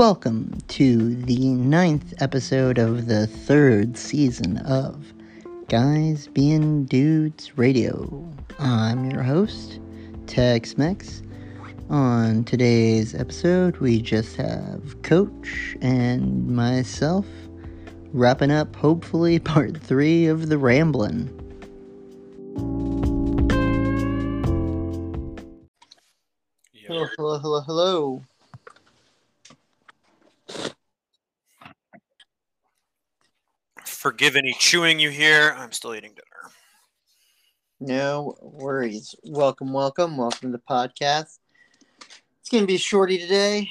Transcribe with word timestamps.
Welcome 0.00 0.56
to 0.68 1.14
the 1.14 1.50
ninth 1.50 2.14
episode 2.22 2.78
of 2.78 3.04
the 3.04 3.26
third 3.26 3.98
season 3.98 4.56
of 4.56 5.12
Guys 5.68 6.26
Being 6.28 6.86
Dudes 6.86 7.58
Radio. 7.58 8.26
I'm 8.58 9.10
your 9.10 9.22
host, 9.22 9.78
Tex 10.26 10.78
Mex. 10.78 11.20
On 11.90 12.44
today's 12.44 13.14
episode, 13.14 13.76
we 13.76 14.00
just 14.00 14.36
have 14.36 15.02
Coach 15.02 15.76
and 15.82 16.48
myself 16.48 17.26
wrapping 18.14 18.50
up, 18.50 18.74
hopefully, 18.76 19.38
part 19.38 19.76
three 19.76 20.24
of 20.24 20.48
the 20.48 20.56
Ramblin'. 20.56 21.28
Hello, 26.86 27.06
hello, 27.18 27.38
hello, 27.38 27.60
hello. 27.60 28.22
Forgive 34.00 34.34
any 34.34 34.54
chewing 34.54 34.98
you 34.98 35.10
hear. 35.10 35.54
I'm 35.58 35.72
still 35.72 35.94
eating 35.94 36.14
dinner. 36.14 36.54
No 37.80 38.34
worries. 38.40 39.14
Welcome, 39.24 39.74
welcome, 39.74 40.16
welcome 40.16 40.52
to 40.52 40.56
the 40.56 40.62
podcast. 40.70 41.38
It's 42.40 42.48
gonna 42.50 42.64
be 42.64 42.78
shorty 42.78 43.18
today. 43.18 43.68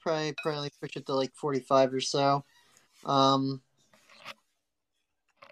Probably 0.00 0.34
probably 0.42 0.70
push 0.80 0.96
it 0.96 1.04
to 1.04 1.14
like 1.14 1.34
forty 1.34 1.60
five 1.60 1.92
or 1.92 2.00
so. 2.00 2.42
Um 3.04 3.60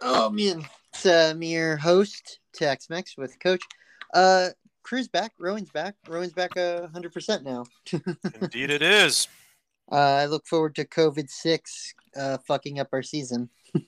Oh 0.01 0.31
man. 0.31 0.65
It's 0.95 1.05
uh, 1.05 1.35
me 1.37 1.53
your 1.53 1.77
host, 1.77 2.39
Tex 2.55 2.89
Mex 2.89 3.19
with 3.19 3.39
Coach. 3.41 3.63
Uh 4.15 4.49
Crew's 4.85 5.09
back, 5.09 5.33
Rowan's 5.39 5.69
back. 5.69 5.97
Rowan's 6.09 6.33
back 6.33 6.57
uh, 6.57 6.87
100% 6.95 7.43
now. 7.43 7.67
Indeed, 8.41 8.71
it 8.71 8.81
is. 8.81 9.29
Uh, 9.93 9.97
I 9.97 10.27
look 10.27 10.47
forward 10.47 10.75
to 10.77 10.87
COVID 10.87 11.29
6 11.29 11.95
uh, 12.17 12.39
fucking 12.47 12.79
up 12.79 12.89
our 12.93 13.03
season. 13.03 13.49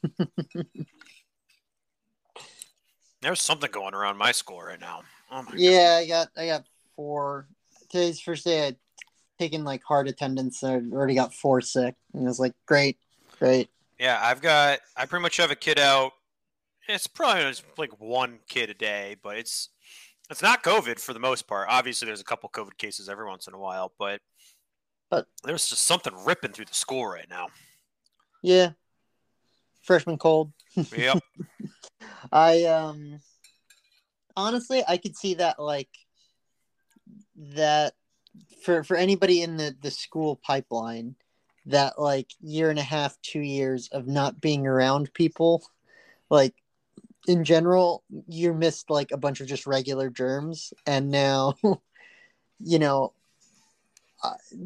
There's 3.22 3.41
something 3.41 3.70
going 3.70 3.94
around 3.94 4.19
my 4.19 4.32
school 4.32 4.62
right 4.62 4.80
now. 4.80 5.02
Oh 5.30 5.42
my 5.42 5.52
Yeah, 5.55 5.98
I 6.00 6.06
got 6.06 6.28
I 6.36 6.47
got 6.47 6.64
four. 6.94 7.48
Today's 7.88 8.20
first 8.20 8.44
day 8.44 8.69
I'd 8.69 8.77
taken 9.38 9.64
like 9.64 9.82
hard 9.82 10.08
attendance. 10.08 10.62
I 10.62 10.74
already 10.74 11.14
got 11.14 11.34
four 11.34 11.60
sick. 11.60 11.94
And 12.14 12.24
I 12.24 12.28
was 12.28 12.38
like, 12.38 12.52
great, 12.66 12.98
great. 13.38 13.69
Yeah, 13.98 14.20
I've 14.22 14.41
got. 14.41 14.80
I 14.97 15.06
pretty 15.06 15.22
much 15.22 15.38
have 15.38 15.50
a 15.50 15.56
kid 15.56 15.78
out. 15.78 16.12
It's 16.88 17.06
probably 17.06 17.42
just 17.44 17.64
like 17.78 17.98
one 18.00 18.38
kid 18.48 18.70
a 18.70 18.74
day, 18.74 19.16
but 19.22 19.36
it's 19.38 19.70
it's 20.30 20.42
not 20.42 20.62
COVID 20.62 21.00
for 21.00 21.12
the 21.12 21.19
most 21.19 21.47
part. 21.48 21.69
Obviously, 21.70 22.06
there's 22.06 22.20
a 22.20 22.24
couple 22.24 22.48
COVID 22.50 22.77
cases 22.78 23.08
every 23.08 23.27
once 23.27 23.47
in 23.48 23.54
a 23.54 23.58
while, 23.58 23.92
but 23.98 24.20
But- 25.10 25.27
there's 25.44 25.69
just 25.69 25.84
something 25.84 26.12
ripping 26.24 26.52
through 26.52 26.66
the 26.66 26.74
school 26.74 27.06
right 27.06 27.28
now. 27.30 27.48
Yeah. 28.47 28.70
Freshman 29.83 30.19
cold. 30.19 30.52
Yep. 30.97 31.19
I 32.33 32.62
um 32.66 33.19
honestly 34.36 34.84
I 34.86 34.98
could 34.98 35.16
see 35.16 35.34
that 35.34 35.58
like 35.58 35.88
that 37.56 37.94
for 38.62 38.84
for 38.84 38.97
anybody 38.97 39.42
in 39.42 39.56
the 39.56 39.75
the 39.83 39.91
school 39.91 40.36
pipeline 40.36 41.16
that 41.66 41.98
like 41.98 42.30
year 42.41 42.70
and 42.70 42.78
a 42.78 42.84
half 42.84 43.20
two 43.20 43.41
years 43.41 43.88
of 43.91 44.06
not 44.06 44.41
being 44.41 44.64
around 44.64 45.12
people 45.12 45.64
like 46.31 46.55
in 47.27 47.42
general 47.42 48.05
you 48.28 48.55
missed 48.55 48.91
like 48.91 49.10
a 49.10 49.16
bunch 49.16 49.41
of 49.41 49.48
just 49.48 49.66
regular 49.66 50.08
germs 50.08 50.72
and 50.86 51.10
now 51.10 51.55
you 52.60 52.78
know 52.78 53.12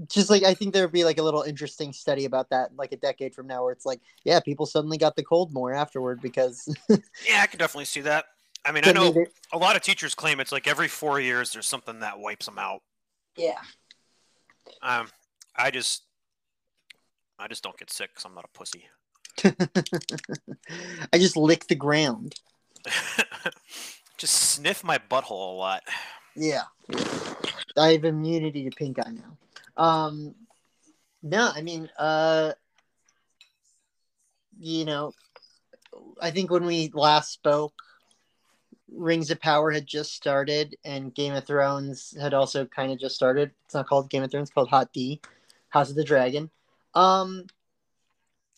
just 0.09 0.31
like 0.31 0.43
I 0.43 0.55
think 0.55 0.73
there 0.73 0.85
would 0.85 0.93
be 0.93 1.05
like 1.05 1.19
a 1.19 1.23
little 1.23 1.43
interesting 1.43 1.93
study 1.93 2.25
about 2.25 2.51
that 2.51 2.71
like 2.77 2.93
a 2.93 2.97
decade 2.97 3.35
from 3.35 3.47
now 3.47 3.63
where 3.63 3.73
it's 3.73 3.87
like 3.87 4.01
yeah 4.25 4.41
people 4.41 4.67
suddenly 4.67 4.99
got 4.99 5.17
the 5.17 5.23
cold 5.23 5.53
more 5.53 5.73
afterward 5.73 6.21
because 6.21 6.67
yeah, 6.89 7.41
I 7.43 7.47
can 7.47 7.59
definitely 7.59 7.87
see 7.87 8.01
that. 8.03 8.27
I 8.65 8.73
mean, 8.73 8.85
I 8.85 8.93
know 8.93 9.15
a 9.53 9.59
lot 9.59 9.77
of 9.77 9.83
teachers 9.83 10.15
claim 10.15 10.39
it's 10.39 10.53
like 10.53 10.67
every 10.67 10.89
four 10.89 11.19
years 11.19 11.53
there's 11.53 11.67
something 11.67 12.01
that 12.01 12.19
wipes 12.19 12.47
them 12.47 12.59
out. 12.59 12.83
yeah 13.37 13.59
Um, 14.83 15.09
I 15.57 15.71
just, 15.71 16.03
I 17.39 17.49
just 17.49 17.63
don't 17.63 17.77
get 17.79 17.91
sick 17.91 18.11
because 18.11 18.25
I'm 18.25 18.35
not 18.35 18.45
a 18.45 18.59
pussy. 18.59 18.85
I 21.13 21.19
just 21.19 21.37
lick 21.37 21.67
the 21.67 21.75
ground. 21.75 22.35
just 24.19 24.35
sniff 24.35 24.85
my 24.85 24.99
butthole 24.99 25.55
a 25.55 25.57
lot. 25.57 25.83
Yeah. 26.37 26.65
I 27.77 27.93
have 27.93 28.05
immunity 28.05 28.69
to 28.69 28.77
pink 28.77 28.99
eye 28.99 29.13
now. 29.13 29.37
Um 29.81 30.35
no, 31.23 31.51
I 31.55 31.63
mean 31.63 31.89
uh 31.99 32.53
you 34.59 34.85
know 34.85 35.13
I 36.21 36.31
think 36.31 36.51
when 36.51 36.67
we 36.67 36.91
last 36.93 37.33
spoke 37.33 37.73
Rings 38.93 39.31
of 39.31 39.41
Power 39.41 39.71
had 39.71 39.87
just 39.87 40.13
started 40.15 40.77
and 40.85 41.15
Game 41.15 41.33
of 41.35 41.47
Thrones 41.47 42.15
had 42.21 42.35
also 42.35 42.67
kind 42.67 42.93
of 42.93 42.99
just 42.99 43.15
started. 43.15 43.53
It's 43.65 43.75
not 43.75 43.87
called 43.87 44.11
Game 44.11 44.23
of 44.23 44.31
Thrones, 44.31 44.51
called 44.51 44.69
Hot 44.69 44.93
D, 44.93 45.21
House 45.71 45.89
of 45.89 45.97
the 45.97 46.05
Dragon. 46.05 46.51
Um 46.95 47.47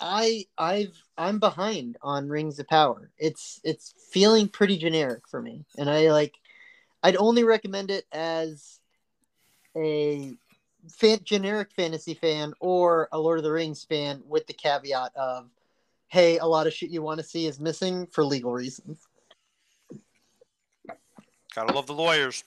I 0.01 0.47
I've 0.59 1.01
I'm 1.17 1.39
behind 1.39 1.99
on 2.03 2.29
Rings 2.29 2.59
of 2.59 2.67
Power. 2.67 3.13
It's 3.17 3.61
it's 3.63 3.95
feeling 4.11 4.49
pretty 4.49 4.77
generic 4.77 5.29
for 5.29 5.41
me. 5.41 5.65
And 5.79 5.89
I 5.89 6.11
like 6.11 6.35
I'd 7.05 7.17
only 7.17 7.45
recommend 7.45 7.93
it 7.93 8.07
as 8.11 8.81
a 9.77 10.37
fan, 10.91 11.19
generic 11.25 11.71
fantasy 11.73 12.15
fan 12.15 12.55
or 12.61 13.09
a 13.13 13.19
Lord 13.19 13.39
of 13.39 13.45
the 13.45 13.53
Rings 13.53 13.85
fan 13.85 14.23
with 14.27 14.47
the 14.47 14.53
caveat 14.53 15.13
of 15.17 15.49
hey, 16.09 16.37
a 16.37 16.47
lot 16.47 16.67
of 16.67 16.75
shit 16.75 16.91
you 16.91 17.01
want 17.01 17.19
to 17.19 17.25
see 17.25 17.47
is 17.47 17.59
missing 17.59 18.07
for 18.07 18.23
legal 18.23 18.53
reasons. 18.53 19.09
Gotta 21.55 21.73
love 21.73 21.87
the 21.87 21.95
lawyers. 21.95 22.45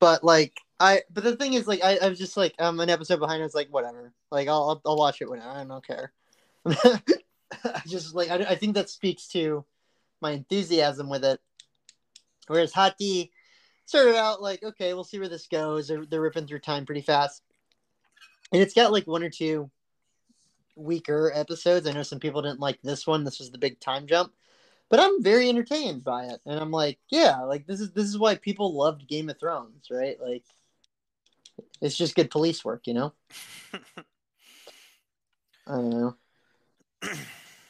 But 0.00 0.24
like 0.24 0.58
I 0.78 1.02
but 1.12 1.24
the 1.24 1.36
thing 1.36 1.54
is 1.54 1.66
like 1.66 1.82
I, 1.82 1.98
I 1.98 2.08
was 2.08 2.18
just 2.18 2.36
like 2.36 2.54
I'm 2.58 2.80
an 2.80 2.90
episode 2.90 3.18
behind 3.18 3.42
I 3.42 3.44
was 3.44 3.54
like 3.54 3.68
whatever. 3.68 4.12
Like 4.30 4.48
I'll 4.48 4.80
I'll, 4.84 4.96
watch 4.96 5.22
it 5.22 5.30
whenever. 5.30 5.50
I 5.50 5.64
don't 5.64 5.86
care. 5.86 6.12
I 6.66 7.82
just 7.86 8.14
like 8.14 8.30
I, 8.30 8.36
I 8.36 8.54
think 8.56 8.74
that 8.74 8.90
speaks 8.90 9.28
to 9.28 9.64
my 10.20 10.32
enthusiasm 10.32 11.08
with 11.08 11.24
it. 11.24 11.40
Whereas 12.46 12.72
Hot 12.72 12.96
D 12.98 13.30
started 13.84 14.16
out 14.16 14.42
like 14.42 14.62
okay, 14.62 14.94
we'll 14.94 15.04
see 15.04 15.18
where 15.18 15.28
this 15.28 15.46
goes. 15.46 15.88
They're, 15.88 16.04
they're 16.04 16.20
ripping 16.20 16.46
through 16.46 16.60
time 16.60 16.86
pretty 16.86 17.02
fast, 17.02 17.42
and 18.52 18.62
it's 18.62 18.74
got 18.74 18.92
like 18.92 19.06
one 19.06 19.22
or 19.22 19.30
two 19.30 19.70
weaker 20.76 21.32
episodes. 21.34 21.86
I 21.86 21.92
know 21.92 22.02
some 22.02 22.20
people 22.20 22.42
didn't 22.42 22.60
like 22.60 22.80
this 22.82 23.06
one. 23.06 23.24
This 23.24 23.38
was 23.38 23.50
the 23.50 23.58
big 23.58 23.80
time 23.80 24.06
jump, 24.06 24.32
but 24.88 25.00
I'm 25.00 25.22
very 25.22 25.48
entertained 25.48 26.04
by 26.04 26.26
it, 26.26 26.40
and 26.46 26.58
I'm 26.58 26.70
like, 26.70 26.98
yeah, 27.10 27.40
like 27.40 27.66
this 27.66 27.80
is 27.80 27.92
this 27.92 28.06
is 28.06 28.18
why 28.18 28.36
people 28.36 28.74
loved 28.74 29.08
Game 29.08 29.28
of 29.28 29.38
Thrones, 29.38 29.88
right? 29.90 30.20
Like, 30.20 30.44
it's 31.80 31.96
just 31.96 32.14
good 32.14 32.30
police 32.30 32.64
work, 32.64 32.86
you 32.86 32.94
know. 32.94 33.12
I 35.66 35.72
don't 35.72 35.90
know. 35.90 36.16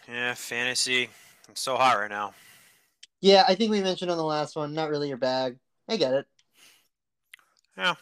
yeah, 0.09 0.35
fantasy. 0.35 1.09
It's 1.49 1.63
so 1.63 1.77
hot 1.77 1.99
right 1.99 2.11
now. 2.11 2.35
Yeah, 3.21 3.45
I 3.49 3.55
think 3.55 3.71
we 3.71 3.81
mentioned 3.81 4.11
on 4.11 4.19
the 4.19 4.25
last 4.25 4.57
one, 4.57 4.75
not 4.75 4.91
really 4.91 5.09
your 5.09 5.17
bag. 5.17 5.57
I 5.89 5.97
get 5.97 6.13
it. 6.13 6.27
Yeah. 7.77 7.95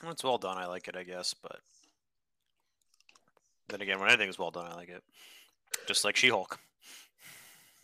When 0.00 0.12
it's 0.12 0.24
well 0.24 0.38
done, 0.38 0.58
I 0.58 0.66
like 0.66 0.88
it, 0.88 0.96
I 0.96 1.02
guess. 1.02 1.34
But 1.34 1.58
then 3.68 3.80
again, 3.80 3.98
when 4.00 4.08
anything 4.08 4.28
is 4.28 4.38
well 4.38 4.50
done, 4.50 4.66
I 4.70 4.74
like 4.74 4.88
it. 4.88 5.02
Just 5.86 6.04
like 6.04 6.16
She-Hulk. 6.16 6.58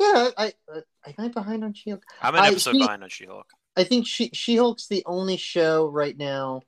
Yeah, 0.00 0.30
I, 0.36 0.52
I 0.72 0.82
am 1.06 1.14
I 1.18 1.28
behind 1.28 1.64
on 1.64 1.72
She-Hulk? 1.74 2.02
I'm 2.22 2.34
an 2.34 2.40
I 2.42 2.48
episode 2.48 2.78
behind 2.78 3.02
on 3.02 3.08
She-Hulk. 3.08 3.46
I 3.76 3.84
think 3.84 4.06
she 4.06 4.30
She-Hulk's 4.32 4.86
the 4.88 5.02
only 5.06 5.36
show 5.36 5.88
right 5.88 6.16
now 6.16 6.62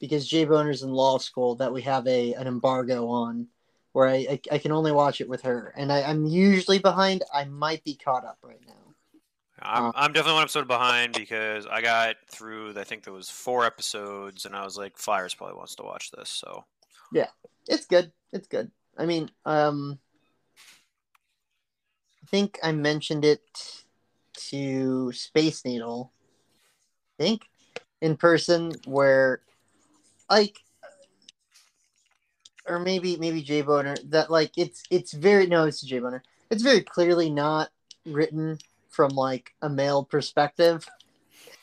because 0.00 0.26
Jay 0.26 0.44
Boner's 0.44 0.82
in 0.82 0.90
law 0.90 1.18
school 1.18 1.54
that 1.56 1.72
we 1.72 1.82
have 1.82 2.06
a 2.06 2.34
an 2.34 2.48
embargo 2.48 3.08
on 3.08 3.46
where 3.92 4.08
I 4.08 4.26
I, 4.30 4.40
I 4.52 4.58
can 4.58 4.72
only 4.72 4.90
watch 4.90 5.20
it 5.20 5.28
with 5.28 5.42
her, 5.42 5.72
and 5.76 5.92
I, 5.92 6.02
I'm 6.02 6.26
usually 6.26 6.80
behind. 6.80 7.22
I 7.32 7.44
might 7.44 7.84
be 7.84 7.94
caught 7.94 8.24
up 8.24 8.38
right 8.42 8.60
now. 8.66 8.81
I'm, 9.64 9.84
Uh, 9.86 9.92
I'm 9.94 10.12
definitely 10.12 10.34
one 10.34 10.42
episode 10.42 10.66
behind 10.66 11.14
because 11.14 11.66
I 11.66 11.82
got 11.82 12.16
through. 12.28 12.74
I 12.76 12.84
think 12.84 13.04
there 13.04 13.12
was 13.12 13.30
four 13.30 13.64
episodes, 13.64 14.44
and 14.46 14.54
I 14.54 14.64
was 14.64 14.76
like, 14.76 14.96
Flyers 14.96 15.34
probably 15.34 15.56
wants 15.56 15.74
to 15.76 15.82
watch 15.82 16.10
this. 16.10 16.28
So 16.28 16.64
yeah, 17.12 17.28
It's 17.68 17.86
good. 17.86 18.12
It's 18.32 18.48
good. 18.48 18.70
I 18.98 19.06
mean, 19.06 19.30
um, 19.44 19.98
I 22.22 22.26
think 22.26 22.58
I 22.62 22.72
mentioned 22.72 23.24
it 23.24 23.42
to 24.50 25.12
Space 25.12 25.64
Needle. 25.64 26.12
I 27.18 27.22
think 27.22 27.42
in 28.00 28.16
person 28.16 28.72
where, 28.86 29.42
like, 30.30 30.58
or 32.66 32.78
maybe 32.78 33.16
maybe 33.16 33.42
Jay 33.42 33.62
Boner 33.62 33.96
that 34.06 34.30
like 34.30 34.52
it's 34.56 34.82
it's 34.90 35.12
very 35.12 35.46
no 35.46 35.64
it's 35.64 35.82
Jay 35.82 35.98
Boner. 35.98 36.22
It's 36.50 36.62
very 36.62 36.80
clearly 36.80 37.30
not 37.30 37.70
written 38.06 38.58
from 38.92 39.10
like 39.10 39.52
a 39.60 39.68
male 39.68 40.04
perspective. 40.04 40.88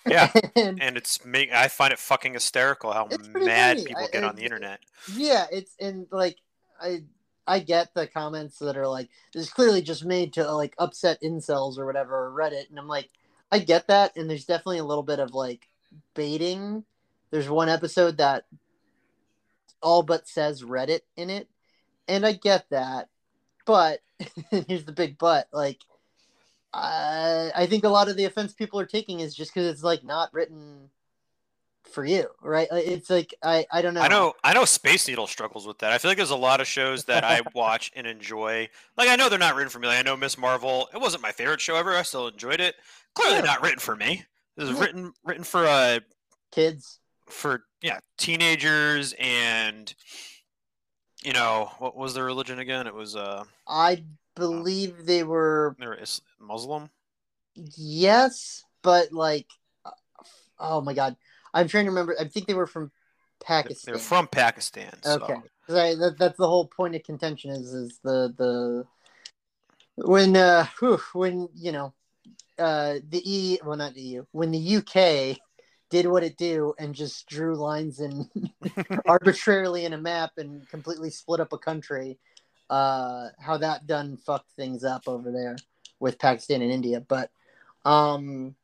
Yeah. 0.05 0.31
and 0.55 0.81
and 0.81 0.97
it's 0.97 1.23
make 1.23 1.51
I 1.53 1.67
find 1.69 1.93
it 1.93 1.99
fucking 1.99 2.33
hysterical 2.33 2.91
how 2.91 3.07
mad 3.33 3.77
funny. 3.77 3.87
people 3.87 4.03
I- 4.03 4.07
get 4.11 4.23
I- 4.23 4.27
on 4.27 4.35
the 4.35 4.43
internet. 4.43 4.79
yeah, 5.15 5.45
it's 5.51 5.75
and 5.79 6.07
like 6.11 6.37
I 6.81 7.03
I 7.47 7.59
get 7.59 7.93
the 7.93 8.05
comments 8.07 8.59
that 8.59 8.77
are 8.77 8.87
like 8.87 9.09
this 9.33 9.43
is 9.43 9.49
clearly 9.49 9.81
just 9.81 10.03
made 10.05 10.33
to 10.33 10.51
like 10.51 10.75
upset 10.77 11.21
incels 11.23 11.77
or 11.77 11.85
whatever 11.85 12.27
or 12.27 12.31
Reddit, 12.31 12.69
and 12.69 12.77
I'm 12.77 12.87
like 12.87 13.09
I 13.51 13.59
get 13.59 13.87
that, 13.87 14.15
and 14.17 14.29
there's 14.29 14.45
definitely 14.45 14.77
a 14.79 14.83
little 14.85 15.03
bit 15.03 15.19
of 15.19 15.33
like 15.33 15.67
baiting. 16.13 16.83
There's 17.31 17.49
one 17.49 17.69
episode 17.69 18.17
that 18.17 18.45
all 19.81 20.03
but 20.03 20.27
says 20.27 20.63
Reddit 20.63 21.01
in 21.15 21.29
it, 21.29 21.47
and 22.07 22.25
I 22.25 22.33
get 22.33 22.65
that, 22.69 23.09
but 23.65 23.99
here's 24.67 24.85
the 24.85 24.91
big 24.91 25.17
but 25.17 25.47
like. 25.51 25.79
I 26.73 27.51
I 27.55 27.65
think 27.65 27.83
a 27.83 27.89
lot 27.89 28.09
of 28.09 28.15
the 28.17 28.25
offense 28.25 28.53
people 28.53 28.79
are 28.79 28.85
taking 28.85 29.19
is 29.21 29.35
just 29.35 29.53
because 29.53 29.67
it's 29.71 29.83
like 29.83 30.03
not 30.03 30.33
written 30.33 30.89
for 31.91 32.05
you, 32.05 32.27
right? 32.41 32.67
It's 32.71 33.09
like 33.09 33.33
I 33.41 33.65
I 33.71 33.81
don't 33.81 33.93
know. 33.95 34.01
I 34.01 34.07
know 34.07 34.33
I 34.43 34.53
know 34.53 34.65
Space 34.65 35.07
Needle 35.07 35.25
struggles 35.27 35.65
with 35.65 35.79
that. 35.79 35.91
I 35.91 35.97
feel 35.97 36.11
like 36.11 36.17
there's 36.17 36.29
a 36.29 36.35
lot 36.35 36.61
of 36.61 36.67
shows 36.67 37.05
that 37.05 37.23
I 37.23 37.41
watch 37.55 37.91
and 37.95 38.05
enjoy. 38.05 38.69
Like 38.97 39.09
I 39.09 39.15
know 39.15 39.29
they're 39.29 39.39
not 39.39 39.55
written 39.55 39.69
for 39.71 39.79
me. 39.79 39.87
Like, 39.87 39.99
I 39.99 40.03
know 40.03 40.15
Miss 40.15 40.37
Marvel. 40.37 40.87
It 40.93 41.01
wasn't 41.01 41.23
my 41.23 41.31
favorite 41.31 41.61
show 41.61 41.75
ever. 41.75 41.95
I 41.95 42.03
still 42.03 42.27
enjoyed 42.27 42.59
it. 42.59 42.75
Clearly 43.15 43.37
Yeah. 43.37 43.41
not 43.45 43.63
written 43.63 43.79
for 43.79 43.95
me. 43.95 44.23
This 44.55 44.69
is 44.69 44.75
Yeah. 44.75 44.81
written 44.83 45.13
written 45.23 45.43
for 45.43 45.65
uh 45.65 45.99
kids. 46.51 46.99
for 47.27 47.63
yeah 47.81 47.99
teenagers 48.17 49.13
and 49.19 49.93
you 51.23 51.33
know 51.33 51.71
what 51.79 51.95
was 51.97 52.13
their 52.13 52.25
religion 52.25 52.59
again? 52.59 52.85
It 52.87 52.93
was 52.93 53.15
uh 53.15 53.43
I 53.67 54.03
believe 54.39 55.05
they 55.05 55.23
were 55.23 55.75
they 55.79 55.87
were 55.87 55.95
Is- 55.95 56.21
Muslim. 56.39 56.89
yes, 57.55 58.63
but 58.81 59.11
like, 59.11 59.47
uh, 59.85 59.91
oh 60.59 60.81
my 60.81 60.93
god, 60.93 61.15
I'm 61.53 61.67
trying 61.67 61.85
to 61.85 61.91
remember. 61.91 62.15
I 62.19 62.25
think 62.25 62.47
they 62.47 62.53
were 62.53 62.67
from 62.67 62.91
Pakistan. 63.43 63.93
They're 63.93 63.99
from 63.99 64.27
Pakistan. 64.27 64.91
So. 65.03 65.21
Okay, 65.21 65.35
I, 65.69 65.95
that, 65.95 66.15
that's 66.17 66.37
the 66.37 66.47
whole 66.47 66.67
point 66.67 66.95
of 66.95 67.03
contention 67.03 67.51
is 67.51 67.73
is 67.73 67.99
the 68.03 68.33
the 68.37 68.85
when 69.95 70.35
uh 70.35 70.65
whew, 70.79 70.99
when 71.13 71.49
you 71.53 71.71
know 71.71 71.93
uh 72.57 72.95
the 73.09 73.21
E 73.23 73.59
well 73.63 73.77
not 73.77 73.93
the 73.93 74.01
EU 74.01 74.25
when 74.31 74.51
the 74.51 74.77
UK 74.77 75.37
did 75.89 76.05
what 76.05 76.23
it 76.23 76.37
do 76.37 76.73
and 76.77 76.93
just 76.93 77.27
drew 77.27 77.55
lines 77.55 77.99
and 77.99 78.29
arbitrarily 79.07 79.85
in 79.85 79.93
a 79.93 79.97
map 79.97 80.31
and 80.37 80.69
completely 80.69 81.09
split 81.09 81.39
up 81.39 81.51
a 81.51 81.57
country 81.57 82.19
uh 82.69 83.29
how 83.39 83.57
that 83.57 83.87
done 83.87 84.17
fucked 84.17 84.51
things 84.51 84.83
up 84.83 85.03
over 85.07 85.31
there 85.31 85.55
with 85.99 86.19
Pakistan 86.19 86.61
and 86.61 86.71
India. 86.71 87.01
But 87.01 87.31
um 87.85 88.55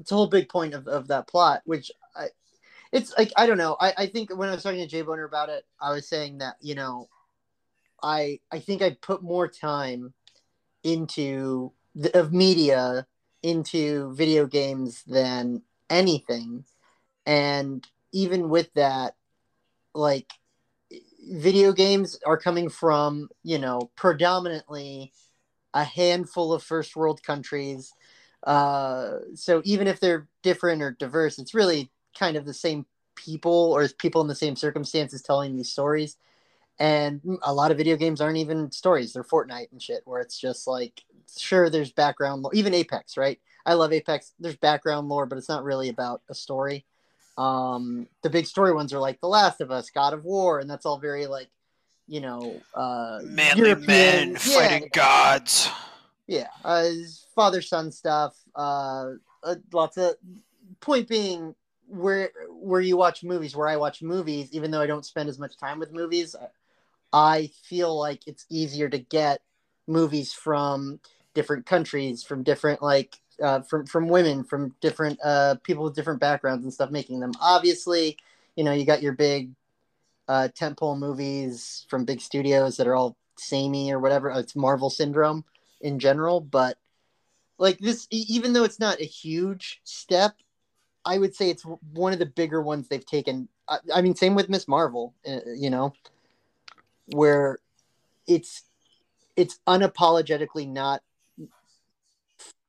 it's 0.00 0.12
a 0.12 0.14
whole 0.14 0.26
big 0.26 0.48
point 0.48 0.74
of, 0.74 0.88
of 0.88 1.08
that 1.08 1.28
plot 1.28 1.62
which 1.64 1.90
I 2.16 2.28
it's 2.92 3.12
like 3.18 3.32
I 3.36 3.46
don't 3.46 3.58
know. 3.58 3.76
I, 3.80 3.92
I 3.98 4.06
think 4.06 4.36
when 4.36 4.48
I 4.48 4.54
was 4.54 4.62
talking 4.62 4.80
to 4.80 4.86
Jay 4.86 5.02
Boner 5.02 5.24
about 5.24 5.48
it 5.48 5.64
I 5.80 5.92
was 5.92 6.08
saying 6.08 6.38
that 6.38 6.56
you 6.60 6.74
know 6.74 7.08
I 8.02 8.40
I 8.50 8.60
think 8.60 8.82
I 8.82 8.96
put 9.00 9.22
more 9.22 9.48
time 9.48 10.14
into 10.82 11.72
the, 11.94 12.18
of 12.18 12.32
media 12.32 13.06
into 13.44 14.12
video 14.14 14.46
games 14.46 15.02
than 15.06 15.62
anything. 15.90 16.64
And 17.26 17.86
even 18.12 18.48
with 18.48 18.72
that 18.74 19.14
like 19.94 20.32
video 21.28 21.72
games 21.72 22.18
are 22.26 22.36
coming 22.36 22.68
from 22.68 23.28
you 23.42 23.58
know 23.58 23.90
predominantly 23.96 25.12
a 25.74 25.84
handful 25.84 26.52
of 26.52 26.62
first 26.62 26.96
world 26.96 27.22
countries. 27.22 27.92
Uh 28.44 29.18
so 29.34 29.62
even 29.64 29.86
if 29.88 30.00
they're 30.00 30.28
different 30.42 30.82
or 30.82 30.92
diverse 30.92 31.38
it's 31.38 31.54
really 31.54 31.90
kind 32.18 32.36
of 32.36 32.44
the 32.44 32.54
same 32.54 32.86
people 33.16 33.72
or 33.74 33.88
people 33.98 34.20
in 34.20 34.28
the 34.28 34.34
same 34.34 34.56
circumstances 34.56 35.22
telling 35.22 35.56
these 35.56 35.70
stories. 35.70 36.16
And 36.78 37.20
a 37.42 37.54
lot 37.54 37.70
of 37.70 37.76
video 37.76 37.96
games 37.96 38.20
aren't 38.20 38.38
even 38.38 38.72
stories. 38.72 39.12
They're 39.12 39.24
fortnite 39.24 39.70
and 39.72 39.80
shit 39.80 40.02
where 40.04 40.20
it's 40.20 40.38
just 40.38 40.66
like 40.66 41.02
sure 41.38 41.70
there's 41.70 41.92
background 41.92 42.42
lore 42.42 42.54
even 42.54 42.74
apex 42.74 43.16
right? 43.16 43.40
I 43.66 43.74
love 43.74 43.92
apex. 43.92 44.32
There's 44.38 44.56
background 44.56 45.08
lore 45.08 45.26
but 45.26 45.38
it's 45.38 45.48
not 45.48 45.64
really 45.64 45.88
about 45.88 46.22
a 46.28 46.34
story 46.34 46.84
um 47.36 48.06
the 48.22 48.30
big 48.30 48.46
story 48.46 48.72
ones 48.72 48.92
are 48.92 48.98
like 49.00 49.20
the 49.20 49.26
last 49.28 49.60
of 49.60 49.70
us 49.70 49.90
god 49.90 50.12
of 50.14 50.24
war 50.24 50.60
and 50.60 50.70
that's 50.70 50.86
all 50.86 50.98
very 50.98 51.26
like 51.26 51.48
you 52.06 52.20
know 52.20 52.60
uh 52.74 53.18
Manly 53.24 53.68
European- 53.68 53.86
men 53.86 54.28
yeah, 54.46 54.68
fighting 54.68 54.88
gods. 54.92 55.68
yeah 56.26 56.48
uh 56.64 56.88
father 57.34 57.60
son 57.60 57.90
stuff 57.90 58.36
uh, 58.54 59.10
uh 59.42 59.56
lots 59.72 59.96
of 59.96 60.14
point 60.80 61.08
being 61.08 61.54
where 61.88 62.30
where 62.50 62.80
you 62.80 62.96
watch 62.96 63.24
movies 63.24 63.54
where 63.56 63.68
i 63.68 63.76
watch 63.76 64.00
movies 64.02 64.48
even 64.52 64.70
though 64.70 64.80
i 64.80 64.86
don't 64.86 65.04
spend 65.04 65.28
as 65.28 65.38
much 65.38 65.56
time 65.58 65.78
with 65.78 65.92
movies 65.92 66.34
I- 66.40 66.48
i 67.12 67.50
feel 67.64 67.98
like 67.98 68.26
it's 68.26 68.46
easier 68.48 68.88
to 68.88 68.98
get 68.98 69.40
movies 69.86 70.32
from 70.32 71.00
different 71.34 71.66
countries 71.66 72.22
from 72.22 72.42
different 72.42 72.80
like 72.80 73.16
uh, 73.42 73.60
from 73.62 73.86
from 73.86 74.08
women 74.08 74.44
from 74.44 74.74
different 74.80 75.18
uh 75.24 75.56
people 75.62 75.84
with 75.84 75.94
different 75.94 76.20
backgrounds 76.20 76.64
and 76.64 76.72
stuff 76.72 76.90
making 76.90 77.20
them. 77.20 77.32
Obviously 77.40 78.16
you 78.56 78.64
know 78.64 78.72
you 78.72 78.84
got 78.84 79.02
your 79.02 79.12
big 79.12 79.50
uh 80.28 80.48
tentpole 80.58 80.98
movies 80.98 81.86
from 81.88 82.04
big 82.04 82.20
studios 82.20 82.76
that 82.76 82.86
are 82.86 82.94
all 82.94 83.16
samey 83.36 83.92
or 83.92 83.98
whatever. 83.98 84.30
It's 84.30 84.56
marvel 84.56 84.90
syndrome 84.90 85.44
in 85.80 85.98
general 85.98 86.40
but 86.40 86.78
like 87.58 87.78
this 87.78 88.08
even 88.10 88.52
though 88.52 88.64
it's 88.64 88.80
not 88.80 89.00
a 89.00 89.04
huge 89.04 89.80
step 89.84 90.34
i 91.04 91.18
would 91.18 91.34
say 91.34 91.50
it's 91.50 91.64
one 91.92 92.12
of 92.12 92.18
the 92.18 92.26
bigger 92.26 92.60
ones 92.62 92.88
they've 92.88 93.06
taken. 93.06 93.48
I, 93.68 93.78
I 93.94 94.02
mean 94.02 94.14
same 94.14 94.34
with 94.34 94.48
miss 94.48 94.66
marvel 94.66 95.14
uh, 95.28 95.40
you 95.54 95.70
know 95.70 95.92
where 97.06 97.58
it's 98.26 98.62
it's 99.36 99.60
unapologetically 99.66 100.68
not 100.68 101.02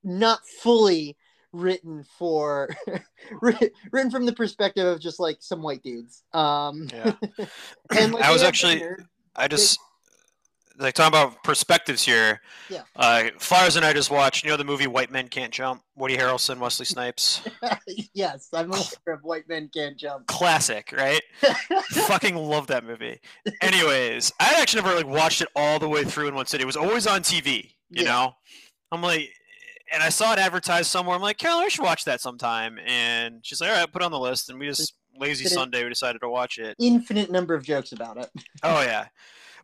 not 0.06 0.40
fully 0.62 1.18
written 1.52 2.06
for 2.18 2.70
written 3.42 4.12
from 4.12 4.26
the 4.26 4.34
perspective 4.34 4.86
of 4.86 5.00
just 5.00 5.20
like 5.20 5.38
some 5.40 5.62
white 5.62 5.82
dudes 5.84 6.24
um 6.34 6.88
Yeah. 6.94 7.14
and 7.98 8.14
like 8.14 8.24
I 8.24 8.32
was 8.32 8.44
actually 8.44 8.84
I 9.36 9.48
just 9.48 9.80
like 10.78 10.94
talking 10.94 11.08
about 11.18 11.42
perspectives 11.46 12.04
here. 12.04 12.42
Yeah. 12.70 12.82
Uh, 12.98 13.30
Flowers 13.40 13.78
and 13.78 13.86
I 13.86 13.94
just 13.94 14.12
watched. 14.12 14.44
You 14.44 14.50
know 14.52 14.58
the 14.58 14.66
movie 14.66 14.88
White 14.88 15.10
Men 15.10 15.30
Can't 15.30 15.54
Jump. 15.54 15.82
Woody 15.96 16.18
Harrelson, 16.18 16.60
Wesley 16.60 16.86
Snipes. 16.86 17.42
yes 18.14 18.50
i'm 18.54 18.70
aware 18.72 19.16
of 19.16 19.22
white 19.24 19.48
men 19.48 19.70
can't 19.74 19.98
jump 19.98 20.28
Classic, 20.28 20.92
right? 20.92 21.22
Fucking 21.92 22.36
love 22.36 22.68
that 22.68 22.84
movie. 22.84 23.20
Anyways, 23.62 24.34
I 24.42 24.60
actually 24.62 24.84
never 24.84 24.96
like 24.98 25.08
watched 25.08 25.42
it 25.42 25.48
all 25.56 25.80
the 25.80 25.88
way 25.88 26.04
through 26.04 26.28
in 26.28 26.36
one 26.36 26.46
sitting. 26.46 26.64
It 26.64 26.68
was 26.68 26.76
always 26.78 27.08
on 27.08 27.22
TV. 27.22 27.72
You 27.90 28.04
Yeah. 28.04 28.12
know, 28.12 28.36
I'm 28.92 29.02
like, 29.02 29.30
and 29.92 30.02
I 30.04 30.10
saw 30.10 30.34
it 30.34 30.40
advertised 30.40 30.90
somewhere. 30.90 31.16
I'm 31.16 31.22
like, 31.22 31.38
Carol, 31.38 31.60
I 31.60 31.68
should 31.68 31.84
watch 31.84 32.06
that 32.06 32.22
sometime. 32.22 32.80
And 32.86 33.40
she's 33.44 33.62
like, 33.62 33.70
all 33.70 33.78
right, 33.78 33.92
put 33.92 34.02
it 34.02 34.06
on 34.06 34.12
the 34.12 34.20
list. 34.20 34.50
And 34.50 34.60
we 34.60 34.68
just 34.68 34.94
lazy 35.18 35.46
Sunday, 35.46 35.84
we 35.84 35.90
decided 35.90 36.20
to 36.20 36.30
watch 36.30 36.58
it. 36.58 36.76
infinite 36.80 37.32
number 37.32 37.54
of 37.54 37.64
jokes 37.64 37.92
about 37.92 38.18
it 38.18 38.30
Oh 38.64 38.82
yeah. 38.82 39.08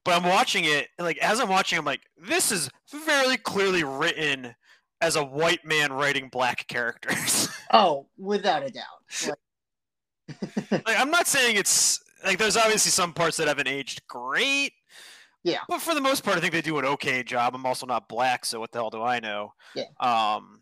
But 0.03 0.15
I'm 0.15 0.23
watching 0.23 0.65
it, 0.65 0.87
and 0.97 1.05
like 1.05 1.19
as 1.19 1.39
I'm 1.39 1.49
watching, 1.49 1.77
I'm 1.77 1.85
like, 1.85 2.01
this 2.17 2.51
is 2.51 2.69
very 3.05 3.37
clearly 3.37 3.83
written 3.83 4.55
as 4.99 5.15
a 5.15 5.23
white 5.23 5.63
man 5.65 5.93
writing 5.93 6.29
black 6.29 6.67
characters. 6.69 7.49
oh 7.73 8.07
without 8.17 8.63
a 8.63 8.69
doubt 8.69 8.83
like, 9.27 10.71
like 10.71 10.99
I'm 10.99 11.11
not 11.11 11.27
saying 11.27 11.55
it's 11.55 11.99
like 12.25 12.37
there's 12.37 12.57
obviously 12.57 12.91
some 12.91 13.13
parts 13.13 13.37
that 13.37 13.47
haven't 13.47 13.67
aged 13.67 14.01
great. 14.07 14.73
Yeah. 15.43 15.59
But 15.67 15.81
for 15.81 15.93
the 15.95 16.01
most 16.01 16.23
part, 16.23 16.37
I 16.37 16.39
think 16.39 16.53
they 16.53 16.61
do 16.61 16.77
an 16.77 16.85
okay 16.85 17.23
job. 17.23 17.55
I'm 17.55 17.65
also 17.65 17.85
not 17.85 18.07
black, 18.07 18.45
so 18.45 18.59
what 18.59 18.71
the 18.71 18.79
hell 18.79 18.89
do 18.89 19.01
I 19.01 19.19
know? 19.19 19.53
Yeah. 19.75 19.85
Um. 19.99 20.61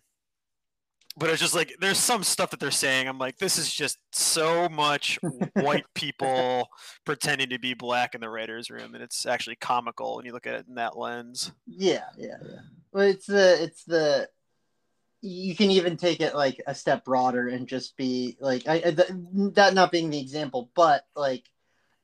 But 1.18 1.30
it's 1.32 1.42
just 1.42 1.56
like 1.56 1.76
there's 1.82 1.98
some 1.98 2.24
stuff 2.24 2.52
that 2.52 2.62
they're 2.62 2.72
saying. 2.72 3.10
I'm 3.10 3.18
like, 3.18 3.38
this 3.40 3.58
is 3.58 3.74
just 3.74 3.98
so 4.14 4.70
much 4.70 5.20
white 5.56 5.84
people 5.94 6.70
pretending 7.04 7.50
to 7.50 7.60
be 7.60 7.74
black 7.74 8.16
in 8.16 8.22
the 8.22 8.30
writers' 8.30 8.70
room, 8.70 8.94
and 8.96 9.04
it's 9.04 9.26
actually 9.26 9.58
comical 9.58 10.16
when 10.16 10.26
you 10.26 10.32
look 10.32 10.48
at 10.48 10.54
it 10.54 10.66
in 10.70 10.76
that 10.76 10.98
lens. 10.98 11.52
Yeah, 11.68 12.06
yeah, 12.18 12.38
yeah. 12.42 12.60
Well, 12.94 13.08
it's 13.08 13.26
the 13.26 13.62
it's 13.64 13.84
the 13.84 14.30
you 15.22 15.54
can 15.58 15.72
even 15.72 15.98
take 15.98 16.22
it 16.22 16.34
like 16.34 16.62
a 16.66 16.74
step 16.74 17.04
broader 17.04 17.50
and 17.50 17.68
just 17.68 17.98
be 17.98 18.38
like 18.40 18.66
I, 18.70 18.76
I- 18.76 18.82
th- 18.92 19.10
that 19.56 19.74
not 19.74 19.92
being 19.92 20.10
the 20.12 20.22
example, 20.22 20.72
but 20.74 21.04
like 21.18 21.44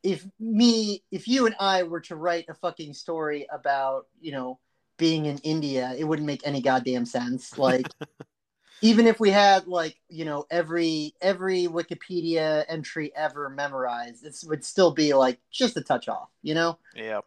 if 0.06 0.26
me 0.40 1.04
if 1.12 1.28
you 1.28 1.48
and 1.48 1.56
I 1.60 1.84
were 1.84 2.02
to 2.02 2.16
write 2.16 2.46
a 2.50 2.54
fucking 2.56 2.94
story 2.94 3.48
about 3.52 4.08
you 4.22 4.32
know 4.34 4.60
being 4.98 5.26
in 5.28 5.40
India, 5.40 5.94
it 5.98 6.06
wouldn't 6.06 6.28
make 6.28 6.48
any 6.48 6.62
goddamn 6.62 7.06
sense. 7.06 7.58
Like 7.58 7.92
even 8.82 9.08
if 9.08 9.20
we 9.20 9.32
had 9.32 9.68
like 9.68 9.98
you 10.10 10.26
know 10.26 10.46
every 10.52 11.16
every 11.22 11.68
Wikipedia 11.68 12.66
entry 12.70 13.12
ever 13.16 13.50
memorized, 13.50 14.26
it 14.26 14.36
would 14.48 14.64
still 14.66 14.92
be 14.94 15.14
like 15.14 15.40
just 15.52 15.78
a 15.78 15.82
touch 15.82 16.08
off, 16.10 16.30
you 16.44 16.54
know. 16.56 16.80
Yeah. 16.96 17.22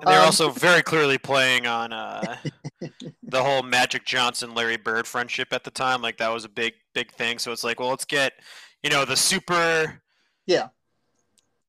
And 0.00 0.10
they're 0.10 0.20
Um, 0.20 0.24
also 0.24 0.50
very 0.50 0.82
clearly 0.82 1.18
playing 1.18 1.66
on 1.66 1.92
uh, 1.92 2.36
the 3.28 3.42
whole 3.42 3.62
Magic 3.62 4.04
Johnson 4.04 4.54
Larry 4.54 4.76
Bird 4.76 5.06
friendship 5.06 5.52
at 5.52 5.64
the 5.64 5.70
time. 5.70 6.02
Like 6.02 6.18
that 6.18 6.32
was 6.32 6.44
a 6.44 6.48
big 6.48 6.74
big 6.94 7.12
thing. 7.12 7.38
So 7.38 7.52
it's 7.52 7.64
like, 7.64 7.80
well, 7.80 7.90
let's 7.90 8.04
get 8.04 8.34
you 8.82 8.90
know 8.90 9.04
the 9.04 9.16
super 9.16 10.02
Yeah. 10.46 10.68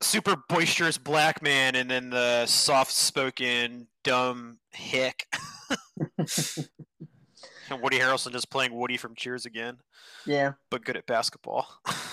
Super 0.04 0.36
boisterous 0.50 0.98
black 0.98 1.42
man, 1.42 1.76
and 1.76 1.90
then 1.90 2.10
the 2.10 2.46
soft 2.46 2.92
spoken 2.92 3.88
dumb 4.04 4.60
hick. 4.72 5.26
and 6.18 7.82
Woody 7.82 8.00
Harrelson 8.00 8.32
just 8.32 8.50
playing 8.50 8.74
Woody 8.74 8.98
from 8.98 9.16
Cheers 9.16 9.46
again, 9.46 9.78
Yeah, 10.26 10.54
but 10.70 10.84
good 10.84 10.98
at 10.98 11.06
basketball. 11.06 11.68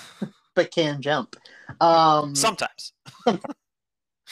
but 0.55 0.71
can 0.71 1.03
jump. 1.03 1.37
Um, 1.81 2.35
Sometimes. 2.35 2.93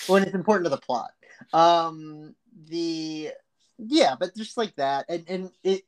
when 0.07 0.23
it's 0.23 0.35
important 0.35 0.65
to 0.67 0.71
the 0.71 0.79
plot. 0.79 1.11
Um, 1.53 2.35
the 2.69 3.31
yeah, 3.79 4.15
but 4.19 4.35
just 4.37 4.57
like 4.57 4.75
that, 4.77 5.07
and 5.09 5.25
and 5.29 5.51
it, 5.63 5.83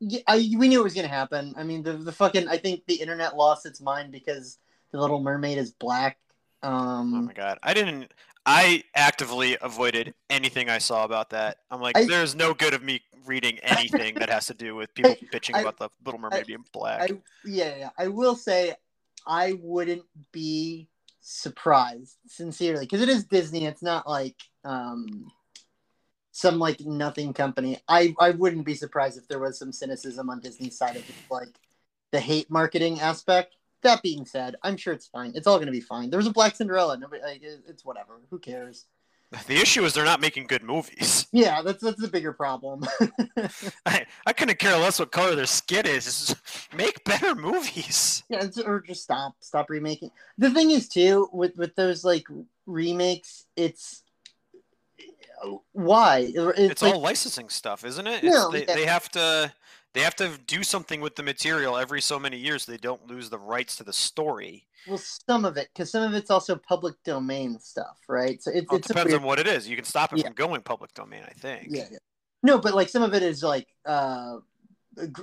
yeah, 0.00 0.20
I, 0.26 0.36
we 0.56 0.68
knew 0.68 0.80
it 0.80 0.84
was 0.84 0.94
gonna 0.94 1.08
happen. 1.08 1.54
I 1.56 1.64
mean, 1.64 1.82
the 1.82 1.92
the 1.92 2.12
fucking 2.12 2.48
I 2.48 2.56
think 2.56 2.86
the 2.86 3.00
internet 3.00 3.36
lost 3.36 3.66
its 3.66 3.80
mind 3.80 4.12
because 4.12 4.58
the 4.92 5.00
Little 5.00 5.20
Mermaid 5.20 5.58
is 5.58 5.70
black. 5.72 6.18
Oh 6.62 6.68
Um, 6.68 7.26
my 7.26 7.32
god, 7.32 7.58
I 7.62 7.74
didn't. 7.74 8.12
I 8.46 8.84
actively 8.94 9.56
avoided 9.60 10.14
anything 10.30 10.70
I 10.70 10.78
saw 10.78 11.04
about 11.04 11.30
that. 11.30 11.58
I'm 11.70 11.80
like, 11.80 11.96
I- 11.96 12.06
there's 12.06 12.34
no 12.34 12.54
good 12.54 12.74
of 12.74 12.82
me 12.82 13.00
reading 13.26 13.58
anything 13.62 14.14
that 14.14 14.30
has 14.30 14.46
to 14.46 14.54
do 14.54 14.74
with 14.74 14.94
people 14.94 15.16
bitching 15.32 15.56
I- 15.56 15.60
about 15.60 15.78
the 15.78 15.88
Little 16.04 16.20
Mermaid 16.20 16.46
being 16.46 16.64
black. 16.72 17.10
I 17.10 17.18
yeah, 17.44 17.76
yeah, 17.76 17.90
I 17.98 18.08
will 18.08 18.34
say 18.36 18.74
I 19.26 19.58
wouldn't 19.62 20.04
be 20.32 20.88
surprised 21.20 22.16
sincerely 22.26 22.84
because 22.86 23.02
it 23.02 23.08
is 23.08 23.24
Disney. 23.24 23.66
It's 23.66 23.82
not 23.82 24.08
like 24.08 24.36
um 24.64 25.30
some 26.32 26.58
like 26.58 26.80
nothing 26.80 27.32
company. 27.32 27.78
I 27.88 28.14
I 28.18 28.30
wouldn't 28.30 28.64
be 28.64 28.74
surprised 28.74 29.18
if 29.18 29.28
there 29.28 29.38
was 29.38 29.58
some 29.58 29.72
cynicism 29.72 30.30
on 30.30 30.40
Disney's 30.40 30.78
side 30.78 30.96
of 30.96 31.08
it, 31.08 31.14
like 31.30 31.48
the 32.12 32.20
hate 32.20 32.50
marketing 32.50 33.00
aspect. 33.00 33.56
That 33.82 34.02
being 34.02 34.26
said, 34.26 34.56
I'm 34.62 34.76
sure 34.76 34.92
it's 34.92 35.06
fine. 35.06 35.32
It's 35.34 35.46
all 35.46 35.56
going 35.56 35.66
to 35.66 35.72
be 35.72 35.80
fine. 35.80 36.10
There 36.10 36.18
was 36.18 36.26
a 36.26 36.32
Black 36.32 36.54
Cinderella. 36.54 36.98
Nobody, 36.98 37.22
like, 37.22 37.42
it's 37.42 37.84
whatever. 37.84 38.20
Who 38.30 38.38
cares? 38.38 38.86
the 39.46 39.56
issue 39.56 39.84
is 39.84 39.94
they're 39.94 40.04
not 40.04 40.20
making 40.20 40.46
good 40.46 40.62
movies. 40.62 41.18
Yeah, 41.32 41.62
that's 41.62 41.80
that's 41.80 42.00
the 42.00 42.08
bigger 42.08 42.32
problem. 42.32 42.84
I, 43.86 44.04
I 44.26 44.32
couldn't 44.32 44.58
care 44.58 44.76
less 44.76 44.98
what 44.98 45.12
color 45.12 45.36
their 45.36 45.46
skin 45.46 45.86
is. 45.86 46.04
Just 46.04 46.74
make 46.74 47.04
better 47.04 47.36
movies. 47.36 48.24
Yeah, 48.28 48.42
it's, 48.42 48.58
or 48.58 48.80
just 48.80 49.04
stop, 49.04 49.36
stop 49.38 49.70
remaking. 49.70 50.10
The 50.38 50.50
thing 50.50 50.72
is 50.72 50.88
too 50.88 51.28
with 51.32 51.56
with 51.56 51.76
those 51.76 52.04
like 52.04 52.26
remakes, 52.66 53.46
it's 53.54 54.02
why 55.72 56.32
it's, 56.34 56.58
It's 56.58 56.82
like, 56.82 56.94
all 56.94 57.00
licensing 57.00 57.48
stuff, 57.48 57.84
isn't 57.84 58.06
it? 58.06 58.24
No, 58.24 58.50
they, 58.50 58.66
yeah. 58.66 58.74
they 58.74 58.86
have 58.86 59.08
to 59.10 59.52
they 59.92 60.00
have 60.00 60.14
to 60.16 60.38
do 60.46 60.62
something 60.62 61.00
with 61.00 61.16
the 61.16 61.22
material 61.22 61.76
every 61.76 62.00
so 62.00 62.18
many 62.18 62.36
years. 62.38 62.64
So 62.64 62.72
they 62.72 62.78
don't 62.78 63.06
lose 63.06 63.28
the 63.30 63.38
rights 63.38 63.76
to 63.76 63.84
the 63.84 63.92
story. 63.92 64.66
well, 64.86 64.98
some 64.98 65.44
of 65.44 65.56
it 65.56 65.68
because 65.74 65.90
some 65.90 66.02
of 66.02 66.14
it's 66.14 66.30
also 66.30 66.56
public 66.56 66.94
domain 67.04 67.58
stuff, 67.58 67.98
right? 68.08 68.42
So 68.42 68.50
it's 68.54 68.66
Well, 68.70 68.76
it 68.76 68.80
it's 68.80 68.90
a 68.90 68.94
depends 68.94 69.10
weird- 69.12 69.20
on 69.22 69.26
what 69.26 69.38
it 69.38 69.46
is. 69.46 69.68
You 69.68 69.76
can 69.76 69.84
stop 69.84 70.12
it 70.12 70.18
Yeah. 70.20 70.24
from 70.26 70.34
going 70.34 70.62
public 70.62 70.94
domain, 70.94 71.22
I 71.28 71.32
think. 71.32 71.66
yeah, 71.70 71.86
yeah. 71.90 71.98
No, 72.42 72.58
but 72.58 72.74
like 72.74 72.88
some 72.88 73.02
of 73.02 73.12
it 73.14 73.22
is 73.22 73.42
like 73.42 73.68
uh 73.84 74.38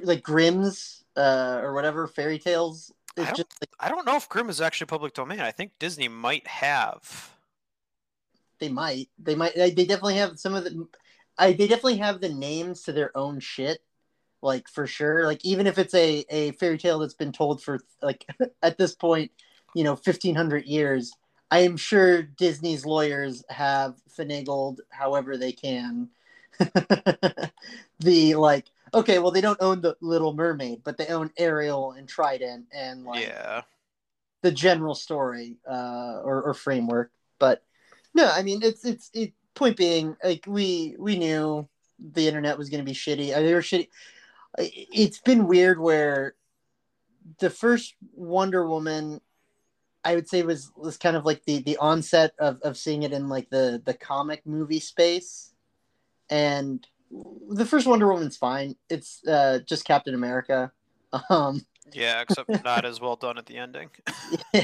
like 0.02 0.22
Grimm's 0.24 1.04
uh 1.16 1.60
or 1.64 1.74
whatever 1.74 2.08
fairy 2.08 2.38
tales. 2.40 2.92
I 3.18 3.24
don't- 3.26 3.38
just 3.38 3.50
like 3.62 3.70
I 3.80 3.90
don't 3.90 4.06
know 4.06 4.16
if 4.16 4.30
Grimm 4.30 4.50
is 4.50 4.62
actually 4.62 4.88
public 4.88 5.14
domain. 5.14 5.40
I 5.40 5.52
think 5.52 5.72
Disney 5.80 6.08
might 6.08 6.46
have. 6.48 7.34
they 8.60 8.70
might 8.70 9.10
they 9.20 9.36
might 9.36 9.56
they 9.56 9.72
they 9.72 9.86
definitely 9.86 10.16
have 10.18 10.40
some 10.40 10.54
of 10.56 10.64
the 10.64 10.88
I 11.38 11.54
they 11.54 11.68
definitely 11.68 11.98
have 11.98 12.22
the 12.22 12.30
names 12.34 12.84
to 12.84 12.92
their 12.92 13.16
own 13.18 13.40
shit 13.40 13.82
like 14.42 14.68
for 14.70 14.86
sure 14.86 15.26
like 15.26 15.44
even 15.44 15.66
if 15.68 15.78
it's 15.78 15.94
a 15.94 16.24
a 16.30 16.52
fairy 16.54 16.78
tale 16.78 17.00
that's 17.00 17.14
been 17.14 17.32
told 17.32 17.62
for 17.62 17.80
like 18.02 18.26
at 18.62 18.78
this 18.78 18.94
point 18.96 19.32
you 19.74 19.84
know 19.84 19.92
1500 19.92 20.66
years 20.66 21.12
I 21.50 21.60
am 21.60 21.78
sure 21.78 22.22
Disney's 22.24 22.86
lawyers 22.86 23.44
have 23.50 23.96
finagled 24.18 24.80
however 24.92 25.38
they 25.38 25.54
can 25.54 26.10
the 28.00 28.36
like 28.36 28.66
okay 28.94 29.20
well 29.20 29.32
they 29.32 29.42
don't 29.42 29.62
own 29.62 29.82
the 29.82 29.96
little 30.02 30.34
mermaid 30.34 30.82
but 30.84 30.98
they 30.98 31.08
own 31.08 31.32
Ariel 31.38 31.92
and 31.94 32.08
Trident 32.08 32.66
and 32.74 33.04
like 33.04 33.28
Yeah. 33.28 33.62
the 34.44 34.52
general 34.52 34.96
story 34.96 35.58
uh, 35.70 36.22
or, 36.24 36.44
or 36.44 36.54
framework. 36.54 37.12
But 37.40 37.64
no, 38.14 38.30
I 38.30 38.44
mean 38.44 38.62
it's 38.64 38.86
it's 38.86 39.10
it. 39.14 39.34
Point 39.56 39.76
being, 39.76 40.16
like 40.24 40.46
we 40.46 40.96
we 41.00 41.18
knew 41.18 41.68
the 42.00 42.28
internet 42.28 42.60
was 42.60 42.70
going 42.70 42.80
to 42.80 42.86
be 42.86 42.94
shitty. 42.96 43.34
They 43.34 43.54
were 43.56 43.62
shitty. 43.62 43.88
It's 44.58 45.20
been 45.20 45.48
weird 45.48 45.80
where 45.80 46.36
the 47.40 47.50
first 47.50 47.96
Wonder 48.14 48.68
Woman, 48.68 49.22
I 50.04 50.16
would 50.16 50.28
say 50.28 50.44
was 50.44 50.72
was 50.76 50.98
kind 50.98 51.16
of 51.16 51.26
like 51.26 51.44
the 51.46 51.62
the 51.62 51.78
onset 51.78 52.34
of 52.40 52.62
of 52.62 52.78
seeing 52.78 53.04
it 53.04 53.12
in 53.12 53.30
like 53.30 53.50
the 53.50 53.82
the 53.86 53.94
comic 53.94 54.46
movie 54.46 54.80
space, 54.80 55.54
and 56.30 56.86
the 57.50 57.66
first 57.66 57.88
Wonder 57.88 58.12
Woman's 58.12 58.38
fine. 58.38 58.76
It's 58.90 59.26
uh, 59.28 59.60
just 59.66 59.86
Captain 59.86 60.14
America. 60.14 60.72
Um, 61.30 61.66
Yeah, 61.94 62.20
except 62.20 62.50
not 62.66 62.84
as 62.84 63.00
well 63.00 63.16
done 63.16 63.38
at 63.38 63.46
the 63.46 63.58
ending. 63.58 63.90
yeah. 64.54 64.64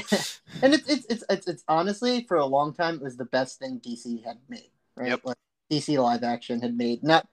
and 0.62 0.74
it's, 0.74 0.86
it's 0.86 1.06
it's 1.08 1.24
it's 1.30 1.46
it's 1.46 1.64
honestly 1.68 2.24
for 2.28 2.36
a 2.36 2.44
long 2.44 2.74
time 2.74 2.96
it 2.96 3.02
was 3.02 3.16
the 3.16 3.24
best 3.24 3.58
thing 3.58 3.80
DC 3.80 4.22
had 4.22 4.36
made, 4.50 4.70
right? 4.94 5.08
Yep. 5.08 5.20
Like 5.24 5.36
DC 5.70 5.96
live 5.98 6.22
action 6.22 6.60
had 6.60 6.76
made, 6.76 7.02
not 7.02 7.26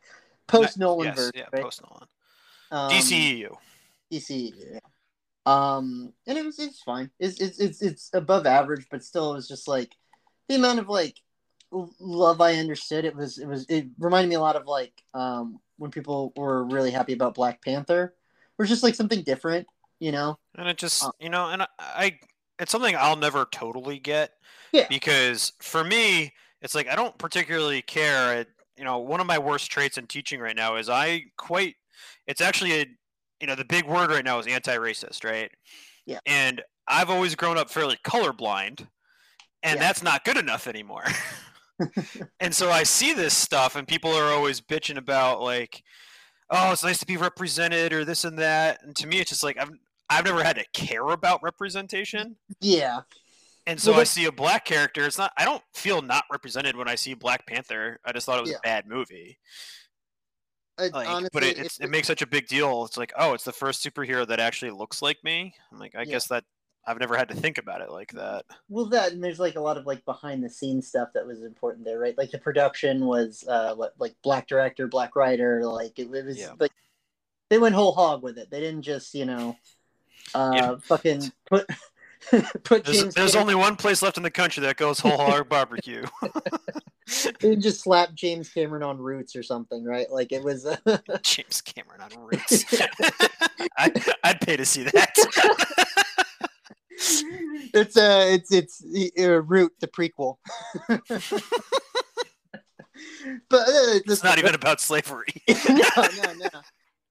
post 0.47 0.77
Nolan 0.77 1.07
yes, 1.07 1.15
verse, 1.17 1.31
yeah, 1.35 1.43
right? 1.51 1.61
post 1.61 1.81
Nolan. 1.83 2.07
Um, 2.71 2.89
DCEU. 2.89 3.55
DC, 4.11 4.53
yeah. 4.57 4.79
Um, 5.45 6.13
and 6.27 6.37
it 6.37 6.45
was 6.45 6.59
it's 6.59 6.81
fine. 6.81 7.09
It's 7.19 7.39
it's 7.39 7.59
it's 7.59 7.81
it's 7.81 8.09
above 8.13 8.45
average, 8.45 8.85
but 8.91 9.03
still, 9.03 9.31
it 9.31 9.35
was 9.35 9.47
just 9.47 9.67
like 9.67 9.91
the 10.47 10.55
amount 10.55 10.79
of 10.79 10.87
like 10.87 11.17
love 11.99 12.41
I 12.41 12.55
understood. 12.55 13.05
It 13.05 13.15
was 13.15 13.37
it 13.37 13.47
was 13.47 13.65
it 13.69 13.87
reminded 13.99 14.29
me 14.29 14.35
a 14.35 14.41
lot 14.41 14.55
of 14.55 14.67
like 14.67 14.93
um 15.13 15.59
when 15.77 15.91
people 15.91 16.31
were 16.35 16.63
really 16.63 16.91
happy 16.91 17.13
about 17.13 17.33
Black 17.33 17.63
Panther. 17.63 18.13
It 18.13 18.61
was 18.61 18.69
just 18.69 18.83
like 18.83 18.93
something 18.93 19.23
different, 19.23 19.67
you 19.99 20.11
know? 20.11 20.37
And 20.55 20.67
it 20.67 20.77
just, 20.77 21.03
Uh, 21.03 21.11
you 21.19 21.29
know, 21.29 21.49
and 21.49 21.63
I, 21.63 21.67
I, 21.79 22.19
it's 22.59 22.71
something 22.71 22.95
I'll 22.95 23.15
never 23.15 23.47
totally 23.51 23.97
get. 23.97 24.33
Yeah. 24.71 24.85
Because 24.87 25.53
for 25.59 25.83
me, 25.83 26.33
it's 26.61 26.75
like 26.75 26.87
I 26.87 26.95
don't 26.95 27.17
particularly 27.17 27.81
care. 27.81 28.41
It, 28.41 28.49
you 28.77 28.83
know, 28.83 28.99
one 28.99 29.19
of 29.19 29.25
my 29.25 29.39
worst 29.39 29.71
traits 29.71 29.97
in 29.97 30.05
teaching 30.05 30.39
right 30.39 30.55
now 30.55 30.75
is 30.75 30.87
I 30.87 31.23
quite. 31.37 31.75
It's 32.27 32.41
actually 32.41 32.73
a, 32.81 32.85
you 33.39 33.47
know, 33.47 33.55
the 33.55 33.65
big 33.65 33.85
word 33.85 34.09
right 34.11 34.23
now 34.25 34.39
is 34.39 34.47
anti-racist, 34.47 35.23
right? 35.23 35.51
Yeah. 36.05 36.19
And 36.25 36.61
I've 36.87 37.09
always 37.09 37.35
grown 37.35 37.57
up 37.57 37.69
fairly 37.69 37.97
colorblind, 38.03 38.87
and 39.63 39.75
Yeah. 39.79 39.87
that's 39.87 40.03
not 40.03 40.23
good 40.25 40.37
enough 40.37 40.67
anymore. 40.67 41.05
and 42.39 42.53
so 42.53 42.69
I 42.69 42.83
see 42.83 43.13
this 43.13 43.35
stuff, 43.35 43.75
and 43.75 43.87
people 43.87 44.11
are 44.11 44.31
always 44.31 44.61
bitching 44.61 44.97
about 44.97 45.41
like, 45.41 45.81
oh, 46.49 46.71
it's 46.71 46.83
nice 46.83 46.99
to 46.99 47.05
be 47.05 47.17
represented 47.17 47.93
or 47.93 48.05
this 48.05 48.23
and 48.23 48.37
that. 48.39 48.83
And 48.83 48.95
to 48.97 49.07
me, 49.07 49.19
it's 49.19 49.29
just 49.29 49.43
like 49.43 49.57
I've 49.57 49.71
I've 50.09 50.25
never 50.25 50.43
had 50.43 50.57
to 50.57 50.65
care 50.73 51.07
about 51.07 51.41
representation. 51.41 52.35
Yeah. 52.59 53.01
And 53.65 53.79
so 53.79 53.91
Well, 53.91 54.01
I 54.01 54.03
see 54.03 54.25
a 54.25 54.31
black 54.31 54.65
character. 54.65 55.05
It's 55.05 55.17
not. 55.17 55.31
I 55.37 55.45
don't 55.45 55.63
feel 55.73 56.01
not 56.01 56.25
represented 56.31 56.75
when 56.75 56.89
I 56.89 56.95
see 56.95 57.13
Black 57.13 57.45
Panther. 57.47 57.99
I 58.03 58.11
just 58.11 58.25
thought 58.25 58.37
it 58.37 58.41
was 58.41 58.49
Yeah. 58.51 58.57
a 58.57 58.61
bad 58.61 58.87
movie. 58.87 59.37
I, 60.77 60.87
Like, 60.87 61.07
honestly, 61.07 61.29
but 61.33 61.43
it, 61.43 61.57
it's, 61.57 61.79
it 61.79 61.89
makes 61.89 62.07
such 62.07 62.21
a 62.21 62.27
big 62.27 62.47
deal. 62.47 62.85
It's 62.85 62.97
like, 62.97 63.13
oh, 63.17 63.33
it's 63.33 63.43
the 63.43 63.51
first 63.51 63.83
superhero 63.85 64.27
that 64.27 64.39
actually 64.39 64.71
looks 64.71 65.01
like 65.01 65.23
me. 65.23 65.53
I'm 65.71 65.79
like, 65.79 65.95
I 65.95 65.99
Yeah. 66.01 66.13
guess 66.13 66.27
that 66.27 66.43
I've 66.87 66.99
never 66.99 67.15
had 67.15 67.29
to 67.29 67.35
think 67.35 67.59
about 67.59 67.81
it 67.81 67.91
like 67.91 68.11
that. 68.13 68.43
well 68.67 68.87
that 68.87 69.11
and 69.11 69.23
there's 69.23 69.39
like 69.39 69.55
a 69.55 69.59
lot 69.61 69.77
of 69.77 69.85
like 69.85 70.03
behind 70.03 70.43
the 70.43 70.49
scenes 70.49 70.87
stuff 70.87 71.09
that 71.13 71.27
was 71.27 71.43
important 71.43 71.85
there 71.85 71.99
right 71.99 72.17
like 72.17 72.31
the 72.31 72.39
production 72.39 73.05
was 73.05 73.45
uh 73.47 73.75
what, 73.75 73.93
like 73.99 74.15
black 74.23 74.47
director 74.47 74.87
black 74.87 75.15
writer 75.15 75.63
like 75.63 75.99
it, 75.99 76.11
it 76.11 76.25
was 76.25 76.39
Yeah. 76.39 76.53
like 76.59 76.71
they 77.51 77.59
went 77.59 77.75
whole 77.75 77.91
hog 77.91 78.23
with 78.23 78.39
it 78.39 78.49
they 78.49 78.59
didn't 78.59 78.81
just 78.81 79.13
you 79.13 79.25
know 79.25 79.55
uh 80.33 80.51
Yeah. 80.55 80.75
fucking 80.85 81.31
put 81.47 81.67
put 82.63 82.83
There's, 82.85 83.01
james 83.01 83.15
there's 83.15 83.33
Cam- 83.33 83.41
only 83.41 83.55
one 83.55 83.75
place 83.75 84.01
left 84.01 84.17
in 84.17 84.23
the 84.23 84.31
country 84.31 84.61
that 84.63 84.77
goes 84.77 84.99
whole 84.99 85.17
hog 85.17 85.49
barbecue. 85.49 86.05
they 87.39 87.55
just 87.55 87.81
slap 87.81 88.13
james 88.13 88.49
cameron 88.49 88.83
on 88.83 88.97
roots 88.97 89.35
or 89.35 89.43
something 89.43 89.83
right 89.83 90.09
like 90.11 90.31
it 90.31 90.43
was 90.43 90.63
James 91.23 91.61
Cameron 91.61 92.01
on 92.01 92.11
Roots. 92.19 92.65
I, 93.77 93.91
I'd 94.23 94.41
pay 94.41 94.57
to 94.57 94.65
see 94.65 94.83
that. 94.83 95.13
it's 97.73 97.97
a 97.97 98.33
it's 98.33 98.51
it's 98.53 98.83
uh, 99.19 99.41
root 99.41 99.73
the 99.79 99.87
prequel 99.87 100.37
but 103.49 103.61
uh, 103.61 103.99
it's 104.05 104.23
not 104.23 104.37
even 104.37 104.55
about 104.55 104.81
slavery. 104.81 105.33
no, 105.47 105.83
no, 105.97 106.33
no. 106.33 106.61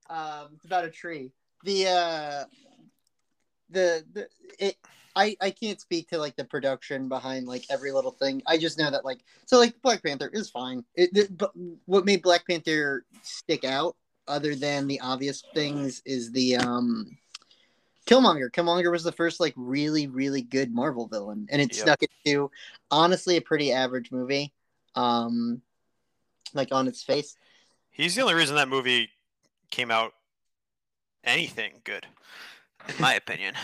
Um, 0.09 0.49
it's 0.55 0.65
about 0.65 0.85
a 0.85 0.91
tree. 0.91 1.33
The 1.65 1.87
uh, 1.87 2.45
the 3.71 4.05
the 4.13 4.29
it. 4.59 4.77
I 5.21 5.37
I 5.43 5.51
can't 5.51 5.79
speak 5.79 6.09
to 6.09 6.19
like 6.19 6.37
the 6.37 6.45
production 6.45 7.09
behind 7.09 7.47
like 7.47 7.67
every 7.69 7.93
little 7.93 8.13
thing. 8.13 8.43
I 8.47 8.57
just 8.57 8.79
know 8.79 8.91
that 8.91 9.05
like 9.05 9.21
so 9.45 9.59
like 9.59 9.81
Black 9.83 10.03
Panther 10.03 10.31
is 10.33 10.49
fine. 10.49 10.83
It, 10.95 11.11
it 11.15 11.37
but 11.37 11.53
what 11.85 12.07
made 12.07 12.23
Black 12.23 12.47
Panther 12.47 13.05
stick 13.23 13.65
out, 13.65 13.97
other 14.27 14.55
than 14.55 14.87
the 14.87 14.99
obvious 15.01 15.45
things, 15.55 16.01
is 16.07 16.33
the 16.33 16.57
um 16.57 17.19
Killmonger. 18.07 18.51
Killmonger 18.51 18.91
was 18.91 19.05
the 19.05 19.13
first 19.13 19.41
like 19.41 19.53
really 19.57 20.07
really 20.07 20.41
good 20.41 20.73
Marvel 20.75 21.07
villain, 21.07 21.47
and 21.51 21.61
it 21.61 21.77
Yep. 21.77 21.83
stuck 21.83 22.03
into 22.25 22.51
honestly 22.91 23.37
a 23.37 23.43
pretty 23.43 23.73
average 23.73 24.11
movie. 24.11 24.55
Um, 24.95 25.61
like 26.55 26.73
on 26.73 26.89
its 26.89 27.03
face. 27.03 27.37
He's 27.91 28.15
the 28.15 28.23
only 28.23 28.35
reason 28.35 28.57
that 28.57 28.69
movie 28.69 29.11
came 29.71 29.91
out 29.91 30.15
anything 31.23 31.75
good, 31.85 32.07
in 32.89 32.95
my 32.99 33.15
opinion. 33.15 33.55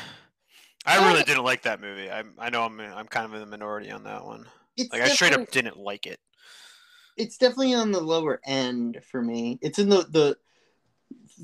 I 0.87 1.09
really 1.09 1.25
didn't 1.25 1.45
like 1.45 1.63
that 1.63 1.81
movie. 1.81 2.11
I 2.11 2.23
I 2.39 2.51
know 2.51 2.63
I'm 2.63 2.81
I'm 2.81 3.07
kind 3.07 3.27
of 3.27 3.35
in 3.35 3.41
the 3.41 3.47
minority 3.47 3.91
on 3.91 4.05
that 4.05 4.25
one. 4.25 4.47
It's 4.77 4.93
Like 4.93 5.03
I 5.03 5.09
straight 5.09 5.33
up 5.33 5.51
didn't 5.51 5.77
like 5.79 6.07
it. 6.07 6.21
it's 7.17 7.39
definitely 7.39 7.75
on 7.75 7.93
the 7.93 8.01
lower 8.01 8.41
end 8.45 9.01
for 9.11 9.23
me. 9.23 9.59
It's 9.63 9.79
in 9.79 9.89
the 9.89 10.07
the 10.11 10.37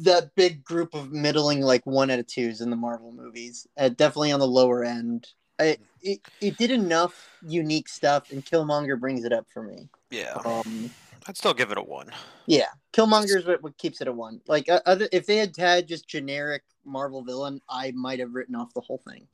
that 0.01 0.35
big 0.35 0.65
group 0.65 0.95
of 0.95 1.13
middling 1.13 1.61
like 1.61 1.85
one 1.85 2.11
out 2.11 2.19
of 2.19 2.27
twos 2.27 2.61
in 2.61 2.71
the 2.71 2.77
Marvel 2.77 3.13
movies. 3.13 3.67
Uh, 3.77 3.89
definitely 3.89 4.33
on 4.33 4.41
the 4.41 4.47
lower 4.47 4.85
end. 4.85 5.29
I, 5.59 5.79
it 6.01 6.21
it 6.41 6.57
did 6.57 6.71
enough 6.71 7.29
unique 7.43 7.89
stuff, 7.89 8.31
and 8.31 8.45
Killmonger 8.45 8.99
brings 8.99 9.25
it 9.25 9.33
up 9.33 9.47
for 9.53 9.63
me. 9.63 9.89
Yeah, 10.11 10.35
Um, 10.45 10.91
I'd 11.27 11.37
still 11.37 11.55
give 11.55 11.71
it 11.71 11.79
a 11.79 11.83
one. 11.83 12.11
yeah, 12.47 12.67
Killmonger's 12.93 13.47
what, 13.47 13.63
what 13.63 13.79
keeps 13.79 14.01
it 14.01 14.09
a 14.09 14.13
one. 14.13 14.41
Like 14.49 14.69
uh, 14.69 14.81
other, 14.87 15.09
if 15.13 15.27
they 15.27 15.37
had 15.37 15.57
had 15.57 15.87
just 15.89 16.09
generic 16.09 16.63
Marvel 16.85 17.23
villain, 17.23 17.61
I 17.69 17.93
might 17.93 18.19
have 18.19 18.35
written 18.35 18.55
off 18.55 18.75
the 18.75 18.81
whole 18.81 19.01
thing. 19.09 19.29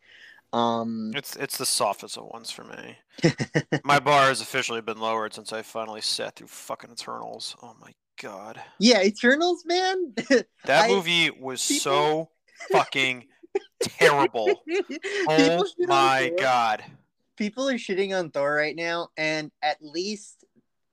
Um, 0.53 1.13
It's 1.15 1.37
it's 1.37 1.59
the 1.59 1.67
softest 1.67 2.17
of 2.17 2.25
ones 2.27 2.51
for 2.51 2.65
me. 2.65 2.97
My 3.85 3.99
bar 3.99 4.29
has 4.29 4.41
officially 4.41 4.81
been 4.81 4.99
lowered 4.99 5.35
since 5.35 5.53
I 5.53 5.63
finally 5.63 6.01
sat 6.01 6.37
through 6.37 6.47
fucking 6.49 6.91
Eternals. 6.91 7.55
Oh 7.63 7.75
my 7.81 7.93
god, 8.21 8.61
yeah, 8.79 9.03
Eternals, 9.03 9.65
man. 9.67 10.15
that 10.65 10.85
I- 10.85 10.89
movie 10.89 11.31
was 11.31 11.67
people- 11.67 11.81
so 11.81 12.31
fucking 12.73 13.27
terrible. 13.81 14.63
Oh 15.29 15.65
my 15.81 16.33
god. 16.39 16.83
people 17.37 17.69
are 17.69 17.75
shitting 17.75 18.19
on 18.19 18.31
Thor 18.31 18.53
right 18.55 18.75
now, 18.77 19.09
and 19.17 19.51
at 19.63 19.77
least 19.83 20.45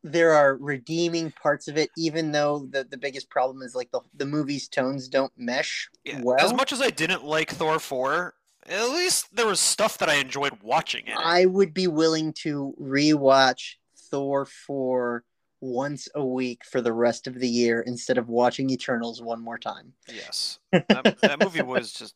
there 0.08 0.34
are 0.34 0.56
redeeming 0.58 1.32
parts 1.32 1.68
of 1.68 1.78
it, 1.78 1.90
even 1.98 2.32
though 2.32 2.68
the, 2.70 2.84
the 2.84 2.98
biggest 2.98 3.28
problem 3.30 3.64
is 3.64 3.74
like 3.74 3.90
the, 3.92 4.02
the 4.14 4.26
movie's 4.26 4.68
tones 4.68 5.08
don't 5.08 5.34
mesh 5.36 5.90
Yeah, 6.04 6.22
well. 6.24 6.38
as 6.40 6.54
much 6.54 6.72
as 6.72 6.80
I 6.80 6.92
didn't 6.92 7.26
like 7.26 7.50
Thor 7.50 7.80
4, 7.80 8.34
at 8.68 8.90
least 8.92 9.36
there 9.36 9.48
was 9.48 9.60
stuff 9.60 9.98
that 9.98 10.08
I 10.10 10.16
enjoyed 10.16 10.54
watching 10.62 11.08
it. 11.08 11.18
I 11.18 11.46
would 11.46 11.74
be 11.74 11.88
willing 11.88 12.34
to 12.44 12.76
rewatch 12.80 13.74
Thor 14.12 14.46
4 14.46 15.24
once 15.62 16.08
a 16.14 16.24
week 16.24 16.64
for 16.64 16.82
the 16.82 16.94
rest 16.94 17.26
of 17.26 17.40
the 17.40 17.48
year 17.48 17.82
instead 17.82 18.20
of 18.20 18.30
watching 18.30 18.70
Eternals 18.70 19.24
one 19.24 19.42
more 19.42 19.58
time. 19.58 19.94
Yes. 20.08 20.60
That, 20.72 21.18
that 21.22 21.40
movie 21.44 21.64
was 21.64 21.92
just 21.94 22.14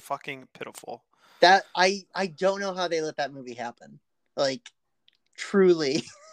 fucking 0.00 0.48
pitiful. 0.54 1.02
That 1.40 1.64
I 1.74 2.06
I 2.14 2.28
don't 2.28 2.60
know 2.60 2.72
how 2.72 2.88
they 2.88 3.02
let 3.02 3.16
that 3.18 3.32
movie 3.34 3.52
happen. 3.54 3.98
Like 4.36 4.70
truly 5.36 6.02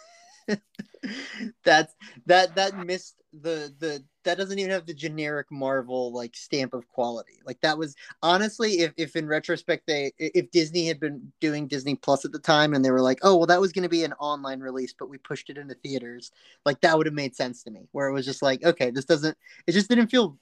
that's 1.64 1.94
that 2.26 2.54
that 2.54 2.76
missed 2.76 3.16
the 3.32 3.74
the 3.78 4.04
that 4.24 4.38
doesn't 4.38 4.58
even 4.58 4.70
have 4.70 4.86
the 4.86 4.94
generic 4.94 5.46
marvel 5.50 6.12
like 6.12 6.34
stamp 6.34 6.72
of 6.72 6.88
quality. 6.88 7.40
Like 7.44 7.60
that 7.60 7.76
was 7.76 7.94
honestly 8.22 8.80
if, 8.80 8.92
if 8.96 9.16
in 9.16 9.26
retrospect 9.26 9.86
they 9.86 10.12
if 10.18 10.50
disney 10.50 10.86
had 10.86 11.00
been 11.00 11.32
doing 11.40 11.66
disney 11.66 11.94
plus 11.94 12.24
at 12.24 12.32
the 12.32 12.38
time 12.38 12.74
and 12.74 12.84
they 12.84 12.90
were 12.90 13.00
like 13.00 13.18
oh 13.22 13.36
well 13.36 13.46
that 13.46 13.60
was 13.60 13.72
going 13.72 13.82
to 13.82 13.88
be 13.88 14.04
an 14.04 14.12
online 14.14 14.60
release 14.60 14.94
but 14.98 15.08
we 15.08 15.18
pushed 15.18 15.50
it 15.50 15.58
into 15.58 15.74
theaters 15.74 16.32
like 16.64 16.80
that 16.80 16.96
would 16.96 17.06
have 17.06 17.14
made 17.14 17.34
sense 17.34 17.62
to 17.62 17.70
me 17.70 17.86
where 17.92 18.08
it 18.08 18.12
was 18.12 18.24
just 18.24 18.42
like 18.42 18.64
okay 18.64 18.90
this 18.90 19.04
doesn't 19.04 19.36
it 19.66 19.72
just 19.72 19.88
didn't 19.88 20.08
feel 20.08 20.38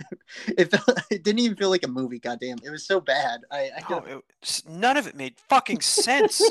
it 0.58 0.70
felt 0.70 1.00
it 1.10 1.22
didn't 1.22 1.40
even 1.40 1.56
feel 1.56 1.70
like 1.70 1.84
a 1.84 1.88
movie 1.88 2.18
goddamn 2.18 2.58
it 2.64 2.70
was 2.70 2.86
so 2.86 3.00
bad 3.00 3.40
i, 3.50 3.70
I 3.76 3.90
No, 3.90 3.98
it, 3.98 4.62
none 4.68 4.96
of 4.96 5.06
it 5.06 5.14
made 5.14 5.34
fucking 5.48 5.80
sense. 5.80 6.42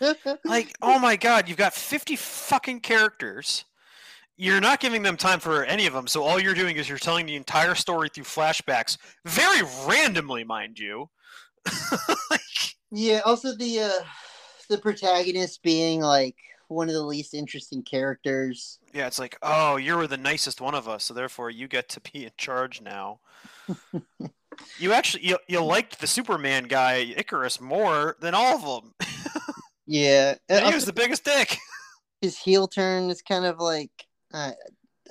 like, 0.44 0.74
oh 0.82 0.98
my 0.98 1.16
god, 1.16 1.48
you've 1.48 1.58
got 1.58 1.74
50 1.74 2.16
fucking 2.16 2.80
characters. 2.80 3.64
You're 4.36 4.60
not 4.60 4.80
giving 4.80 5.02
them 5.02 5.16
time 5.16 5.38
for 5.38 5.64
any 5.64 5.86
of 5.86 5.92
them, 5.92 6.06
so 6.06 6.22
all 6.24 6.40
you're 6.40 6.54
doing 6.54 6.76
is 6.76 6.88
you're 6.88 6.98
telling 6.98 7.26
the 7.26 7.36
entire 7.36 7.74
story 7.74 8.08
through 8.08 8.24
flashbacks, 8.24 8.98
very 9.24 9.62
randomly, 9.86 10.42
mind 10.44 10.78
you. 10.78 11.08
Like, 12.30 12.40
Yeah, 12.90 13.20
also 13.24 13.56
the 13.56 13.80
uh 13.80 14.04
the 14.68 14.78
protagonist 14.78 15.62
being 15.62 16.00
like 16.00 16.36
one 16.68 16.88
of 16.88 16.94
the 16.94 17.02
least 17.02 17.34
interesting 17.34 17.82
characters. 17.82 18.78
yeah, 18.92 19.06
it's 19.06 19.18
like, 19.18 19.36
oh, 19.42 19.76
you 19.76 19.96
were 19.96 20.06
the 20.06 20.16
nicest 20.16 20.60
one 20.60 20.74
of 20.74 20.88
us, 20.88 21.04
so 21.04 21.14
therefore 21.14 21.50
you 21.50 21.68
get 21.68 21.88
to 21.90 22.00
be 22.00 22.24
in 22.24 22.32
charge 22.36 22.80
now. 22.80 23.20
you 24.78 24.92
actually 24.92 25.26
you, 25.26 25.38
you 25.48 25.62
liked 25.62 26.00
the 26.00 26.06
Superman 26.06 26.64
guy 26.64 27.14
Ikaris 27.16 27.60
more 27.60 28.16
than 28.20 28.34
all 28.34 28.56
of 28.56 28.82
them. 28.82 28.94
Yeah, 29.86 30.34
and 30.48 30.66
he 30.66 30.74
was 30.74 30.86
the 30.86 30.92
biggest 30.92 31.24
dick. 31.24 31.58
his 32.20 32.38
heel 32.38 32.66
turn 32.66 33.10
is 33.10 33.22
kind 33.22 33.44
of 33.44 33.58
like 33.58 33.90
uh, 34.32 34.52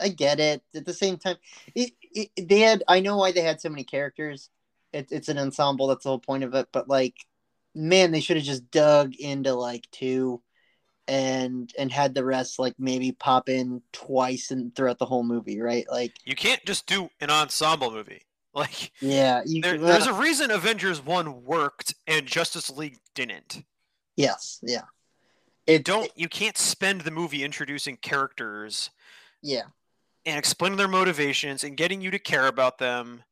I 0.02 0.10
get 0.10 0.40
it. 0.40 0.64
At 0.76 0.86
the 0.86 0.94
same 0.94 1.18
time, 1.18 1.38
it, 1.76 1.92
it 2.02 2.30
they 2.48 2.60
had 2.60 2.84
I 2.88 3.00
know 3.00 3.18
why 3.18 3.32
they 3.32 3.42
had 3.42 3.62
so 3.62 3.70
many 3.70 3.84
characters. 3.84 4.50
It, 4.92 5.08
it's 5.12 5.30
an 5.30 5.38
ensemble. 5.38 5.88
That's 5.88 6.04
the 6.04 6.10
whole 6.10 6.20
point 6.20 6.44
of 6.44 6.54
it. 6.56 6.68
But 6.72 6.88
like, 6.88 7.16
man, 7.76 8.12
they 8.12 8.20
should 8.20 8.38
have 8.38 8.46
just 8.46 8.70
dug 8.72 9.16
into 9.16 9.54
like 9.54 9.88
two, 9.92 10.42
and 11.08 11.74
and 11.78 11.92
had 11.92 12.16
the 12.16 12.24
rest 12.24 12.60
like 12.60 12.74
maybe 12.80 13.12
pop 13.12 13.50
in 13.50 13.82
twice 13.92 14.52
and 14.52 14.76
throughout 14.76 15.00
the 15.00 15.06
whole 15.06 15.24
movie, 15.24 15.60
right? 15.60 15.86
Like, 15.90 16.14
You 16.26 16.36
can't 16.36 16.64
just 16.66 16.86
do 16.88 17.10
an 17.22 17.30
ensemble 17.30 17.92
movie. 17.92 18.22
Like 18.56 18.92
yeah, 19.02 19.42
you 19.48 19.64
there, 19.64 19.80
well, 19.80 19.88
there's 19.88 20.06
a 20.06 20.14
reason 20.14 20.52
Avengers 20.52 21.04
one 21.04 21.44
worked 21.44 21.96
and 22.06 22.28
Justice 22.28 22.70
League 22.70 23.00
didn't. 23.16 23.64
yes, 24.16 24.60
yeah. 24.62 24.84
It 25.66 25.84
Don't 25.84 26.12
you 26.16 26.30
can't 26.30 26.56
spend 26.56 27.02
the 27.02 27.10
movie 27.10 27.44
introducing 27.44 27.98
characters 27.98 28.92
yeah. 29.42 29.64
and 30.28 30.38
explaining 30.38 30.78
their 30.78 30.88
motivations 30.88 31.64
and 31.64 31.76
getting 31.76 32.00
you 32.00 32.12
to 32.12 32.20
care 32.20 32.46
about 32.46 32.78
them. 32.78 33.24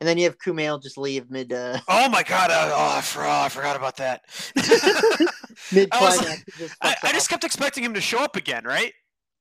And 0.00 0.08
then 0.08 0.18
you 0.18 0.24
have 0.24 0.36
Kumail 0.36 0.82
just 0.82 0.98
leave 0.98 1.30
mid 1.30 1.50
uh, 1.54 1.78
Oh 1.88 2.10
my 2.10 2.22
god! 2.22 2.50
Oh, 2.52 3.00
for- 3.00 3.24
oh, 3.24 3.30
I 3.30 3.48
forgot 3.48 3.76
about 3.76 3.96
that. 3.96 4.24
mid 5.72 5.88
I 5.92 5.98
climax. 5.98 6.44
just 6.58 6.74
I, 6.80 6.96
I 7.02 7.12
just 7.12 7.28
kept 7.28 7.44
expecting 7.44 7.84
him 7.84 7.94
to 7.94 8.00
show 8.00 8.18
up 8.22 8.36
again, 8.36 8.64
right? 8.64 8.92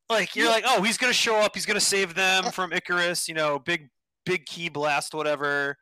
Like 0.10 0.36
you're 0.36 0.45
Yeah. 0.47 0.52
like, 0.52 0.63
oh, 0.67 0.82
he's 0.82 0.97
gonna 0.97 1.13
show 1.13 1.38
up. 1.38 1.56
He's 1.56 1.65
gonna 1.65 1.80
save 1.80 2.15
them 2.15 2.45
from 2.52 2.71
Ikaris. 2.71 3.28
You 3.28 3.34
know, 3.34 3.60
big 3.60 3.89
big 4.26 4.45
key 4.45 4.69
blast, 4.69 5.13
whatever. 5.13 5.78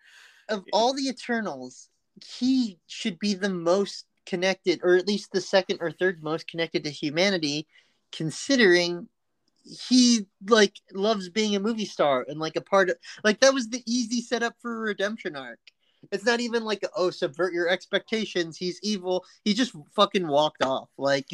of 0.50 0.64
all 0.74 0.94
the 0.94 1.08
Eternals, 1.08 1.90
he 2.26 2.80
should 2.88 3.20
be 3.20 3.34
the 3.34 3.50
most 3.50 4.06
connected, 4.26 4.80
or 4.84 4.96
at 4.96 5.08
least 5.08 5.32
the 5.32 5.42
second 5.42 5.80
or 5.82 5.92
third 5.92 6.22
most 6.24 6.48
connected 6.48 6.84
to 6.84 6.90
humanity, 6.90 7.68
considering 8.12 9.08
he 9.90 10.26
like 10.48 10.76
loves 10.94 11.30
being 11.30 11.56
a 11.56 11.60
movie 11.60 11.86
star 11.86 12.26
and 12.28 12.40
like 12.40 12.56
a 12.56 12.62
part 12.62 12.90
of 12.90 12.98
like 13.24 13.40
that 13.40 13.54
was 13.54 13.70
the 13.70 13.84
easy 13.86 14.22
setup 14.22 14.54
for 14.62 14.76
a 14.78 14.80
redemption 14.80 15.36
arc. 15.36 15.60
It's 16.12 16.26
not 16.26 16.40
even 16.40 16.64
like 16.64 16.84
oh 16.96 17.10
subvert 17.10 17.54
your 17.54 17.70
expectations. 17.70 18.58
He's 18.58 18.80
evil. 18.82 19.26
He 19.44 19.54
just 19.54 19.74
fucking 19.96 20.28
walked 20.28 20.64
off. 20.64 20.90
Like 20.98 21.28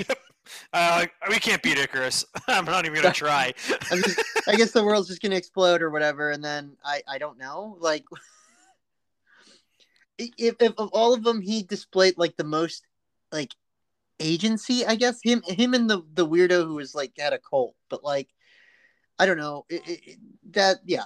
Uh, 0.74 1.06
we 1.30 1.40
can't 1.40 1.62
beat 1.64 1.78
Ikaris. 1.78 2.26
I'm 2.48 2.66
not 2.66 2.86
even 2.86 3.02
gonna 3.02 3.14
try. 3.14 3.54
I, 3.92 3.96
mean, 3.96 4.04
I 4.48 4.56
guess 4.56 4.72
the 4.72 4.84
world's 4.84 5.08
just 5.08 5.22
gonna 5.22 5.36
explode 5.36 5.82
or 5.82 5.90
whatever, 5.90 6.32
and 6.32 6.44
then 6.44 6.76
I 6.84 7.02
I 7.08 7.18
don't 7.18 7.38
know. 7.38 7.78
Like, 7.80 8.06
if, 10.18 10.56
if 10.60 10.74
of 10.78 10.90
all 10.94 11.14
of 11.14 11.24
them, 11.24 11.42
he 11.42 11.64
displayed 11.64 12.16
like 12.18 12.38
the 12.38 12.44
most 12.44 12.84
like 13.32 13.54
agency. 14.20 14.86
I 14.86 14.96
guess 14.96 15.20
him 15.24 15.42
him 15.48 15.74
and 15.74 15.90
the 15.90 16.02
the 16.14 16.28
weirdo 16.28 16.66
who 16.66 16.76
was 16.76 16.96
like 16.96 17.14
had 17.18 17.34
a 17.34 17.40
cult, 17.40 17.76
but 17.90 18.04
like 18.04 18.30
I 19.18 19.26
don't 19.26 19.38
know 19.38 19.66
it, 19.70 19.88
it, 19.88 20.00
it- 20.06 20.20
that. 20.54 20.78
Yeah, 20.86 21.06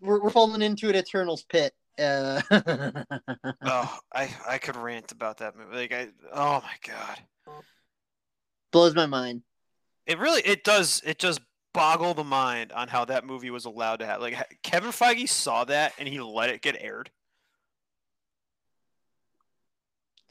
we're 0.00 0.22
we're 0.22 0.30
falling 0.30 0.62
into 0.62 0.88
an 0.88 0.96
Eternals 0.96 1.44
pit. 1.44 1.74
Uh, 2.00 2.40
oh, 3.62 3.98
I 4.14 4.34
I 4.48 4.58
could 4.58 4.76
rant 4.76 5.12
about 5.12 5.38
that 5.38 5.56
movie. 5.56 5.76
Like 5.76 5.92
I, 5.92 6.08
oh 6.32 6.62
my 6.62 6.74
god, 6.86 7.20
blows 8.72 8.94
my 8.94 9.06
mind. 9.06 9.42
it 10.06 10.18
really 10.18 10.42
it 10.42 10.64
does 10.64 11.02
it 11.04 11.18
just 11.18 11.40
boggle 11.72 12.14
the 12.14 12.24
mind 12.24 12.72
on 12.72 12.88
how 12.88 13.04
that 13.04 13.24
movie 13.26 13.50
was 13.50 13.64
allowed 13.64 14.00
to 14.00 14.06
have. 14.06 14.20
Like 14.20 14.58
Kevin 14.62 14.90
Feige 14.90 15.28
saw 15.28 15.64
that 15.64 15.92
and 15.98 16.08
he 16.08 16.20
let 16.20 16.50
it 16.50 16.62
get 16.62 16.76
aired. 16.80 17.10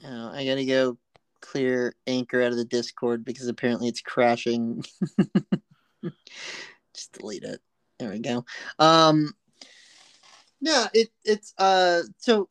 Oh, 0.04 0.32
I 0.32 0.46
gotta 0.46 0.66
go 0.66 0.98
clear 1.42 1.94
Anchor 2.08 2.42
out 2.42 2.52
of 2.52 2.58
the 2.58 2.66
Discord 2.66 3.24
because 3.26 3.48
apparently 3.48 3.88
it's 3.88 4.02
crashing. 4.02 4.84
Just 6.94 7.14
delete 7.14 7.44
it. 7.44 7.62
There 8.00 8.10
we 8.10 8.20
go. 8.20 8.46
Um, 8.80 9.34
yeah, 10.62 10.88
it 10.94 11.10
it's 11.24 11.54
uh. 11.58 12.02
So, 12.18 12.50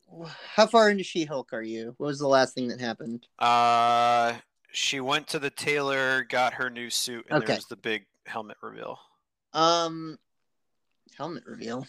how 0.55 0.67
far 0.67 0.89
into 0.89 1.03
She-Hulk 1.03 1.53
are 1.53 1.61
you? 1.61 1.93
What 1.97 2.07
was 2.07 2.19
the 2.19 2.27
last 2.27 2.53
thing 2.55 2.67
that 2.69 2.79
happened? 2.79 3.27
Uh, 3.37 4.33
she 4.71 4.99
went 4.99 5.27
to 5.29 5.39
the 5.39 5.49
tailor, 5.49 6.23
got 6.23 6.53
her 6.53 6.69
new 6.69 6.89
suit, 6.89 7.25
and 7.29 7.37
Okay. 7.39 7.47
there 7.47 7.55
was 7.57 7.65
the 7.65 7.75
big 7.75 8.05
helmet 8.25 8.57
reveal. 8.61 8.99
Um, 9.53 10.17
helmet 11.17 11.43
reveal. 11.45 11.87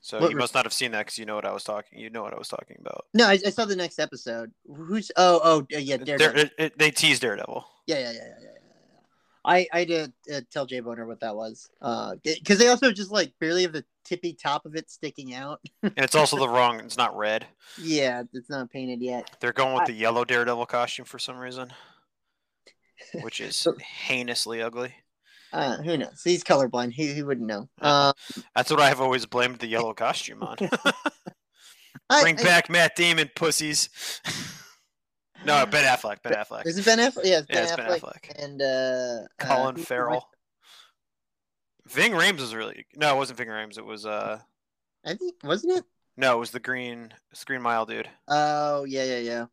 So 0.00 0.20
What 0.20 0.30
you 0.30 0.36
re- 0.36 0.40
must 0.42 0.54
not 0.54 0.64
have 0.64 0.72
seen 0.72 0.92
that 0.92 1.00
because 1.06 1.18
you 1.18 1.26
know 1.26 1.34
what 1.34 1.44
I 1.44 1.52
was 1.52 1.64
talking. 1.64 1.98
You 1.98 2.10
know 2.10 2.22
what 2.22 2.32
I 2.32 2.38
was 2.38 2.46
talking 2.48 2.76
about. 2.80 3.06
No, 3.12 3.26
I, 3.26 3.32
I 3.44 3.50
saw 3.50 3.64
the 3.64 3.74
next 3.74 3.98
episode. 3.98 4.52
Who's? 4.72 5.10
Oh, 5.16 5.40
oh, 5.42 5.66
yeah, 5.68 5.96
Daredevil. 5.96 6.40
it- 6.42 6.52
it- 6.58 6.78
they 6.78 6.92
teased 6.92 7.22
Daredevil. 7.22 7.66
Yeah, 7.88 7.98
yeah, 7.98 8.12
yeah, 8.12 8.18
yeah, 8.28 8.34
yeah. 8.42 8.55
Yeah, 9.46 9.56
yeah. 9.56 9.66
I 9.72 9.80
I 9.80 9.84
did 9.84 10.12
uh, 10.34 10.40
tell 10.50 10.66
Jay 10.66 10.80
Boner 10.80 11.06
what 11.06 11.20
that 11.20 11.34
was. 11.36 11.68
Uh, 11.80 12.16
because 12.24 12.58
they 12.58 12.68
also 12.68 12.92
just 12.92 13.10
like 13.10 13.32
barely 13.40 13.62
have 13.62 13.72
the 13.72 13.84
tippy 14.04 14.32
top 14.34 14.66
of 14.66 14.74
it 14.76 14.90
sticking 14.90 15.34
out. 15.34 15.60
And 15.82 15.92
it's 15.96 16.14
also 16.14 16.36
the 16.38 16.48
wrong. 16.50 16.80
It's 16.80 16.96
not 16.96 17.16
red. 17.16 17.46
yeah, 17.80 18.22
it's 18.32 18.50
not 18.50 18.70
painted 18.70 19.00
yet. 19.02 19.30
They're 19.40 19.52
going 19.52 19.74
with 19.74 19.82
I- 19.82 19.86
the 19.86 19.92
yellow 19.94 20.24
Daredevil 20.24 20.66
costume 20.66 21.04
for 21.06 21.18
some 21.18 21.38
reason, 21.38 21.72
which 23.22 23.40
is 23.40 23.66
heinously 24.08 24.62
ugly. 24.62 24.94
Uh, 25.52 25.76
who 25.78 25.96
knows? 25.96 26.20
He's 26.24 26.42
colorblind. 26.44 26.92
He 26.92 27.14
he 27.14 27.22
wouldn't 27.22 27.46
know. 27.46 27.68
Uh, 27.80 28.12
That's 28.54 28.70
what 28.70 28.80
I've 28.80 29.00
always 29.00 29.26
blamed 29.26 29.60
the 29.60 29.66
yellow 29.68 29.94
costume 29.94 30.42
on. 30.42 30.56
Bring 32.20 32.38
I- 32.38 32.42
back 32.42 32.68
Matt 32.68 32.94
Damon, 32.96 33.30
pussies. 33.34 33.88
No, 35.46 35.66
Ben 35.66 35.84
Affleck. 35.84 36.22
Ben 36.22 36.32
Affleck. 36.34 36.66
Is 36.66 36.76
it 36.78 36.84
Ben 36.84 36.98
Affleck? 36.98 37.24
Yeah, 37.24 37.38
it's 37.38 37.46
Ben, 37.46 37.56
Yeah, 37.56 37.62
it's 37.62 37.72
Affleck, 37.72 37.76
Ben 37.76 38.00
Affleck. 38.00 38.44
and 38.44 38.62
uh, 38.62 39.26
Colin 39.38 39.76
uh, 39.76 39.78
Farrell. 39.84 40.28
Ving 41.86 42.12
Rhames 42.12 42.40
was 42.40 42.54
really 42.54 42.84
no, 42.96 43.14
it 43.14 43.16
wasn't 43.16 43.38
Ving 43.38 43.48
Rhames. 43.48 43.78
It 43.78 43.84
was 43.84 44.04
uh 44.06 44.40
I 45.04 45.14
think 45.14 45.34
wasn't 45.44 45.78
it? 45.78 45.84
no, 46.16 46.36
it 46.36 46.40
was 46.40 46.50
the 46.50 46.60
Green 46.60 47.12
Green 47.44 47.62
Mile 47.62 47.86
dude. 47.86 48.08
Oh 48.28 48.84
yeah, 48.84 49.04
yeah, 49.04 49.18
yeah. 49.18 49.46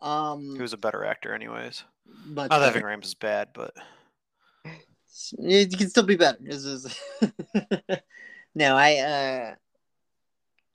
Um, 0.00 0.54
He 0.56 0.62
was 0.62 0.72
a 0.72 0.78
better 0.78 1.04
actor, 1.04 1.34
anyways. 1.34 1.84
But 2.28 2.50
Not 2.50 2.60
that. 2.60 2.72
Ving 2.72 2.82
Rhames 2.84 3.04
is 3.04 3.14
bad, 3.14 3.48
but 3.52 3.74
You 5.38 5.68
can 5.68 5.90
still 5.90 6.02
be 6.04 6.16
better. 6.16 6.38
This 6.40 6.64
is 6.64 6.98
no, 8.54 8.76
I 8.76 8.96
uh, 8.96 9.54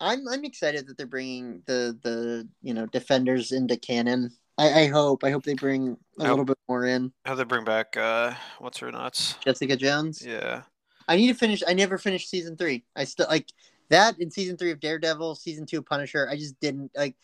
I'm 0.02 0.28
I'm 0.28 0.46
excited 0.46 0.88
that 0.88 0.98
they're 0.98 1.06
bringing 1.08 1.62
the 1.66 1.98
the 2.04 2.48
you 2.62 2.74
know 2.74 2.86
defenders 2.88 3.52
into 3.52 3.78
canon. 3.78 4.32
I, 4.58 4.82
I 4.82 4.88
hope 4.88 5.24
I 5.24 5.32
hope 5.32 5.44
they 5.44 5.54
bring 5.54 5.98
a 6.20 6.24
I 6.26 6.30
little 6.30 6.46
bit 6.46 6.58
more 6.68 6.86
in. 6.86 7.12
how 7.26 7.36
they 7.36 7.44
bring 7.44 7.64
back 7.66 7.96
uh 7.98 8.34
what's 8.60 8.78
her 8.80 8.92
nuts? 8.92 9.36
Jessica 9.44 9.76
Jones. 9.76 10.26
Yeah. 10.26 10.64
I 11.08 11.16
need 11.16 11.28
to 11.28 11.34
finish. 11.34 11.64
I 11.68 11.74
never 11.74 11.98
finished 11.98 12.30
season 12.30 12.56
three. 12.56 12.84
I 12.96 13.04
still 13.04 13.26
like 13.30 13.48
that 13.90 14.20
in 14.20 14.30
season 14.30 14.58
three 14.58 14.70
of 14.72 14.80
Daredevil, 14.80 15.34
season 15.36 15.66
two 15.66 15.80
of 15.80 15.86
Punisher. 15.86 16.30
I 16.30 16.36
just 16.36 16.60
didn't 16.60 16.92
like. 16.96 17.16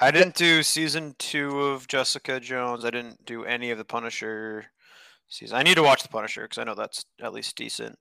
I 0.00 0.10
didn't 0.10 0.34
do 0.36 0.62
season 0.62 1.14
two 1.18 1.60
of 1.60 1.86
Jessica 1.86 2.40
Jones. 2.40 2.84
I 2.86 2.90
didn't 2.90 3.24
do 3.26 3.44
any 3.44 3.70
of 3.72 3.76
the 3.78 3.84
Punisher 3.84 4.64
season. 5.28 5.56
I 5.56 5.62
need 5.62 5.74
to 5.74 5.82
watch 5.82 6.02
the 6.02 6.08
Punisher 6.08 6.42
because 6.44 6.56
I 6.58 6.64
know 6.64 6.74
that's 6.74 7.04
at 7.20 7.34
least 7.34 7.56
decent. 7.56 7.98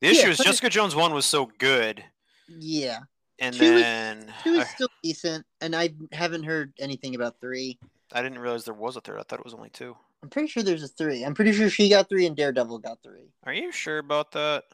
The 0.00 0.08
Yeah, 0.08 0.12
issue 0.14 0.28
is 0.30 0.36
Punisher- 0.38 0.50
Jessica 0.50 0.70
Jones 0.70 0.96
one 0.96 1.14
was 1.14 1.26
so 1.26 1.46
good, 1.58 2.02
Yeah, 2.48 2.98
and 3.38 3.54
Two 3.54 3.64
is- 3.64 3.82
then 3.82 4.34
two 4.42 4.54
is 4.54 4.60
I, 4.60 4.64
still 4.64 4.88
decent, 5.02 5.46
and 5.60 5.74
I 5.74 5.90
haven't 6.12 6.44
heard 6.44 6.72
anything 6.78 7.14
about 7.14 7.40
three. 7.40 7.78
I 8.12 8.22
didn't 8.22 8.38
realize 8.38 8.64
there 8.64 8.74
was 8.74 8.96
a 8.96 9.00
third. 9.00 9.18
I 9.18 9.22
thought 9.22 9.40
it 9.40 9.44
was 9.44 9.54
only 9.54 9.70
two. 9.70 9.96
I'm 10.22 10.30
pretty 10.30 10.48
sure 10.48 10.62
there's 10.62 10.82
a 10.82 10.88
three. 10.88 11.22
I'm 11.24 11.34
pretty 11.34 11.52
sure 11.52 11.68
she 11.68 11.88
got 11.90 12.08
three 12.08 12.26
and 12.26 12.36
Daredevil 12.36 12.78
got 12.78 12.98
three. 13.02 13.28
Are 13.44 13.52
you 13.52 13.72
sure 13.72 13.98
about 13.98 14.30
that? 14.32 14.64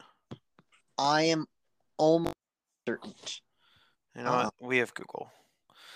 I 0.97 1.23
am 1.23 1.45
almost 1.97 2.35
certain 2.87 3.13
You 4.15 4.23
know 4.23 4.31
Uh, 4.31 4.43
what? 4.43 4.53
We 4.61 4.77
have 4.77 4.93
Google. 4.93 5.31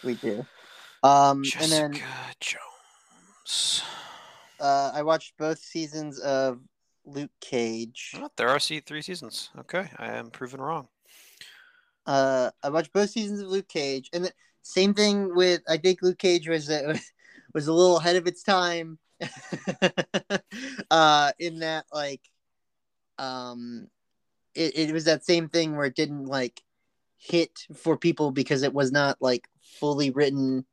we 0.04 0.16
do. 0.16 0.46
Um, 1.04 1.38
and 1.38 1.46
Jessica 1.46 1.70
then 1.70 2.04
Jones. 2.40 3.84
uh, 4.60 4.92
I 4.94 5.04
watched 5.04 5.38
both 5.38 5.60
seasons 5.60 6.20
of 6.20 6.60
Luke 7.06 7.32
Cage. 7.42 8.16
Oh, 8.18 8.30
there 8.38 8.50
are 8.50 8.60
three 8.60 9.02
seasons. 9.02 9.52
Okay, 9.60 9.90
I 9.98 10.08
am 10.14 10.32
proven 10.32 10.60
wrong. 10.60 10.88
Uh, 12.06 12.52
I 12.64 12.70
watched 12.70 12.94
both 12.94 13.10
seasons 13.10 13.42
of 13.42 13.48
Luke 13.48 13.68
Cage, 13.68 14.10
and 14.14 14.26
the 14.26 14.32
same 14.62 14.94
thing 14.94 15.34
with 15.36 15.62
I 15.68 15.78
think 15.78 16.02
Luke 16.02 16.20
Cage 16.20 16.48
was 16.48 16.70
uh, 16.70 16.98
was 17.54 17.68
a 17.68 17.74
little 17.74 17.98
ahead 17.98 18.16
of 18.16 18.28
its 18.28 18.44
time. 18.44 19.00
uh, 20.92 21.32
in 21.40 21.60
that 21.60 21.86
like, 21.92 22.22
um, 23.18 23.88
it, 24.54 24.78
it 24.78 24.92
was 24.92 25.06
that 25.06 25.26
same 25.26 25.50
thing 25.50 25.76
where 25.76 25.86
it 25.86 25.96
didn't 25.96 26.26
like 26.26 26.62
hit 27.18 27.52
for 27.74 27.98
people 27.98 28.32
because 28.32 28.62
it 28.62 28.74
was 28.74 28.92
not 28.92 29.18
like 29.22 29.48
fully 29.62 30.12
written. 30.12 30.66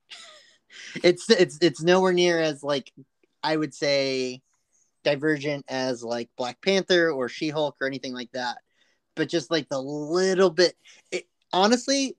it's 1.02 1.30
it's 1.30 1.58
it's 1.62 1.82
nowhere 1.82 2.12
near 2.12 2.40
as 2.40 2.62
like 2.62 2.92
I 3.42 3.56
would 3.56 3.74
say 3.74 4.42
divergent 5.04 5.64
as 5.68 6.02
like 6.02 6.28
Black 6.36 6.60
Panther 6.62 7.10
or 7.10 7.28
She 7.28 7.48
Hulk 7.48 7.76
or 7.80 7.86
anything 7.86 8.12
like 8.12 8.30
that 8.32 8.58
but 9.14 9.28
just 9.28 9.50
like 9.50 9.68
the 9.68 9.80
little 9.80 10.50
bit 10.50 10.74
it, 11.10 11.26
honestly 11.52 12.14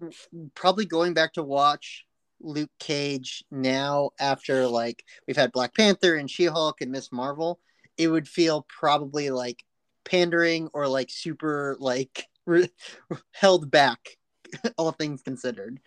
probably 0.55 0.85
going 0.85 1.13
back 1.13 1.33
to 1.33 1.43
watch 1.43 2.05
luke 2.39 2.71
cage 2.79 3.43
now 3.51 4.09
after 4.19 4.67
like 4.67 5.03
we've 5.27 5.37
had 5.37 5.51
black 5.51 5.73
panther 5.75 6.15
and 6.15 6.29
she-hulk 6.29 6.81
and 6.81 6.91
miss 6.91 7.11
marvel 7.11 7.59
it 7.97 8.07
would 8.07 8.27
feel 8.27 8.65
probably 8.67 9.29
like 9.29 9.63
pandering 10.03 10.69
or 10.73 10.87
like 10.87 11.09
super 11.09 11.77
like 11.79 12.27
re- 12.45 12.69
held 13.31 13.69
back 13.69 14.17
all 14.77 14.91
things 14.91 15.21
considered. 15.21 15.79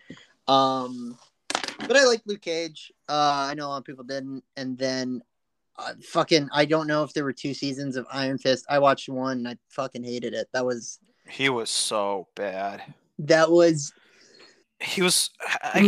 Um 0.47 1.17
but 1.79 1.95
i 1.95 2.05
like 2.05 2.21
luke 2.25 2.41
cage. 2.41 2.91
Uh 3.07 3.47
i 3.49 3.53
know 3.53 3.67
a 3.67 3.69
lot 3.69 3.77
of 3.77 3.85
people 3.85 4.03
didn't. 4.03 4.43
And 4.55 4.77
then 4.77 5.21
uh, 5.79 5.93
fucking 6.03 6.49
i 6.53 6.65
don't 6.65 6.87
know 6.87 7.03
if 7.03 7.13
there 7.13 7.23
were 7.23 7.33
two 7.33 7.53
seasons 7.53 7.95
of 7.95 8.05
iron 8.11 8.37
fist 8.37 8.65
i 8.69 8.79
watched 8.79 9.09
one 9.09 9.37
and 9.37 9.47
i 9.47 9.57
fucking 9.69 10.03
hated 10.03 10.33
it 10.33 10.47
that 10.53 10.65
was 10.65 10.99
He 11.29 11.49
was 11.49 11.69
so 11.69 12.27
bad. 12.35 12.81
that 13.19 13.51
was 13.51 13.93
He 14.79 15.01
was 15.01 15.29
I, 15.63 15.81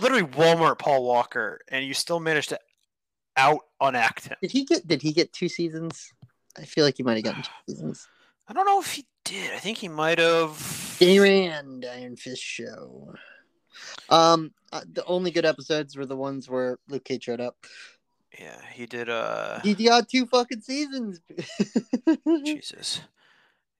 literally 0.00 0.22
Walmart 0.22 0.78
Paul 0.78 1.04
Walker, 1.04 1.60
and 1.68 1.84
you 1.84 1.94
still 1.94 2.20
managed 2.20 2.50
to 2.50 2.58
out 3.36 3.60
unact 3.80 4.28
him. 4.28 4.36
did 4.42 4.50
he 4.50 4.64
get 4.64 4.86
did 4.86 5.02
he 5.02 5.12
get 5.12 5.32
two 5.32 5.48
seasons 5.48 6.12
i 6.58 6.62
feel 6.64 6.84
like 6.84 6.96
he 6.96 7.02
might 7.02 7.14
have 7.16 7.24
gotten 7.24 7.42
two 7.42 7.50
seasons 7.68 8.06
I 8.48 8.52
don't 8.52 8.66
know 8.66 8.80
if 8.80 8.90
he 8.94 9.06
did. 9.24 9.52
I 9.54 9.58
think 9.58 9.78
he 9.78 9.86
might 9.86 10.18
have. 10.18 10.96
Danny 10.98 11.20
Rand 11.20 11.86
iron 11.88 12.16
fist 12.16 12.42
show 12.42 13.14
um 14.08 14.52
uh, 14.72 14.80
the 14.92 15.04
only 15.04 15.30
good 15.30 15.44
episodes 15.44 15.96
were 15.96 16.06
the 16.06 16.16
ones 16.16 16.48
where 16.48 16.78
luke 16.88 17.04
cage 17.04 17.24
showed 17.24 17.40
up 17.40 17.56
Yeah, 18.38 18.60
he 18.72 18.86
did. 18.86 19.08
Uh, 19.08 19.60
he 19.60 19.74
got 19.74 20.08
two 20.08 20.26
fucking 20.26 20.60
seasons 20.60 21.20
Jesus. 22.44 23.00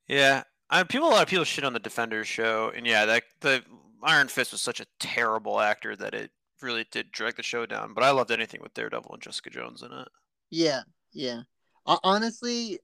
Yeah, 0.09 0.43
I, 0.69 0.83
people. 0.83 1.09
A 1.09 1.11
lot 1.11 1.23
of 1.23 1.29
people 1.29 1.45
shit 1.45 1.65
on 1.65 1.73
the 1.73 1.79
Defenders 1.79 2.27
show, 2.27 2.73
and 2.75 2.87
yeah, 2.87 3.05
that 3.07 3.23
the 3.41 3.63
Iron 4.03 4.29
Fist 4.29 4.53
was 4.53 4.61
such 4.61 4.81
a 4.81 4.87
terrible 4.99 5.61
actor 5.61 5.95
that 5.97 6.15
it 6.15 6.31
really 6.61 6.85
did 6.91 7.13
drag 7.13 7.37
the 7.37 7.43
show 7.43 7.65
down. 7.65 7.95
But 7.95 8.05
I 8.05 8.11
loved 8.11 8.31
anything 8.31 8.61
with 8.61 8.75
Daredevil 8.75 9.13
and 9.13 9.23
Jessica 9.23 9.51
Jones 9.51 9.83
in 9.83 9.93
it. 9.93 10.09
Yeah, 10.51 10.81
yeah. 11.13 11.43
Ho- 11.87 12.01
honestly, 12.03 12.81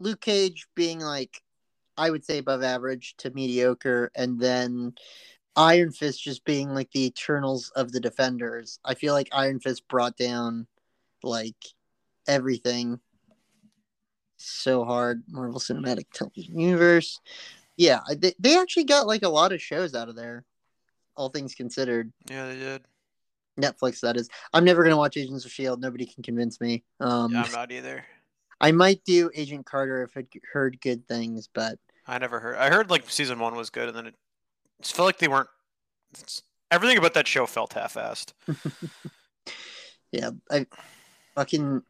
Luke 0.00 0.20
Cage 0.20 0.66
being 0.74 1.00
like, 1.00 1.42
I 1.96 2.10
would 2.10 2.24
say 2.24 2.38
above 2.38 2.62
average 2.62 3.14
to 3.18 3.30
mediocre, 3.30 4.10
and 4.14 4.38
then 4.38 4.94
Iron 5.58 5.90
Fist 5.90 6.22
just 6.22 6.44
being 6.44 6.70
like 6.70 6.90
the 6.92 7.06
Eternals 7.06 7.70
of 7.74 7.90
the 7.90 7.98
Defenders. 7.98 8.78
I 8.84 8.94
feel 8.94 9.12
like 9.12 9.28
Iron 9.32 9.58
Fist 9.58 9.86
brought 9.88 10.16
down 10.16 10.68
like 11.24 11.56
everything 12.28 13.00
so 14.36 14.84
hard. 14.84 15.24
Marvel 15.28 15.58
Cinematic 15.58 16.04
Television 16.14 16.60
Universe. 16.60 17.20
Yeah, 17.76 18.00
they, 18.16 18.34
they 18.38 18.56
actually 18.56 18.84
got 18.84 19.08
like 19.08 19.22
a 19.24 19.28
lot 19.28 19.52
of 19.52 19.60
shows 19.60 19.96
out 19.96 20.08
of 20.08 20.14
there, 20.14 20.44
all 21.16 21.28
things 21.28 21.56
considered. 21.56 22.12
Yeah, 22.30 22.46
they 22.46 22.56
did. 22.56 22.82
Netflix, 23.60 23.98
that 24.00 24.16
is. 24.16 24.28
I'm 24.52 24.64
never 24.64 24.84
gonna 24.84 24.96
watch 24.96 25.16
Agents 25.16 25.44
of 25.44 25.50
Shield. 25.50 25.80
Nobody 25.80 26.06
can 26.06 26.22
convince 26.22 26.60
me. 26.60 26.84
Um, 27.00 27.32
Yeah, 27.32 27.42
I'm 27.42 27.52
not 27.52 27.72
either. 27.72 28.04
I 28.60 28.70
might 28.70 29.04
do 29.04 29.28
Agent 29.34 29.66
Carter 29.66 30.04
if 30.04 30.16
I'd 30.16 30.28
heard 30.52 30.80
good 30.80 31.06
things, 31.08 31.48
but 31.52 31.80
I 32.06 32.18
never 32.18 32.38
heard. 32.38 32.56
I 32.56 32.70
heard 32.70 32.90
like 32.90 33.10
season 33.10 33.40
one 33.40 33.56
was 33.56 33.70
good, 33.70 33.88
and 33.88 33.96
then 33.96 34.06
it 34.06 34.14
just 34.82 34.94
felt 34.94 35.06
like 35.06 35.18
they 35.18 35.28
weren't. 35.28 35.48
everything 36.70 36.98
about 36.98 37.14
that 37.14 37.28
show 37.28 37.46
felt 37.46 37.72
half-assed. 37.72 38.32
yeah, 40.12 40.30
I 40.50 40.66
fucking 41.34 41.82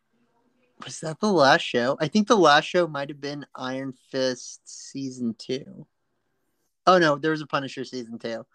was 0.84 1.00
that 1.00 1.20
the 1.20 1.32
last 1.32 1.62
show? 1.62 1.96
I 2.00 2.08
think 2.08 2.28
the 2.28 2.36
last 2.36 2.64
show 2.64 2.86
might 2.86 3.08
have 3.08 3.20
been 3.20 3.46
Iron 3.54 3.92
Fist 4.10 4.60
season 4.64 5.34
two. 5.38 5.86
Oh 6.86 6.98
no, 6.98 7.16
there 7.16 7.32
was 7.32 7.42
a 7.42 7.46
Punisher 7.46 7.84
season 7.84 8.18
two. 8.18 8.46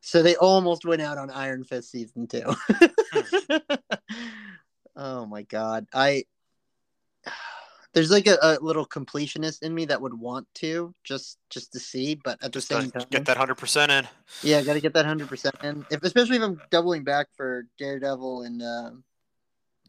So 0.00 0.22
they 0.22 0.36
almost 0.36 0.84
went 0.84 1.02
out 1.02 1.18
on 1.18 1.30
Iron 1.30 1.64
Fist 1.64 1.90
season 1.90 2.26
two. 2.26 2.54
Hmm. 3.12 3.56
oh 4.94 5.26
my 5.26 5.42
god. 5.42 5.88
I 5.92 6.24
there's 7.92 8.10
like 8.10 8.26
a, 8.26 8.38
a 8.40 8.58
little 8.60 8.86
completionist 8.86 9.62
in 9.62 9.74
me 9.74 9.84
that 9.86 10.00
would 10.00 10.14
want 10.14 10.46
to 10.56 10.94
just 11.04 11.38
just 11.50 11.72
to 11.72 11.80
see, 11.80 12.14
but 12.14 12.42
at 12.42 12.52
the 12.52 12.58
Just 12.58 12.68
same 12.68 12.90
time 12.90 13.04
get 13.10 13.24
that 13.26 13.36
hundred 13.36 13.56
percent 13.56 13.90
in. 13.90 14.06
Yeah, 14.42 14.62
got 14.62 14.74
to 14.74 14.80
get 14.80 14.94
that 14.94 15.06
hundred 15.06 15.28
percent 15.28 15.56
in. 15.62 15.84
If 15.90 16.02
especially 16.02 16.36
if 16.36 16.42
I'm 16.42 16.60
doubling 16.70 17.04
back 17.04 17.28
for 17.36 17.66
Daredevil 17.78 18.42
and 18.42 18.62
uh, 18.62 18.90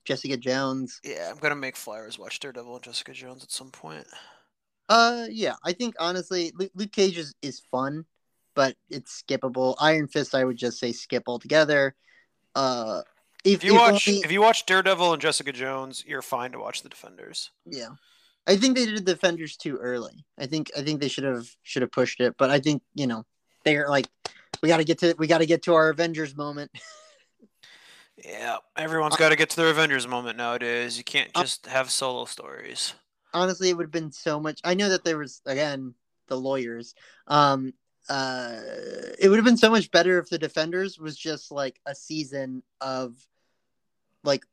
Jessica 0.06 0.38
Jones. 0.38 1.00
Yeah, 1.04 1.30
I'm 1.32 1.38
gonna 1.38 1.56
make 1.56 1.76
flyers 1.76 2.18
watch 2.18 2.40
Daredevil 2.40 2.76
and 2.76 2.84
Jessica 2.84 3.14
Jones 3.14 3.44
at 3.44 3.52
some 3.52 3.70
point. 3.70 4.08
Uh, 4.90 5.28
yeah, 5.30 5.56
I 5.64 5.74
think 5.74 5.96
honestly, 6.00 6.52
Luke, 6.56 6.72
Luke 6.76 6.92
Cage 6.92 7.18
is, 7.18 7.34
is 7.42 7.62
fun, 7.72 8.06
but 8.56 8.76
it's 8.90 9.24
skippable. 9.24 9.76
Iron 9.80 10.08
Fist, 10.08 10.36
I 10.36 10.44
would 10.44 10.58
just 10.58 10.80
say 10.80 10.92
skip 10.92 11.24
altogether. 11.28 11.96
Uh, 12.56 13.02
if, 13.44 13.56
if 13.56 13.64
you 13.64 13.76
watch 13.76 14.08
only... 14.08 14.22
if 14.22 14.32
you 14.32 14.42
watch 14.42 14.66
Daredevil 14.66 15.14
and 15.14 15.22
Jessica 15.22 15.52
Jones, 15.52 16.04
you're 16.06 16.22
fine 16.22 16.52
to 16.52 16.60
watch 16.60 16.84
the 16.84 16.90
Defenders. 16.90 17.52
Yeah, 17.66 17.90
I 18.48 18.56
think 18.56 18.76
they 18.76 18.86
did 18.86 19.06
the 19.06 19.14
Defenders 19.14 19.58
too 19.58 19.78
early. 19.78 20.26
I 20.38 20.46
think 20.46 20.72
I 20.78 20.82
think 20.82 21.02
they 21.02 21.08
should 21.08 21.24
have 21.24 21.50
should 21.64 21.82
have 21.82 21.92
pushed 21.92 22.20
it, 22.20 22.36
but 22.38 22.50
I 22.50 22.60
think 22.60 22.82
you 22.94 23.08
know 23.08 23.26
they're 23.64 23.90
like 23.90 24.08
we 24.62 24.70
got 24.70 24.78
to 24.78 24.84
get 24.84 25.00
to 25.00 25.16
we 25.18 25.28
got 25.28 25.40
to 25.40 25.46
get 25.46 25.64
to 25.64 25.74
our 25.74 25.90
Avengers 25.90 26.36
moment. 26.36 26.72
yeah, 28.26 28.58
everyone's 28.78 29.16
got 29.16 29.30
to 29.30 29.36
get 29.36 29.50
to 29.52 29.56
their 29.58 29.70
Avengers 29.70 30.08
moment 30.08 30.38
nowadays. 30.38 30.98
You 30.98 31.04
can't 31.04 31.34
just 31.34 31.66
have 31.66 31.90
solo 31.90 32.26
stories. 32.26 32.94
Honestly, 33.34 33.70
it 33.70 33.78
would 33.78 33.86
have 33.86 33.92
been 33.92 34.12
so 34.12 34.40
much. 34.40 34.60
I 34.64 34.74
know 34.74 34.90
that 34.90 35.04
there 35.04 35.18
was 35.18 35.42
again 35.46 35.96
the 36.28 36.38
lawyers. 36.38 36.94
Um, 37.28 37.74
uh, 38.10 38.60
it 39.20 39.30
would 39.30 39.38
have 39.38 39.46
been 39.46 39.58
so 39.58 39.70
much 39.70 39.92
better 39.92 40.20
if 40.20 40.30
the 40.30 40.38
Defenders 40.38 41.00
was 41.00 41.18
just 41.18 41.52
like 41.52 41.80
a 41.86 41.96
season 41.96 42.64
of 42.82 43.16
like 44.24 44.44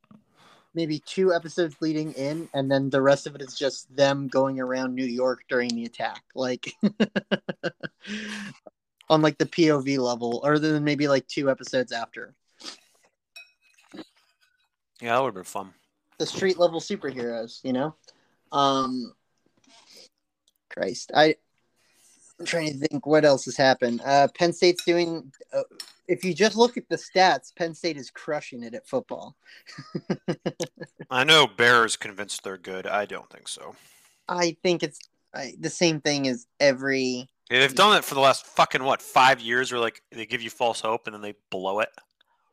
maybe 0.75 1.01
two 1.01 1.33
episodes 1.33 1.77
leading 1.81 2.13
in, 2.13 2.49
and 2.55 2.71
then 2.71 2.91
the 2.91 3.03
rest 3.03 3.27
of 3.27 3.35
it 3.35 3.43
is 3.43 3.59
just 3.59 3.95
them 3.95 4.29
going 4.29 4.61
around 4.61 4.95
New 4.95 5.05
York 5.05 5.43
during 5.49 5.71
the 5.71 5.85
attack, 5.85 6.23
like 6.35 6.73
on 9.11 9.23
like 9.23 9.39
the 9.39 9.47
POV 9.47 9.99
level, 9.99 10.41
or 10.45 10.59
then 10.59 10.85
maybe 10.85 11.09
like 11.09 11.27
two 11.27 11.51
episodes 11.51 11.93
after. 11.93 12.35
Yeah, 15.01 15.15
that 15.15 15.21
would 15.21 15.29
have 15.29 15.35
been 15.35 15.45
fun. 15.45 15.75
The 16.19 16.27
street 16.27 16.59
level 16.59 16.81
superheroes, 16.81 17.61
you 17.63 17.73
know. 17.73 17.95
Um, 18.51 19.15
Christ, 20.71 21.13
I 21.15 21.37
I'm 22.39 22.47
trying 22.47 22.73
to 22.73 22.79
think 22.79 23.07
what 23.07 23.25
else 23.25 23.45
has 23.47 23.57
happened. 23.57 24.01
Uh, 24.05 24.29
Penn 24.35 24.53
State's 24.53 24.85
doing. 24.85 25.33
Uh, 25.53 25.63
if 26.09 26.25
you 26.25 26.33
just 26.35 26.57
look 26.57 26.77
at 26.77 26.89
the 26.89 26.97
stats, 26.97 27.55
Penn 27.55 27.75
State 27.75 27.99
is 27.99 28.11
crushing 28.11 28.63
it 28.63 28.75
at 28.75 28.89
football. 28.89 29.37
I 31.11 31.23
know 31.25 31.47
Bears 31.47 31.97
convinced 31.97 32.43
they're 32.43 32.57
good. 32.57 32.87
I 32.87 33.05
don't 33.05 33.29
think 33.31 33.47
so. 33.47 33.77
I 34.27 34.57
think 34.63 34.83
it's 34.83 34.99
I, 35.35 35.53
the 35.61 35.71
same 35.71 36.01
thing 36.01 36.27
as 36.27 36.47
every. 36.59 37.29
Yeah, 37.51 37.61
they've 37.61 37.75
done 37.75 37.97
it 37.97 38.05
for 38.05 38.15
the 38.15 38.21
last 38.21 38.47
fucking 38.47 38.83
what 38.83 39.03
five 39.03 39.41
years, 39.41 39.71
where 39.71 39.81
like 39.81 40.03
they 40.11 40.27
give 40.27 40.43
you 40.43 40.51
false 40.51 40.81
hope 40.81 41.07
and 41.07 41.15
then 41.15 41.23
they 41.23 41.35
blow 41.51 41.81
it. 41.81 41.91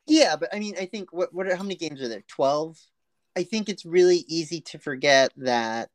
Yeah, 0.06 0.36
but 0.36 0.54
I 0.54 0.60
mean, 0.60 0.76
I 0.80 0.86
think 0.86 1.12
what 1.14 1.34
what 1.34 1.48
are, 1.48 1.56
how 1.56 1.64
many 1.64 1.76
games 1.76 2.02
are 2.02 2.10
there? 2.10 2.24
Twelve. 2.28 2.78
I 3.38 3.44
think 3.44 3.68
it's 3.68 3.86
really 3.86 4.24
easy 4.28 4.62
to 4.62 4.80
forget 4.80 5.32
that 5.38 5.90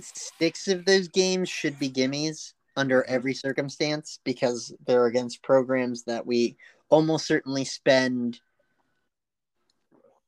six 0.00 0.68
of 0.68 0.84
those 0.84 1.08
games 1.08 1.48
should 1.48 1.78
be 1.78 1.90
gimmies 1.90 2.52
under 2.76 3.04
every 3.04 3.34
circumstance 3.34 4.18
because 4.24 4.74
they're 4.86 5.06
against 5.06 5.42
programs 5.42 6.04
that 6.04 6.26
we 6.26 6.56
almost 6.88 7.26
certainly 7.26 7.64
spend 7.64 8.40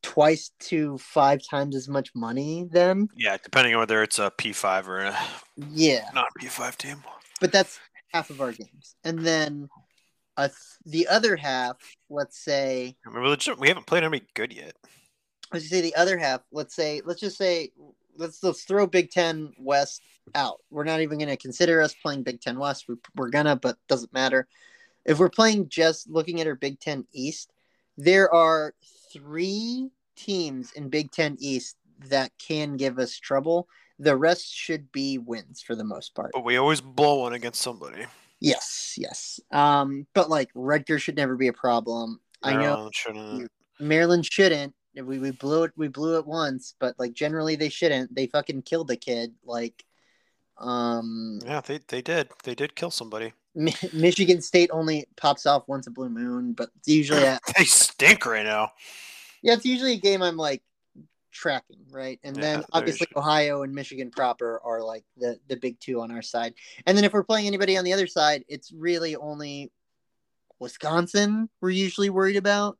twice 0.02 0.50
to 0.60 0.98
five 0.98 1.40
times 1.48 1.74
as 1.74 1.88
much 1.88 2.14
money 2.14 2.68
than. 2.70 3.08
Yeah, 3.16 3.36
depending 3.42 3.74
on 3.74 3.80
whether 3.80 4.02
it's 4.02 4.18
a 4.18 4.30
P5 4.30 4.86
or 4.86 5.00
a 5.00 5.18
yeah 5.70 6.08
not 6.14 6.26
P5 6.40 6.76
team. 6.76 7.02
But 7.40 7.52
that's 7.52 7.78
half 8.12 8.30
of 8.30 8.40
our 8.40 8.52
games, 8.52 8.94
and 9.02 9.18
then 9.18 9.68
a 10.36 10.48
th- 10.48 10.58
the 10.86 11.08
other 11.08 11.36
half, 11.36 11.76
let's 12.10 12.38
say, 12.38 12.96
I 13.06 13.10
mean, 13.10 13.36
we 13.58 13.68
haven't 13.68 13.86
played 13.86 14.04
any 14.04 14.22
good 14.34 14.52
yet. 14.52 14.74
Let's 15.52 15.68
say 15.68 15.80
the 15.80 15.94
other 15.94 16.18
half. 16.18 16.42
Let's 16.52 16.74
say, 16.74 17.00
let's 17.04 17.20
just 17.20 17.36
say 17.36 17.70
let's 18.16 18.42
let's 18.42 18.64
throw 18.64 18.86
Big 18.86 19.10
Ten 19.10 19.52
West 19.58 20.02
out. 20.34 20.60
We're 20.70 20.84
not 20.84 21.00
even 21.00 21.18
going 21.18 21.28
to 21.28 21.36
consider 21.36 21.80
us 21.80 21.94
playing 21.94 22.22
Big 22.22 22.40
Ten 22.40 22.58
West. 22.58 22.86
We, 22.88 22.96
we're 23.16 23.30
gonna, 23.30 23.56
but 23.56 23.76
doesn't 23.88 24.12
matter. 24.12 24.46
If 25.04 25.18
we're 25.18 25.28
playing 25.28 25.68
just 25.68 26.08
looking 26.08 26.40
at 26.40 26.46
our 26.46 26.54
Big 26.54 26.80
Ten 26.80 27.06
East, 27.12 27.52
there 27.96 28.32
are 28.32 28.74
three 29.12 29.90
teams 30.16 30.72
in 30.72 30.88
Big 30.88 31.10
Ten 31.10 31.36
East 31.38 31.76
that 32.08 32.32
can 32.38 32.76
give 32.76 32.98
us 32.98 33.18
trouble. 33.18 33.68
The 33.98 34.16
rest 34.16 34.52
should 34.52 34.90
be 34.90 35.18
wins 35.18 35.62
for 35.62 35.76
the 35.76 35.84
most 35.84 36.14
part. 36.14 36.32
But 36.32 36.44
we 36.44 36.56
always 36.56 36.80
blow 36.80 37.20
one 37.20 37.32
against 37.32 37.60
somebody. 37.60 38.06
Yes, 38.40 38.94
yes. 38.98 39.40
Um, 39.52 40.06
but 40.14 40.28
like 40.28 40.50
Rutgers 40.54 41.02
should 41.02 41.16
never 41.16 41.36
be 41.36 41.48
a 41.48 41.52
problem. 41.52 42.20
Maryland 42.44 42.66
I 42.66 42.74
know 42.74 42.90
shouldn't. 42.92 43.50
Maryland 43.78 44.26
shouldn't. 44.26 44.74
We, 44.96 45.18
we 45.18 45.30
blew 45.32 45.64
it 45.64 45.72
we 45.76 45.88
blew 45.88 46.18
it 46.18 46.26
once, 46.26 46.74
but 46.78 46.94
like 46.98 47.12
generally 47.12 47.56
they 47.56 47.68
shouldn't. 47.68 48.14
They 48.14 48.26
fucking 48.26 48.62
killed 48.62 48.88
the 48.88 48.96
kid. 48.96 49.34
Like 49.44 49.84
um 50.58 51.40
Yeah, 51.44 51.60
they 51.60 51.80
they 51.88 52.02
did. 52.02 52.28
They 52.44 52.54
did 52.54 52.76
kill 52.76 52.90
somebody. 52.90 53.32
Mi- 53.54 53.74
Michigan 53.92 54.40
State 54.40 54.70
only 54.72 55.06
pops 55.16 55.46
off 55.46 55.64
once 55.68 55.86
a 55.86 55.90
blue 55.90 56.08
moon, 56.08 56.52
but 56.52 56.70
usually 56.86 57.22
a, 57.24 57.38
they 57.56 57.64
stink 57.64 58.26
right 58.26 58.44
now. 58.44 58.72
Yeah, 59.42 59.54
it's 59.54 59.64
usually 59.64 59.94
a 59.94 60.00
game 60.00 60.22
I'm 60.22 60.36
like 60.36 60.62
tracking, 61.32 61.84
right? 61.90 62.18
And 62.24 62.36
yeah, 62.36 62.42
then 62.42 62.64
obviously 62.72 63.08
Ohio 63.16 63.62
and 63.62 63.74
Michigan 63.74 64.10
proper 64.10 64.60
are 64.64 64.82
like 64.82 65.04
the 65.16 65.38
the 65.48 65.56
big 65.56 65.78
two 65.80 66.00
on 66.00 66.10
our 66.10 66.22
side. 66.22 66.54
And 66.86 66.96
then 66.96 67.04
if 67.04 67.12
we're 67.12 67.24
playing 67.24 67.46
anybody 67.46 67.76
on 67.76 67.84
the 67.84 67.92
other 67.92 68.06
side, 68.06 68.44
it's 68.48 68.72
really 68.72 69.16
only 69.16 69.70
Wisconsin 70.58 71.48
we're 71.60 71.70
usually 71.70 72.10
worried 72.10 72.36
about 72.36 72.78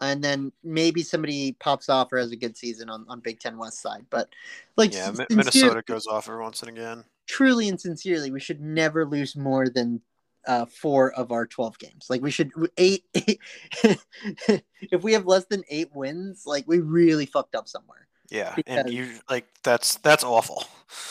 and 0.00 0.22
then 0.22 0.52
maybe 0.62 1.02
somebody 1.02 1.52
pops 1.52 1.88
off 1.88 2.12
or 2.12 2.18
has 2.18 2.32
a 2.32 2.36
good 2.36 2.56
season 2.56 2.90
on, 2.90 3.06
on 3.08 3.20
Big 3.20 3.40
Ten 3.40 3.56
West 3.56 3.80
side. 3.80 4.04
But 4.10 4.28
like, 4.76 4.92
yeah, 4.92 5.12
Minnesota 5.30 5.82
goes 5.86 6.06
off 6.06 6.28
every 6.28 6.42
once 6.42 6.60
and 6.62 6.70
again. 6.70 7.04
Truly 7.26 7.68
and 7.68 7.80
sincerely, 7.80 8.30
we 8.30 8.40
should 8.40 8.60
never 8.60 9.04
lose 9.06 9.36
more 9.36 9.68
than 9.68 10.00
uh, 10.46 10.66
four 10.66 11.12
of 11.12 11.32
our 11.32 11.46
12 11.46 11.78
games. 11.78 12.06
Like 12.08 12.22
we 12.22 12.30
should 12.30 12.50
eight, 12.76 13.04
eight 13.14 13.40
if 14.80 15.02
we 15.02 15.12
have 15.14 15.26
less 15.26 15.46
than 15.46 15.64
eight 15.68 15.90
wins, 15.94 16.44
like 16.46 16.64
we 16.68 16.80
really 16.80 17.26
fucked 17.26 17.54
up 17.54 17.68
somewhere. 17.68 18.06
Yeah. 18.30 18.54
Because, 18.54 18.84
and 18.84 18.92
you 18.92 19.08
like, 19.30 19.46
that's, 19.62 19.96
that's 19.96 20.24
awful. 20.24 20.64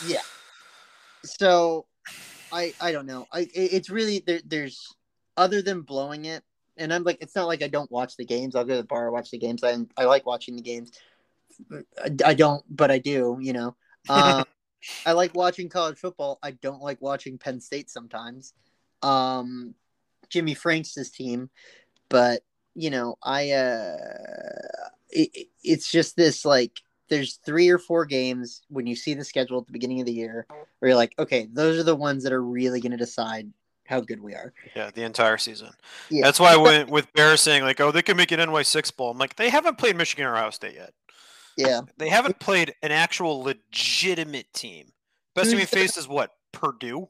Yeah. 0.06 0.22
So 1.24 1.86
I, 2.52 2.72
I 2.80 2.92
don't 2.92 3.06
know. 3.06 3.26
I, 3.32 3.48
it's 3.52 3.90
really, 3.90 4.22
there, 4.26 4.40
there's 4.46 4.94
other 5.36 5.60
than 5.60 5.82
blowing 5.82 6.24
it, 6.24 6.42
and 6.76 6.92
I'm 6.92 7.04
like, 7.04 7.18
it's 7.20 7.34
not 7.34 7.46
like 7.46 7.62
I 7.62 7.68
don't 7.68 7.90
watch 7.90 8.16
the 8.16 8.24
games. 8.24 8.54
I'll 8.54 8.64
go 8.64 8.74
to 8.74 8.82
the 8.82 8.86
bar, 8.86 9.10
watch 9.10 9.30
the 9.30 9.38
games. 9.38 9.64
I 9.64 9.76
I 9.96 10.04
like 10.04 10.26
watching 10.26 10.56
the 10.56 10.62
games. 10.62 10.92
I, 11.98 12.10
I 12.24 12.34
don't, 12.34 12.64
but 12.68 12.90
I 12.90 12.98
do. 12.98 13.38
You 13.40 13.52
know, 13.52 13.76
um, 14.08 14.44
I 15.04 15.12
like 15.12 15.34
watching 15.34 15.68
college 15.68 15.98
football. 15.98 16.38
I 16.42 16.52
don't 16.52 16.82
like 16.82 17.00
watching 17.00 17.38
Penn 17.38 17.60
State 17.60 17.90
sometimes. 17.90 18.54
Um, 19.02 19.74
Jimmy 20.28 20.54
Franks' 20.54 20.94
his 20.94 21.10
team, 21.10 21.50
but 22.08 22.42
you 22.74 22.90
know, 22.90 23.16
I 23.22 23.50
uh, 23.52 23.96
it, 25.10 25.48
it's 25.62 25.90
just 25.90 26.16
this 26.16 26.44
like 26.44 26.72
there's 27.08 27.38
three 27.44 27.68
or 27.68 27.78
four 27.78 28.04
games 28.04 28.62
when 28.68 28.86
you 28.86 28.96
see 28.96 29.14
the 29.14 29.24
schedule 29.24 29.60
at 29.60 29.66
the 29.66 29.72
beginning 29.72 30.00
of 30.00 30.06
the 30.06 30.12
year 30.12 30.46
where 30.78 30.90
you're 30.90 30.96
like, 30.96 31.14
okay, 31.18 31.48
those 31.52 31.78
are 31.78 31.84
the 31.84 31.94
ones 31.94 32.24
that 32.24 32.32
are 32.32 32.42
really 32.42 32.80
going 32.80 32.92
to 32.92 32.98
decide 32.98 33.48
how 33.86 34.00
good 34.00 34.20
we 34.20 34.34
are. 34.34 34.52
Yeah, 34.74 34.90
the 34.92 35.02
entire 35.02 35.38
season. 35.38 35.70
Yeah. 36.10 36.24
That's 36.24 36.40
why 36.40 36.52
I 36.52 36.56
went 36.56 36.90
with 36.90 37.12
Bears 37.12 37.40
saying 37.40 37.62
like, 37.62 37.80
oh, 37.80 37.90
they 37.90 38.02
can 38.02 38.16
make 38.16 38.32
an 38.32 38.38
NY 38.38 38.62
six 38.62 38.90
bowl. 38.90 39.10
I'm 39.10 39.18
like, 39.18 39.36
they 39.36 39.50
haven't 39.50 39.78
played 39.78 39.96
Michigan 39.96 40.26
or 40.26 40.34
Ohio 40.36 40.50
State 40.50 40.74
yet. 40.74 40.92
Yeah, 41.56 41.82
they 41.96 42.08
haven't 42.08 42.38
played 42.38 42.74
an 42.82 42.92
actual 42.92 43.42
legitimate 43.42 44.52
team. 44.52 44.92
Best 45.34 45.50
team 45.50 45.58
we 45.58 45.64
faced 45.64 45.96
is 45.96 46.06
what 46.06 46.32
Purdue. 46.52 47.08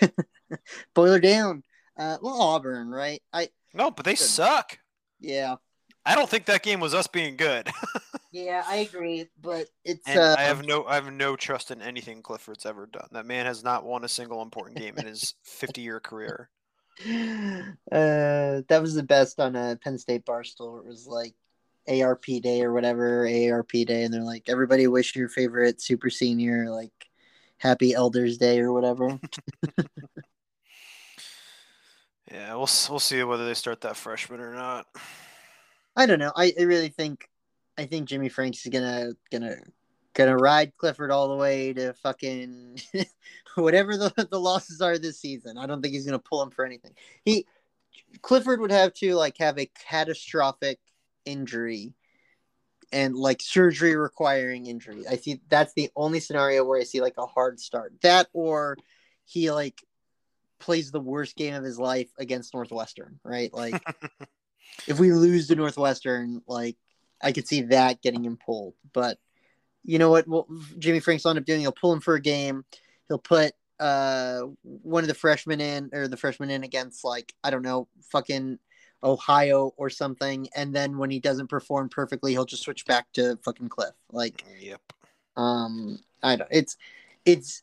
Boiler 0.94 1.20
down. 1.20 1.64
Uh, 1.98 2.16
well, 2.22 2.40
Auburn, 2.40 2.88
right? 2.90 3.20
I 3.32 3.48
no, 3.74 3.90
but 3.90 4.04
they 4.04 4.14
suck. 4.14 4.78
Yeah, 5.18 5.56
I 6.04 6.14
don't 6.14 6.28
think 6.28 6.46
that 6.46 6.62
game 6.62 6.80
was 6.80 6.94
us 6.94 7.06
being 7.06 7.36
good. 7.36 7.68
yeah, 8.32 8.62
I 8.66 8.76
agree, 8.76 9.26
but 9.40 9.66
it's. 9.84 10.08
Uh, 10.08 10.36
I 10.38 10.42
have 10.42 10.64
no, 10.64 10.84
I 10.84 10.94
have 10.94 11.12
no 11.12 11.36
trust 11.36 11.70
in 11.70 11.82
anything 11.82 12.22
Clifford's 12.22 12.66
ever 12.66 12.86
done. 12.86 13.08
That 13.12 13.26
man 13.26 13.46
has 13.46 13.64
not 13.64 13.84
won 13.84 14.04
a 14.04 14.08
single 14.08 14.42
important 14.42 14.78
game 14.78 14.96
in 14.98 15.06
his 15.06 15.34
50-year 15.46 16.00
career. 16.00 16.50
Uh, 17.00 18.62
that 18.68 18.78
was 18.80 18.94
the 18.94 19.02
best 19.02 19.40
on 19.40 19.56
a 19.56 19.76
Penn 19.82 19.98
State 19.98 20.24
Barstool. 20.24 20.78
It 20.78 20.86
was 20.86 21.06
like 21.06 21.34
ARP 21.88 22.24
Day 22.42 22.62
or 22.62 22.72
whatever, 22.72 23.26
ARP 23.26 23.72
Day, 23.72 24.04
and 24.04 24.12
they're 24.12 24.22
like, 24.22 24.44
everybody 24.48 24.86
wish 24.86 25.16
your 25.16 25.28
favorite 25.28 25.80
super 25.80 26.10
senior 26.10 26.70
like 26.70 26.92
Happy 27.56 27.94
Elders 27.94 28.38
Day 28.38 28.60
or 28.60 28.72
whatever. 28.72 29.18
yeah, 32.30 32.50
we'll 32.50 32.68
we'll 32.88 33.00
see 33.00 33.22
whether 33.24 33.46
they 33.46 33.54
start 33.54 33.80
that 33.80 33.96
freshman 33.96 34.40
or 34.40 34.54
not. 34.54 34.86
I 35.96 36.06
don't 36.06 36.18
know. 36.18 36.32
I, 36.36 36.52
I 36.58 36.62
really 36.62 36.90
think 36.90 37.29
I 37.80 37.86
think 37.86 38.08
Jimmy 38.08 38.28
Franks 38.28 38.66
is 38.66 38.70
gonna 38.70 39.12
gonna 39.32 39.56
gonna 40.12 40.36
ride 40.36 40.76
Clifford 40.76 41.10
all 41.10 41.28
the 41.28 41.36
way 41.36 41.72
to 41.72 41.94
fucking 41.94 42.78
whatever 43.54 43.96
the, 43.96 44.28
the 44.30 44.38
losses 44.38 44.82
are 44.82 44.98
this 44.98 45.18
season. 45.18 45.56
I 45.56 45.66
don't 45.66 45.80
think 45.80 45.94
he's 45.94 46.04
gonna 46.04 46.18
pull 46.18 46.42
him 46.42 46.50
for 46.50 46.66
anything. 46.66 46.92
He 47.24 47.46
Clifford 48.20 48.60
would 48.60 48.70
have 48.70 48.92
to 48.94 49.14
like 49.14 49.38
have 49.38 49.58
a 49.58 49.70
catastrophic 49.88 50.78
injury 51.24 51.94
and 52.92 53.16
like 53.16 53.40
surgery 53.40 53.96
requiring 53.96 54.66
injury. 54.66 55.04
I 55.08 55.16
see 55.16 55.40
that's 55.48 55.72
the 55.72 55.88
only 55.96 56.20
scenario 56.20 56.64
where 56.64 56.80
I 56.80 56.84
see 56.84 57.00
like 57.00 57.16
a 57.16 57.24
hard 57.24 57.60
start. 57.60 57.94
That 58.02 58.28
or 58.34 58.76
he 59.24 59.50
like 59.50 59.82
plays 60.58 60.90
the 60.90 61.00
worst 61.00 61.34
game 61.34 61.54
of 61.54 61.64
his 61.64 61.78
life 61.78 62.10
against 62.18 62.52
Northwestern, 62.52 63.20
right? 63.24 63.54
Like 63.54 63.82
if 64.86 65.00
we 65.00 65.12
lose 65.12 65.48
to 65.48 65.54
Northwestern, 65.54 66.42
like 66.46 66.76
I 67.22 67.32
could 67.32 67.46
see 67.46 67.62
that 67.62 68.02
getting 68.02 68.24
him 68.24 68.36
pulled. 68.36 68.74
But 68.92 69.18
you 69.84 69.98
know 69.98 70.10
what? 70.10 70.28
Well, 70.28 70.46
Jimmy 70.78 71.00
Franks 71.00 71.24
will 71.24 71.30
end 71.30 71.38
up 71.38 71.44
doing. 71.44 71.60
He'll 71.60 71.72
pull 71.72 71.92
him 71.92 72.00
for 72.00 72.14
a 72.14 72.20
game. 72.20 72.64
He'll 73.08 73.18
put 73.18 73.52
uh 73.78 74.42
one 74.62 75.02
of 75.02 75.08
the 75.08 75.14
freshmen 75.14 75.58
in 75.58 75.88
or 75.94 76.06
the 76.06 76.16
freshman 76.16 76.50
in 76.50 76.64
against 76.64 77.02
like 77.02 77.32
I 77.42 77.50
don't 77.50 77.62
know, 77.62 77.88
fucking 78.10 78.58
Ohio 79.02 79.72
or 79.76 79.90
something, 79.90 80.48
and 80.54 80.74
then 80.74 80.98
when 80.98 81.10
he 81.10 81.20
doesn't 81.20 81.48
perform 81.48 81.88
perfectly, 81.88 82.32
he'll 82.32 82.44
just 82.44 82.62
switch 82.62 82.84
back 82.84 83.06
to 83.14 83.38
fucking 83.44 83.68
Cliff. 83.68 83.94
Like, 84.12 84.44
yep. 84.58 84.80
um, 85.36 85.98
I 86.22 86.36
don't. 86.36 86.48
It's 86.50 86.76
it's. 87.24 87.62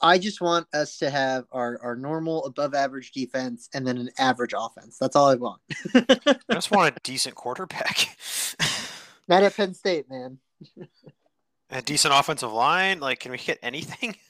I 0.00 0.18
just 0.18 0.40
want 0.40 0.66
us 0.72 0.98
to 0.98 1.10
have 1.10 1.44
our, 1.52 1.78
our 1.82 1.96
normal 1.96 2.44
above 2.46 2.74
average 2.74 3.12
defense 3.12 3.68
and 3.74 3.86
then 3.86 3.98
an 3.98 4.10
average 4.18 4.54
offense. 4.56 4.98
That's 4.98 5.16
all 5.16 5.28
I 5.28 5.34
want. 5.34 5.60
I 5.94 6.38
just 6.52 6.70
want 6.70 6.94
a 6.96 7.00
decent 7.02 7.34
quarterback. 7.34 8.16
Not 9.28 9.42
at 9.42 9.56
Penn 9.56 9.74
State, 9.74 10.08
man. 10.08 10.38
a 11.70 11.82
decent 11.82 12.14
offensive 12.14 12.52
line. 12.52 13.00
Like, 13.00 13.20
can 13.20 13.32
we 13.32 13.38
get 13.38 13.58
anything? 13.62 14.16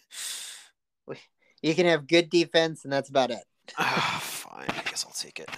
You 1.60 1.74
can 1.74 1.86
have 1.86 2.06
good 2.06 2.30
defense, 2.30 2.84
and 2.84 2.92
that's 2.92 3.08
about 3.10 3.30
it. 3.30 3.42
Ah, 3.78 4.20
fine. 4.22 4.68
I 4.70 4.82
guess 4.88 5.04
I'll 5.04 5.12
take 5.12 5.40
it. 5.40 5.50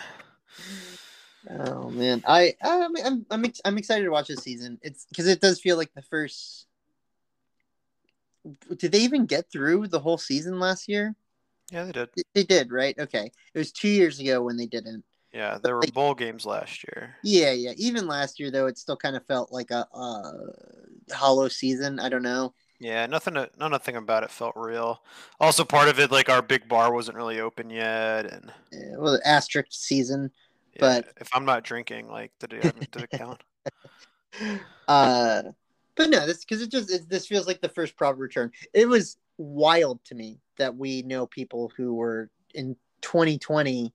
Oh 1.49 1.89
man, 1.91 2.23
I 2.27 2.55
I'm 2.63 2.97
I'm 2.97 3.27
I'm, 3.31 3.53
I'm 3.65 3.79
excited 3.79 4.05
to 4.05 4.11
watch 4.11 4.29
this 4.29 4.43
season. 4.43 4.79
It's 4.83 5.07
because 5.09 5.27
it 5.27 5.41
does 5.41 5.61
feel 5.61 5.77
like 5.77 5.93
the 5.95 6.03
first. 6.03 6.67
Did 8.77 8.93
they 8.93 9.01
even 9.01 9.27
get 9.27 9.51
through 9.51 9.89
the 9.89 10.01
whole 10.01 10.19
season 10.19 10.59
last 10.59 10.89
year? 10.89 11.15
Yeah, 11.71 11.85
they 11.85 11.93
did. 11.93 12.09
They 12.35 12.45
did, 12.45 12.73
right? 12.73 12.99
Okay, 12.99 13.31
it 13.55 13.59
was 13.59 13.71
two 13.73 13.89
years 13.89 14.19
ago 14.21 14.43
when 14.43 14.57
they 14.57 14.67
didn't. 14.67 15.05
Yeah, 15.33 15.59
there 15.63 15.77
were 15.77 15.83
like- 15.83 15.95
bowl 15.95 16.15
games 16.15 16.45
last 16.47 16.83
year. 16.85 17.15
Yeah, 17.23 17.53
yeah. 17.53 17.73
Even 17.77 18.07
last 18.07 18.41
year 18.41 18.51
though, 18.51 18.67
it 18.67 18.79
still 18.79 18.97
kind 18.97 19.15
of 19.15 19.25
felt 19.27 19.53
like 19.53 19.71
a, 19.71 19.87
a 19.95 21.15
hollow 21.15 21.49
season. 21.49 22.01
I 22.01 22.09
don't 22.09 22.23
know. 22.25 22.53
Yeah, 22.81 23.05
nothing. 23.07 23.35
To, 23.35 23.49
nothing 23.59 23.97
about 23.97 24.25
it 24.25 24.31
felt 24.31 24.55
real. 24.57 25.03
Also, 25.39 25.65
part 25.65 25.89
of 25.89 26.01
it, 26.01 26.11
like 26.11 26.29
our 26.31 26.41
big 26.43 26.67
bar 26.67 26.93
wasn't 26.95 27.17
really 27.19 27.39
open 27.39 27.69
yet, 27.71 28.25
and 28.27 28.51
Uh, 28.73 28.99
well, 28.99 29.21
asterisk 29.25 29.69
season. 29.71 30.31
yeah, 30.75 30.81
But- 30.81 31.13
if 31.21 31.29
I'm 31.35 31.45
not 31.45 31.63
drinking, 31.63 32.09
like, 32.09 32.33
did 32.41 32.55
it 32.55 32.91
did 32.91 33.03
it 33.05 33.11
count? 33.11 33.43
Uh, 34.89 35.43
but 35.97 36.11
no, 36.11 36.27
this 36.27 36.45
because 36.45 36.63
it 36.63 36.71
just 36.71 36.91
it, 36.91 37.09
this 37.09 37.27
feels 37.27 37.47
like 37.47 37.61
the 37.61 37.69
first 37.69 37.97
proper 37.97 38.19
return. 38.19 38.51
It 38.73 38.89
was 38.89 39.17
wild 39.39 40.05
to 40.05 40.15
me 40.15 40.41
that 40.59 40.77
we 40.77 41.03
know 41.03 41.27
people 41.27 41.73
who 41.77 41.95
were 41.95 42.31
in 42.55 42.77
2020 43.03 43.93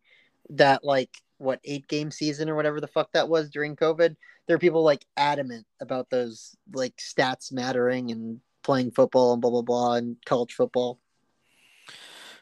that 0.51 0.83
like 0.83 1.09
what 1.37 1.59
eight 1.63 1.87
game 1.87 2.11
season 2.11 2.49
or 2.49 2.55
whatever 2.55 2.79
the 2.79 2.87
fuck 2.87 3.11
that 3.13 3.29
was 3.29 3.49
during 3.49 3.75
COVID. 3.75 4.15
There 4.47 4.55
are 4.55 4.59
people 4.59 4.83
like 4.83 5.05
adamant 5.17 5.65
about 5.81 6.09
those 6.09 6.55
like 6.73 6.95
stats 6.97 7.51
mattering 7.51 8.11
and 8.11 8.39
playing 8.63 8.91
football 8.91 9.33
and 9.33 9.41
blah 9.41 9.51
blah 9.51 9.61
blah 9.61 9.95
and 9.95 10.17
college 10.25 10.53
football. 10.53 10.99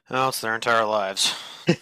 No, 0.09 0.27
it's 0.27 0.41
their 0.41 0.55
entire 0.55 0.85
lives. 0.85 1.33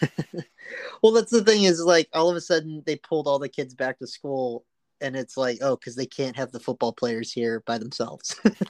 Well, 1.01 1.13
that's 1.13 1.31
the 1.31 1.43
thing 1.43 1.63
is 1.63 1.81
like 1.81 2.09
all 2.13 2.29
of 2.29 2.35
a 2.35 2.41
sudden 2.41 2.83
they 2.85 2.95
pulled 2.95 3.27
all 3.27 3.39
the 3.39 3.49
kids 3.49 3.73
back 3.73 3.99
to 3.99 4.07
school 4.07 4.65
and 5.01 5.15
it's 5.15 5.37
like 5.37 5.57
oh 5.61 5.75
because 5.75 5.95
they 5.95 6.05
can't 6.05 6.35
have 6.35 6.51
the 6.51 6.59
football 6.59 6.93
players 6.93 7.31
here 7.31 7.61
by 7.65 7.77
themselves. 7.77 8.39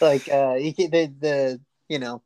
like 0.00 0.28
uh 0.28 0.54
you 0.54 0.74
can, 0.74 0.90
the 0.90 1.12
the 1.18 1.60
you 1.88 1.98
know 1.98 2.22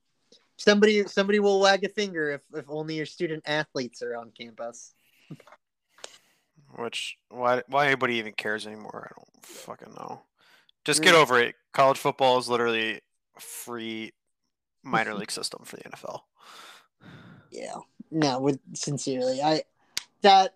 somebody 0.56 1.04
somebody 1.06 1.38
will 1.40 1.60
wag 1.60 1.84
a 1.84 1.88
finger 1.88 2.30
if 2.30 2.42
if 2.54 2.64
only 2.68 2.96
your 2.96 3.06
student 3.06 3.42
athletes 3.46 4.02
are 4.02 4.16
on 4.16 4.30
campus. 4.30 4.94
Which 6.76 7.16
why 7.28 7.62
why 7.68 7.86
anybody 7.86 8.14
even 8.16 8.32
cares 8.32 8.66
anymore? 8.66 9.10
I 9.10 9.14
don't 9.18 9.46
fucking 9.46 9.94
know. 9.94 10.22
Just 10.84 11.02
get 11.02 11.14
over 11.14 11.40
it. 11.40 11.54
College 11.72 11.98
football 11.98 12.38
is 12.38 12.48
literally 12.48 13.00
a 13.36 13.40
free 13.40 14.12
minor 14.82 15.14
league 15.18 15.30
system 15.30 15.62
for 15.64 15.76
the 15.76 15.84
NFL. 15.84 16.20
Yeah. 17.50 17.76
No, 18.10 18.40
with 18.40 18.58
sincerely, 18.74 19.42
I 19.42 19.62
that 20.22 20.54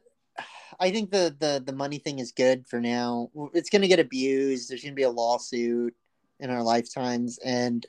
I 0.78 0.90
think 0.90 1.10
the 1.10 1.34
the 1.38 1.62
the 1.64 1.72
money 1.72 1.98
thing 1.98 2.18
is 2.18 2.32
good 2.32 2.66
for 2.66 2.80
now. 2.80 3.30
It's 3.54 3.70
going 3.70 3.82
to 3.82 3.88
get 3.88 4.00
abused. 4.00 4.70
There's 4.70 4.82
going 4.82 4.92
to 4.92 4.96
be 4.96 5.02
a 5.02 5.10
lawsuit 5.10 5.94
in 6.38 6.50
our 6.50 6.62
lifetimes 6.62 7.38
and 7.38 7.86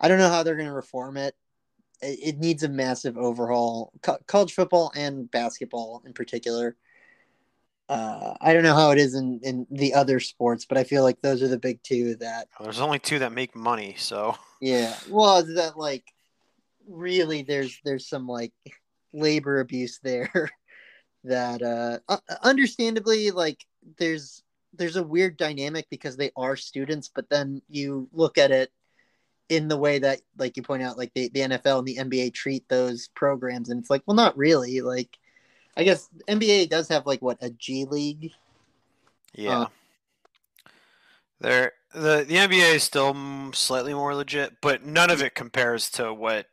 I 0.00 0.08
don't 0.08 0.18
know 0.18 0.30
how 0.30 0.42
they're 0.42 0.56
going 0.56 0.68
to 0.68 0.72
reform 0.74 1.16
it. 1.16 1.34
It, 2.00 2.18
it 2.22 2.38
needs 2.38 2.62
a 2.62 2.68
massive 2.68 3.18
overhaul. 3.18 3.92
Co- 4.02 4.18
college 4.26 4.54
football 4.54 4.90
and 4.96 5.30
basketball 5.30 6.02
in 6.06 6.14
particular. 6.14 6.76
Uh, 7.88 8.34
I 8.40 8.52
don't 8.52 8.62
know 8.62 8.74
how 8.74 8.92
it 8.92 8.98
is 8.98 9.14
in, 9.14 9.40
in 9.42 9.66
the 9.70 9.94
other 9.94 10.20
sports, 10.20 10.64
but 10.64 10.78
I 10.78 10.84
feel 10.84 11.02
like 11.02 11.20
those 11.20 11.42
are 11.42 11.48
the 11.48 11.58
big 11.58 11.82
two 11.82 12.14
that 12.16 12.46
There's 12.60 12.80
only 12.80 13.00
two 13.00 13.18
that 13.18 13.32
make 13.32 13.56
money, 13.56 13.96
so 13.98 14.36
yeah. 14.60 14.94
Well, 15.08 15.42
that 15.56 15.76
like 15.76 16.04
really 16.88 17.42
there's 17.42 17.80
there's 17.84 18.08
some 18.08 18.28
like 18.28 18.52
labor 19.12 19.58
abuse 19.58 19.98
there 20.04 20.50
that 21.24 21.62
uh 21.62 21.98
understandably 22.42 23.30
like 23.30 23.64
there's 23.98 24.42
there's 24.72 24.96
a 24.96 25.02
weird 25.02 25.36
dynamic 25.36 25.86
because 25.90 26.16
they 26.16 26.30
are 26.36 26.56
students, 26.56 27.10
but 27.12 27.28
then 27.28 27.60
you 27.68 28.08
look 28.12 28.38
at 28.38 28.50
it 28.50 28.70
in 29.48 29.66
the 29.66 29.76
way 29.76 29.98
that 29.98 30.20
like 30.38 30.56
you 30.56 30.62
point 30.62 30.82
out 30.82 30.96
like 30.96 31.12
the, 31.14 31.28
the 31.34 31.40
NFL 31.40 31.80
and 31.80 31.88
the 31.88 31.96
NBA 31.96 32.32
treat 32.32 32.68
those 32.68 33.08
programs 33.08 33.68
and 33.68 33.80
it's 33.80 33.90
like 33.90 34.02
well 34.06 34.14
not 34.14 34.36
really 34.38 34.80
like 34.80 35.18
I 35.76 35.84
guess 35.84 36.08
NBA 36.28 36.68
does 36.68 36.88
have 36.88 37.06
like 37.06 37.20
what 37.20 37.38
a 37.40 37.50
G 37.50 37.84
League 37.84 38.32
yeah. 39.34 39.60
Uh, 39.60 39.66
there 41.40 41.72
the 41.94 42.24
the 42.26 42.36
NBA 42.36 42.74
is 42.74 42.82
still 42.82 43.14
mm, 43.14 43.54
slightly 43.54 43.94
more 43.94 44.14
legit, 44.14 44.60
but 44.60 44.84
none 44.84 45.10
of 45.10 45.22
it 45.22 45.34
compares 45.34 45.90
to 45.90 46.12
what 46.12 46.46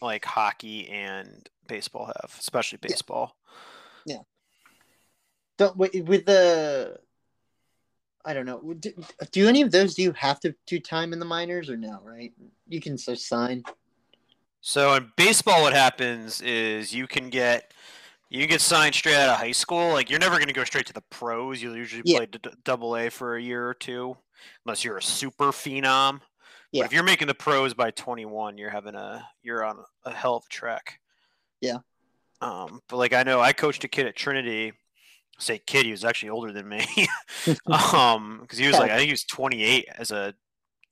like 0.00 0.24
hockey 0.24 0.88
and 0.88 1.48
baseball 1.68 2.06
have, 2.06 2.34
especially 2.38 2.78
baseball. 2.82 3.36
Yeah. 4.06 4.16
baseball. 4.16 4.26
Don't 5.58 5.76
with 5.76 5.94
with 6.08 6.26
the. 6.26 6.98
I 8.24 8.34
don't 8.34 8.46
know. 8.46 8.74
Do, 8.74 8.92
do 9.32 9.48
any 9.48 9.62
of 9.62 9.70
those 9.70 9.94
do 9.94 10.02
you 10.02 10.12
have 10.12 10.38
to 10.40 10.54
do 10.66 10.78
time 10.80 11.12
in 11.12 11.18
the 11.18 11.24
minors 11.24 11.70
or 11.70 11.76
no? 11.76 12.00
Right, 12.02 12.32
you 12.68 12.80
can 12.80 12.96
just 12.96 13.26
sign. 13.26 13.62
So 14.60 14.94
in 14.94 15.10
baseball, 15.16 15.62
what 15.62 15.72
happens 15.72 16.40
is 16.40 16.92
you 16.94 17.06
can 17.06 17.30
get 17.30 17.72
you 18.28 18.40
can 18.40 18.48
get 18.48 18.60
signed 18.60 18.94
straight 18.94 19.14
out 19.16 19.30
of 19.30 19.36
high 19.38 19.52
school. 19.52 19.92
Like 19.92 20.10
you're 20.10 20.18
never 20.18 20.36
going 20.36 20.48
to 20.48 20.52
go 20.54 20.64
straight 20.64 20.86
to 20.86 20.92
the 20.92 21.02
pros. 21.10 21.62
You'll 21.62 21.76
usually 21.76 22.02
Yeah. 22.04 22.18
play 22.18 22.26
d- 22.26 22.38
d- 22.42 22.50
double 22.64 22.96
A 22.96 23.08
for 23.08 23.36
a 23.36 23.42
year 23.42 23.66
or 23.66 23.74
two, 23.74 24.16
unless 24.66 24.84
you're 24.84 24.98
a 24.98 25.02
super 25.02 25.46
phenom. 25.46 26.20
Yeah. 26.70 26.82
But 26.82 26.86
if 26.86 26.92
you're 26.92 27.04
making 27.04 27.28
the 27.28 27.34
pros 27.34 27.72
by 27.72 27.90
21, 27.92 28.58
you're 28.58 28.68
having 28.70 28.94
a 28.94 29.26
you're 29.42 29.64
on 29.64 29.78
a 30.04 30.12
hell 30.12 30.36
of 30.36 30.44
a 30.44 30.48
track. 30.52 31.00
Yeah. 31.60 31.78
Um, 32.40 32.80
but 32.88 32.96
like 32.98 33.12
I 33.12 33.22
know 33.24 33.40
I 33.40 33.52
coached 33.52 33.84
a 33.84 33.88
kid 33.88 34.06
at 34.06 34.16
Trinity. 34.16 34.68
I 34.68 35.42
say 35.42 35.58
kid, 35.58 35.86
he 35.86 35.90
was 35.92 36.04
actually 36.04 36.30
older 36.30 36.52
than 36.52 36.68
me. 36.68 36.86
um, 37.92 38.38
because 38.42 38.58
he 38.58 38.66
was 38.66 38.78
like 38.78 38.90
I 38.90 38.96
think 38.96 39.06
he 39.06 39.12
was 39.12 39.24
28 39.24 39.86
as 39.98 40.10
a 40.10 40.34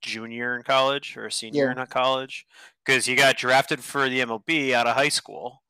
junior 0.02 0.56
in 0.56 0.62
college 0.62 1.16
or 1.16 1.26
a 1.26 1.32
senior 1.32 1.72
Yeah. 1.74 1.80
in 1.80 1.86
college 1.88 2.46
because 2.84 3.04
he 3.06 3.14
got 3.14 3.36
drafted 3.36 3.82
for 3.82 4.08
the 4.08 4.20
MLB 4.20 4.72
out 4.72 4.86
of 4.86 4.94
high 4.96 5.08
school. 5.08 5.62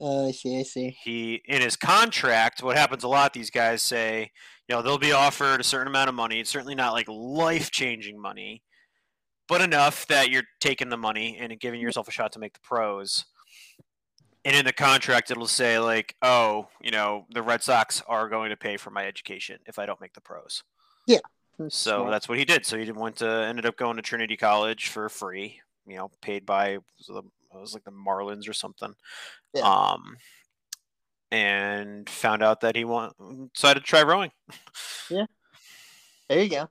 Uh, 0.00 0.26
I 0.26 0.30
see. 0.32 0.58
I 0.58 0.62
see. 0.64 0.96
He 1.02 1.42
in 1.44 1.62
his 1.62 1.76
contract, 1.76 2.62
what 2.62 2.76
happens 2.76 3.04
a 3.04 3.08
lot, 3.08 3.32
these 3.32 3.50
guys 3.50 3.82
say, 3.82 4.30
you 4.68 4.74
know, 4.74 4.82
they'll 4.82 4.98
be 4.98 5.12
offered 5.12 5.60
a 5.60 5.64
certain 5.64 5.86
amount 5.88 6.08
of 6.08 6.14
money. 6.14 6.40
It's 6.40 6.50
certainly 6.50 6.74
not 6.74 6.92
like 6.92 7.06
life 7.08 7.70
changing 7.70 8.20
money, 8.20 8.62
but 9.46 9.60
enough 9.60 10.06
that 10.08 10.28
you're 10.30 10.42
taking 10.60 10.88
the 10.88 10.96
money 10.96 11.38
and 11.40 11.58
giving 11.60 11.80
yourself 11.80 12.08
a 12.08 12.10
shot 12.10 12.32
to 12.32 12.38
make 12.40 12.54
the 12.54 12.60
pros. 12.62 13.26
And 14.44 14.56
in 14.56 14.64
the 14.64 14.72
contract, 14.72 15.30
it'll 15.30 15.46
say 15.46 15.78
like, 15.78 16.16
oh, 16.22 16.68
you 16.80 16.90
know, 16.90 17.26
the 17.30 17.42
Red 17.42 17.62
Sox 17.62 18.02
are 18.08 18.28
going 18.28 18.50
to 18.50 18.56
pay 18.56 18.76
for 18.76 18.90
my 18.90 19.06
education 19.06 19.58
if 19.66 19.78
I 19.78 19.86
don't 19.86 20.00
make 20.00 20.14
the 20.14 20.20
pros. 20.20 20.64
Yeah. 21.06 21.18
So 21.68 21.98
Smart. 21.98 22.10
that's 22.10 22.28
what 22.28 22.38
he 22.38 22.44
did. 22.44 22.66
So 22.66 22.76
he 22.76 22.90
went 22.90 23.16
to 23.16 23.28
ended 23.28 23.66
up 23.66 23.76
going 23.76 23.96
to 23.96 24.02
Trinity 24.02 24.36
College 24.36 24.88
for 24.88 25.08
free. 25.08 25.60
You 25.86 25.96
know, 25.96 26.10
paid 26.20 26.46
by 26.46 26.70
it 26.70 26.82
the- 27.06 27.22
it 27.54 27.60
was 27.60 27.74
like 27.74 27.84
the 27.84 27.92
Marlins 27.92 28.48
or 28.48 28.54
something. 28.54 28.94
Yeah. 29.52 29.62
Um, 29.62 30.16
and 31.30 32.08
found 32.08 32.42
out 32.42 32.62
that 32.62 32.76
he 32.76 32.84
want 32.84 33.14
decided 33.52 33.80
to 33.80 33.86
try 33.86 34.02
rowing. 34.02 34.30
Yeah. 35.10 35.26
There 36.28 36.42
you 36.42 36.48
go. 36.48 36.68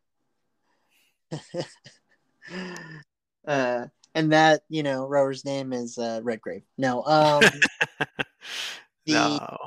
uh, 3.48 3.86
and 4.16 4.32
that 4.32 4.62
you 4.70 4.84
know 4.84 5.08
rower's 5.08 5.46
name 5.46 5.74
is 5.74 5.98
uh, 5.98 6.20
Redgrave. 6.24 6.64
No, 6.78 7.04
um, 7.04 7.42
the 9.06 9.14
no, 9.14 9.58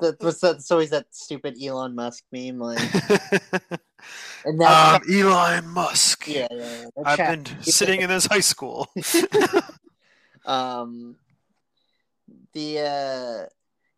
that, 0.00 0.16
what's 0.20 0.40
that? 0.40 0.56
It's 0.56 0.70
always 0.70 0.90
that 0.90 1.06
stupid 1.10 1.56
Elon 1.62 1.94
Musk 1.94 2.24
meme, 2.32 2.58
like, 2.58 2.78
and 4.44 4.60
that. 4.60 4.94
um, 4.94 5.02
Elon 5.10 5.66
Musk. 5.68 6.28
yeah, 6.28 6.46
yeah, 6.50 6.76
yeah. 6.96 7.04
I've 7.04 7.18
been 7.18 7.46
sitting 7.62 8.00
in 8.02 8.08
this 8.08 8.26
high 8.26 8.40
school. 8.40 8.88
um 10.44 11.16
the 12.52 12.80
uh 12.80 13.46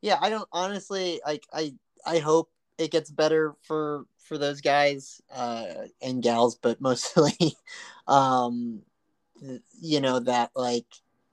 yeah 0.02 0.18
i 0.20 0.28
don't 0.28 0.48
honestly 0.52 1.20
like 1.26 1.42
i 1.52 1.72
i 2.06 2.18
hope 2.18 2.50
it 2.78 2.90
gets 2.90 3.10
better 3.10 3.54
for 3.62 4.04
for 4.18 4.36
those 4.36 4.60
guys 4.60 5.20
uh 5.34 5.64
and 6.02 6.22
gals 6.22 6.56
but 6.56 6.80
mostly 6.80 7.56
um 8.08 8.82
you 9.80 10.00
know 10.00 10.20
that 10.20 10.50
like 10.54 10.86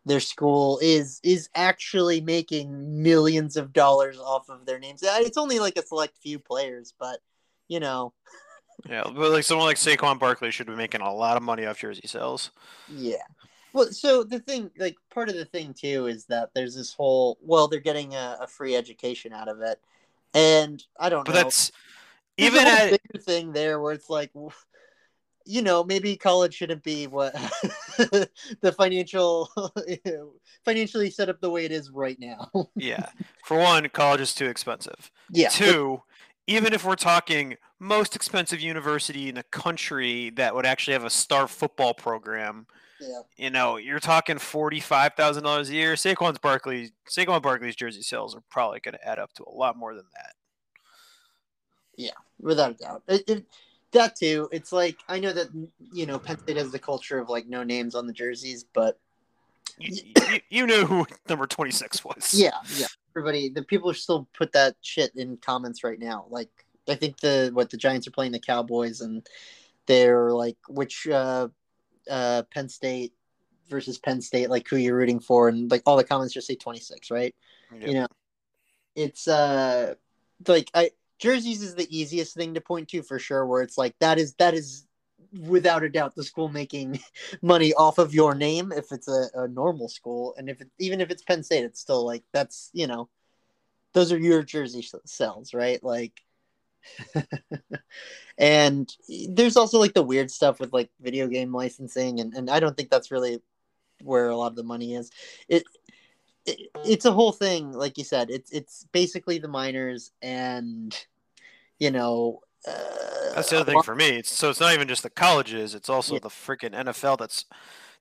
their 0.05 0.19
school 0.19 0.79
is 0.81 1.19
is 1.23 1.49
actually 1.55 2.21
making 2.21 3.01
millions 3.03 3.57
of 3.57 3.73
dollars 3.73 4.17
off 4.19 4.49
of 4.49 4.65
their 4.65 4.79
names 4.79 5.03
Uh, 5.03 5.17
it's 5.19 5.37
only 5.37 5.59
like 5.59 5.77
a 5.77 5.85
select 5.85 6.17
few 6.17 6.39
players 6.39 6.93
but 6.99 7.19
you 7.67 7.79
know 7.79 8.13
yeah, 8.89 9.03
but 9.03 9.31
like 9.31 9.43
someone 9.43 9.67
like 9.67 9.77
Saquon 9.77 10.17
Barkley 10.19 10.51
should 10.51 10.67
be 10.67 10.75
making 10.75 11.01
a 11.01 11.13
lot 11.13 11.37
of 11.37 11.43
money 11.43 11.65
off 11.65 11.79
jersey 11.79 12.07
sales. 12.07 12.51
Yeah. 12.87 13.23
Well, 13.73 13.91
so 13.91 14.23
the 14.23 14.39
thing, 14.39 14.69
like, 14.77 14.97
part 15.13 15.29
of 15.29 15.35
the 15.35 15.45
thing 15.45 15.73
too 15.73 16.07
is 16.07 16.25
that 16.25 16.49
there's 16.53 16.75
this 16.75 16.93
whole, 16.93 17.37
well, 17.41 17.67
they're 17.67 17.79
getting 17.79 18.15
a, 18.15 18.37
a 18.41 18.47
free 18.47 18.75
education 18.75 19.31
out 19.33 19.47
of 19.47 19.61
it, 19.61 19.79
and 20.33 20.83
I 20.99 21.09
don't 21.09 21.25
But 21.25 21.33
know. 21.33 21.43
that's 21.43 21.71
There's 22.39 22.55
even 22.55 22.67
a 22.67 22.67
at 22.67 22.89
bigger 22.89 23.19
thing 23.21 23.53
there 23.53 23.79
where 23.79 23.93
it's 23.93 24.09
like, 24.09 24.31
you 25.45 25.61
know, 25.61 25.83
maybe 25.83 26.15
college 26.15 26.53
shouldn't 26.53 26.83
be 26.83 27.07
what 27.07 27.33
the 28.61 28.73
financial, 28.77 29.49
financially 30.65 31.09
set 31.09 31.29
up 31.29 31.39
the 31.41 31.49
way 31.49 31.65
it 31.65 31.71
is 31.71 31.89
right 31.91 32.19
now. 32.19 32.49
yeah. 32.75 33.07
For 33.45 33.57
one, 33.57 33.87
college 33.89 34.21
is 34.21 34.33
too 34.33 34.47
expensive. 34.47 35.11
yeah. 35.31 35.49
Two, 35.49 36.01
even 36.47 36.73
if 36.73 36.83
we're 36.85 36.95
talking 36.95 37.55
most 37.79 38.15
expensive 38.15 38.59
university 38.61 39.29
in 39.29 39.35
the 39.35 39.43
country 39.43 40.29
that 40.31 40.53
would 40.53 40.65
actually 40.65 40.93
have 40.93 41.05
a 41.05 41.09
star 41.09 41.47
football 41.47 41.93
program, 41.93 42.67
Yeah. 42.99 43.21
you 43.37 43.49
know, 43.49 43.77
you're 43.77 43.99
talking 43.99 44.37
forty-five 44.37 45.13
thousand 45.15 45.43
dollars 45.43 45.69
a 45.69 45.73
year. 45.73 45.93
Saquon's 45.95 46.37
Barkley, 46.39 46.91
Saquon 47.09 47.41
Barkley's 47.41 47.75
jersey 47.75 48.01
sales 48.03 48.35
are 48.35 48.43
probably 48.49 48.79
going 48.79 48.93
to 48.93 49.07
add 49.07 49.17
up 49.19 49.33
to 49.33 49.43
a 49.43 49.51
lot 49.51 49.77
more 49.77 49.93
than 49.95 50.05
that. 50.15 50.33
Yeah, 51.97 52.11
without 52.39 52.71
a 52.71 52.73
doubt. 52.75 53.03
It, 53.07 53.23
it, 53.29 53.45
that 53.91 54.15
too. 54.15 54.49
It's 54.51 54.71
like 54.71 54.97
I 55.07 55.19
know 55.19 55.33
that 55.33 55.47
you 55.93 56.05
know 56.05 56.19
Penn 56.19 56.39
State 56.39 56.57
has 56.57 56.71
the 56.71 56.79
culture 56.79 57.19
of 57.19 57.29
like 57.29 57.47
no 57.47 57.63
names 57.63 57.95
on 57.95 58.07
the 58.07 58.13
jerseys, 58.13 58.63
but 58.73 58.99
You, 59.77 59.95
you, 60.15 60.39
you 60.49 60.67
knew 60.67 60.85
who 60.85 61.05
number 61.29 61.47
twenty-six 61.47 62.03
was. 62.03 62.33
yeah, 62.33 62.51
yeah. 62.77 62.87
Everybody, 63.15 63.49
the 63.49 63.63
people 63.63 63.93
still 63.93 64.27
put 64.33 64.53
that 64.53 64.75
shit 64.81 65.11
in 65.15 65.37
comments 65.37 65.83
right 65.83 65.99
now. 65.99 66.25
Like 66.29 66.49
I 66.87 66.95
think 66.95 67.19
the 67.19 67.51
what 67.53 67.69
the 67.69 67.77
Giants 67.77 68.07
are 68.07 68.11
playing 68.11 68.31
the 68.31 68.39
Cowboys, 68.39 69.01
and 69.01 69.27
they're 69.85 70.31
like 70.31 70.57
which 70.69 71.07
uh, 71.07 71.47
uh, 72.09 72.43
Penn 72.53 72.69
State 72.69 73.13
versus 73.69 73.97
Penn 73.97 74.21
State, 74.21 74.49
like 74.49 74.67
who 74.67 74.77
you're 74.77 74.95
rooting 74.95 75.19
for, 75.19 75.47
and 75.49 75.69
like 75.71 75.83
all 75.85 75.97
the 75.97 76.03
comments 76.03 76.33
just 76.33 76.47
say 76.47 76.55
26, 76.55 77.09
right? 77.11 77.35
Yep. 77.73 77.87
You 77.87 77.93
know, 77.93 78.07
it's 78.95 79.27
uh 79.27 79.95
like 80.47 80.69
I 80.73 80.91
jerseys 81.21 81.61
is 81.61 81.75
the 81.75 81.87
easiest 81.95 82.35
thing 82.35 82.55
to 82.55 82.61
point 82.61 82.89
to 82.89 83.03
for 83.03 83.19
sure. 83.19 83.45
Where 83.45 83.61
it's 83.61 83.77
like 83.77 83.95
that 83.99 84.17
is 84.17 84.33
that 84.33 84.53
is 84.53 84.85
without 85.39 85.83
a 85.83 85.89
doubt 85.89 86.15
the 86.15 86.23
school 86.23 86.49
making 86.49 86.99
money 87.41 87.73
off 87.75 87.99
of 87.99 88.13
your 88.13 88.35
name 88.35 88.73
if 88.75 88.91
it's 88.91 89.07
a, 89.07 89.27
a 89.35 89.47
normal 89.47 89.87
school, 89.87 90.35
and 90.37 90.49
if 90.49 90.59
it, 90.59 90.69
even 90.79 90.99
if 90.99 91.09
it's 91.09 91.23
Penn 91.23 91.43
State, 91.43 91.63
it's 91.63 91.79
still 91.79 92.05
like 92.05 92.23
that's 92.33 92.69
you 92.73 92.87
know 92.87 93.07
those 93.93 94.11
are 94.11 94.17
your 94.17 94.43
jersey 94.43 94.85
sales, 95.05 95.53
right? 95.53 95.81
Like. 95.81 96.19
and 98.39 98.91
there's 99.29 99.55
also 99.55 99.77
like 99.77 99.93
the 99.93 100.01
weird 100.01 100.31
stuff 100.31 100.59
with 100.59 100.73
like 100.73 100.89
video 100.99 101.27
game 101.27 101.53
licensing 101.53 102.19
and, 102.19 102.33
and 102.33 102.49
i 102.49 102.59
don't 102.59 102.75
think 102.75 102.89
that's 102.89 103.11
really 103.11 103.39
where 104.01 104.29
a 104.29 104.35
lot 104.35 104.47
of 104.47 104.55
the 104.55 104.63
money 104.63 104.95
is 104.95 105.11
it, 105.47 105.61
it 106.47 106.71
it's 106.83 107.05
a 107.05 107.11
whole 107.11 107.31
thing 107.31 107.71
like 107.71 107.99
you 107.99 108.03
said 108.03 108.31
it's 108.31 108.49
it's 108.51 108.87
basically 108.91 109.37
the 109.37 109.47
minors 109.47 110.11
and 110.23 111.05
you 111.81 111.91
know 111.91 112.39
uh, 112.67 113.33
That's 113.35 113.49
the 113.49 113.57
other 113.59 113.71
thing 113.71 113.81
for 113.81 113.95
me. 113.95 114.19
It's, 114.19 114.31
so 114.31 114.49
it's 114.51 114.59
not 114.59 114.73
even 114.73 114.87
just 114.87 115.03
the 115.03 115.09
colleges; 115.09 115.73
it's 115.75 115.89
also 115.89 116.13
Yeah. 116.13 116.19
the 116.21 116.29
freaking 116.29 116.73
NFL. 116.73 117.17
That's 117.17 117.45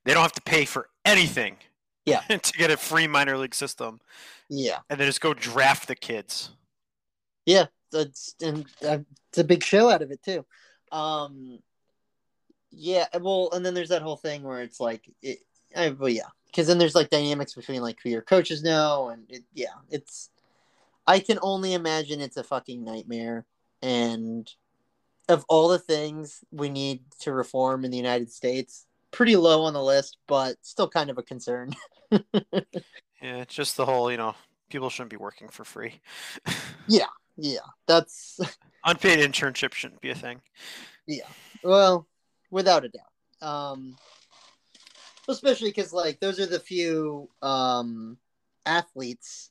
they 0.04 0.12
don't 0.14 0.22
have 0.22 0.32
to 0.32 0.42
pay 0.42 0.64
for 0.66 0.88
anything. 1.04 1.56
Yeah. 2.04 2.20
to 2.28 2.52
get 2.58 2.70
a 2.70 2.76
free 2.76 3.06
minor 3.06 3.36
league 3.36 3.54
system, 3.54 4.00
yeah 4.48 4.78
and 4.88 4.98
then 5.00 5.06
just 5.06 5.20
go 5.20 5.32
draft 5.34 5.88
the 5.88 5.94
kids. 5.96 6.50
yeah 7.46 7.66
that's 7.92 8.34
and 8.40 8.66
uh, 8.86 8.98
it's 9.30 9.38
a 9.38 9.44
big 9.44 9.62
show 9.64 9.90
out 9.90 10.02
of 10.02 10.10
it 10.10 10.22
too 10.22 10.44
um 10.92 11.58
yeah 12.70 13.06
well 13.20 13.48
and 13.52 13.64
then 13.66 13.74
there's 13.74 13.88
that 13.88 14.02
whole 14.02 14.16
thing 14.16 14.42
where 14.42 14.62
it's 14.62 14.78
like 14.80 15.02
it, 15.22 15.38
I, 15.76 15.90
well 15.90 16.08
yeah 16.08 16.30
because 16.46 16.66
then 16.68 16.78
there's 16.78 16.94
like 16.94 17.10
dynamics 17.10 17.54
between 17.54 17.82
like 17.82 17.98
who 18.02 18.10
your 18.10 18.22
coaches 18.22 18.62
know 18.62 19.08
and 19.10 19.24
it, 19.28 19.42
yeah 19.54 19.74
it's 19.90 20.30
i 21.06 21.18
can 21.18 21.38
only 21.42 21.74
imagine 21.74 22.20
it's 22.20 22.36
a 22.36 22.44
fucking 22.44 22.84
nightmare 22.84 23.44
and 23.82 24.52
of 25.28 25.44
all 25.48 25.68
the 25.68 25.78
things 25.78 26.42
we 26.50 26.68
need 26.68 27.02
to 27.20 27.32
reform 27.32 27.84
in 27.84 27.90
the 27.90 27.96
united 27.96 28.30
states 28.30 28.86
pretty 29.10 29.36
low 29.36 29.62
on 29.64 29.72
the 29.74 29.82
list 29.82 30.18
but 30.26 30.56
still 30.62 30.88
kind 30.88 31.10
of 31.10 31.18
a 31.18 31.22
concern 31.22 31.74
Yeah, 33.22 33.44
just 33.46 33.76
the 33.76 33.84
whole 33.84 34.10
you 34.10 34.16
know 34.16 34.34
people 34.70 34.90
shouldn't 34.90 35.10
be 35.10 35.16
working 35.16 35.48
for 35.48 35.64
free. 35.64 36.00
yeah 36.88 37.06
yeah. 37.36 37.58
that's 37.86 38.40
Unpaid 38.84 39.18
internship 39.18 39.74
shouldn't 39.74 40.00
be 40.00 40.10
a 40.10 40.14
thing. 40.14 40.40
Yeah. 41.06 41.28
Well, 41.62 42.06
without 42.50 42.84
a 42.84 42.88
doubt. 42.88 43.46
Um, 43.46 43.96
especially 45.28 45.68
because 45.68 45.92
like 45.92 46.18
those 46.20 46.40
are 46.40 46.46
the 46.46 46.60
few 46.60 47.28
um, 47.42 48.16
athletes 48.64 49.50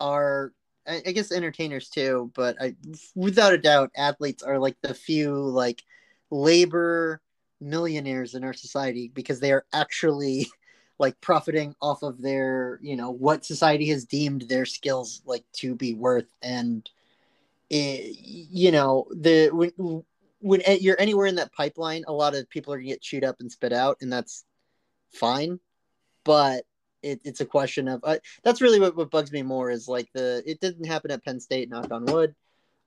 are 0.00 0.52
I, 0.88 1.12
guess 1.12 1.32
entertainers 1.32 1.88
too, 1.88 2.30
but 2.34 2.56
I 2.60 2.74
without 3.14 3.52
a 3.52 3.58
doubt 3.58 3.90
athletes 3.96 4.42
are 4.42 4.58
like 4.58 4.76
the 4.80 4.94
few 4.94 5.34
like 5.34 5.82
labor 6.30 7.20
millionaires 7.60 8.34
in 8.34 8.44
our 8.44 8.52
society 8.52 9.10
because 9.12 9.40
they 9.40 9.52
are 9.52 9.64
actually 9.72 10.48
like 10.98 11.20
profiting 11.20 11.74
off 11.80 12.02
of 12.02 12.20
their 12.20 12.78
you 12.82 12.96
know 12.96 13.10
what 13.10 13.44
society 13.44 13.88
has 13.88 14.04
deemed 14.04 14.42
their 14.42 14.66
skills 14.66 15.22
like 15.26 15.44
to 15.54 15.74
be 15.74 15.94
worth. 15.94 16.32
And 16.42 16.88
it, 17.70 18.16
you 18.20 18.72
know 18.72 19.06
the 19.10 19.50
when 19.52 20.02
when 20.40 20.62
you're 20.80 21.00
anywhere 21.00 21.26
in 21.26 21.34
that 21.34 21.52
pipeline 21.52 22.04
a 22.06 22.12
lot 22.12 22.34
of 22.34 22.48
people 22.48 22.72
are 22.72 22.78
gonna 22.78 22.88
get 22.88 23.02
chewed 23.02 23.24
up 23.24 23.36
and 23.40 23.52
spit 23.52 23.72
out 23.72 23.98
and 24.00 24.12
that's 24.12 24.44
fine. 25.12 25.60
But 26.24 26.64
it, 27.02 27.20
it's 27.24 27.40
a 27.40 27.46
question 27.46 27.88
of 27.88 28.00
uh, 28.04 28.16
that's 28.42 28.60
really 28.60 28.80
what, 28.80 28.96
what 28.96 29.10
bugs 29.10 29.30
me 29.32 29.42
more 29.42 29.70
is 29.70 29.88
like 29.88 30.08
the 30.12 30.42
it 30.46 30.60
didn't 30.60 30.86
happen 30.86 31.10
at 31.10 31.24
penn 31.24 31.40
state 31.40 31.68
knock 31.70 31.90
on 31.92 32.04
wood 32.06 32.34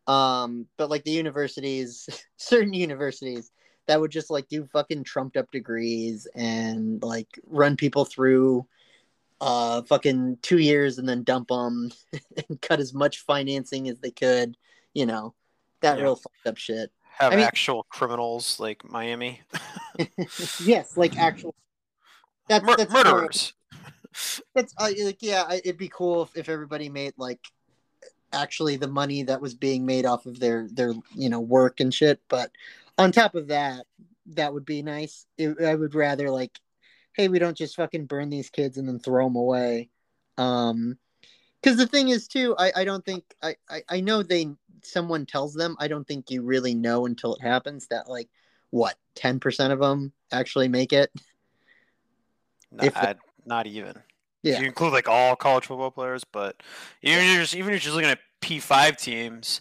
um 0.07 0.65
but 0.77 0.89
like 0.89 1.03
the 1.03 1.11
universities 1.11 2.09
certain 2.37 2.73
universities 2.73 3.51
that 3.87 3.99
would 3.99 4.11
just 4.11 4.29
like 4.29 4.47
do 4.47 4.65
fucking 4.65 5.03
trumped 5.03 5.37
up 5.37 5.49
degrees 5.51 6.27
and 6.35 7.01
like 7.03 7.27
run 7.47 7.75
people 7.75 8.03
through 8.05 8.65
uh 9.39 9.81
fucking 9.83 10.37
two 10.41 10.57
years 10.59 10.97
and 10.97 11.07
then 11.07 11.23
dump 11.23 11.47
them 11.47 11.91
and 12.49 12.61
cut 12.61 12.79
as 12.79 12.93
much 12.93 13.19
financing 13.19 13.87
as 13.89 13.99
they 13.99 14.11
could 14.11 14.57
you 14.93 15.05
know 15.05 15.33
that 15.81 15.97
Yeah. 15.97 16.03
real 16.03 16.15
fucked 16.15 16.47
up 16.47 16.57
shit 16.57 16.91
Have 17.17 17.33
I 17.33 17.35
mean- 17.37 17.45
actual 17.45 17.83
criminals 17.89 18.59
like 18.59 18.83
Miami, 18.83 19.41
yes 20.63 20.97
like 20.97 21.17
actual 21.17 21.55
that's, 22.47 22.65
Mur- 22.65 22.75
that's 22.75 22.91
murderers. 22.91 23.53
That's 24.53 24.73
uh, 24.77 24.91
like 25.03 25.17
yeah 25.21 25.43
I- 25.47 25.61
it'd 25.63 25.77
be 25.77 25.89
cool 25.89 26.23
if, 26.23 26.35
if 26.35 26.49
everybody 26.49 26.89
made 26.89 27.13
like 27.17 27.39
actually 28.33 28.77
the 28.77 28.87
money 28.87 29.23
that 29.23 29.41
was 29.41 29.53
being 29.53 29.85
made 29.85 30.05
off 30.05 30.25
of 30.25 30.39
their 30.39 30.67
their 30.71 30.93
you 31.13 31.29
know 31.29 31.39
work 31.39 31.79
and 31.79 31.93
shit 31.93 32.19
but 32.29 32.51
on 32.97 33.11
top 33.11 33.35
of 33.35 33.47
that 33.47 33.85
that 34.27 34.53
would 34.53 34.65
be 34.65 34.81
nice. 34.81 35.25
It, 35.37 35.59
i 35.61 35.75
would 35.75 35.95
rather 35.95 36.29
like 36.29 36.57
hey 37.13 37.27
we 37.27 37.39
don't 37.39 37.57
just 37.57 37.75
fucking 37.75 38.05
burn 38.05 38.29
these 38.29 38.49
kids 38.49 38.77
and 38.77 38.87
then 38.87 38.99
throw 38.99 39.25
them 39.25 39.35
away. 39.35 39.89
Um 40.37 40.97
because 41.61 41.77
the 41.77 41.87
thing 41.87 42.09
is 42.09 42.27
too 42.27 42.55
I, 42.57 42.71
I 42.77 42.83
don't 42.85 43.05
think 43.05 43.23
I, 43.41 43.55
I 43.69 43.83
i 43.89 44.01
know 44.01 44.23
they 44.23 44.49
someone 44.83 45.25
tells 45.25 45.53
them 45.53 45.75
i 45.79 45.87
don't 45.87 46.07
think 46.07 46.31
you 46.31 46.41
really 46.41 46.73
know 46.73 47.05
until 47.05 47.35
it 47.35 47.41
happens 47.41 47.87
that 47.87 48.09
like 48.09 48.29
what 48.71 48.95
10% 49.15 49.71
of 49.71 49.79
them 49.79 50.11
actually 50.31 50.67
make 50.67 50.93
it? 50.93 51.11
If 52.81 52.93
the- 52.95 53.17
Not, 53.51 53.67
even. 53.67 53.95
Yeah. 54.43 54.61
You 54.61 54.65
include 54.65 54.93
like 54.93 55.09
all 55.09 55.35
college 55.35 55.65
football 55.65 55.91
players, 55.91 56.23
but 56.23 56.63
even 57.01 57.19
if 57.19 57.31
you're 57.31 57.41
just 57.41 57.55
even 57.55 57.73
if 57.73 57.83
you're 57.83 57.91
just 57.91 57.95
looking 57.95 58.09
at 58.09 58.19
P 58.39 58.59
five 58.59 58.95
teams, 58.95 59.59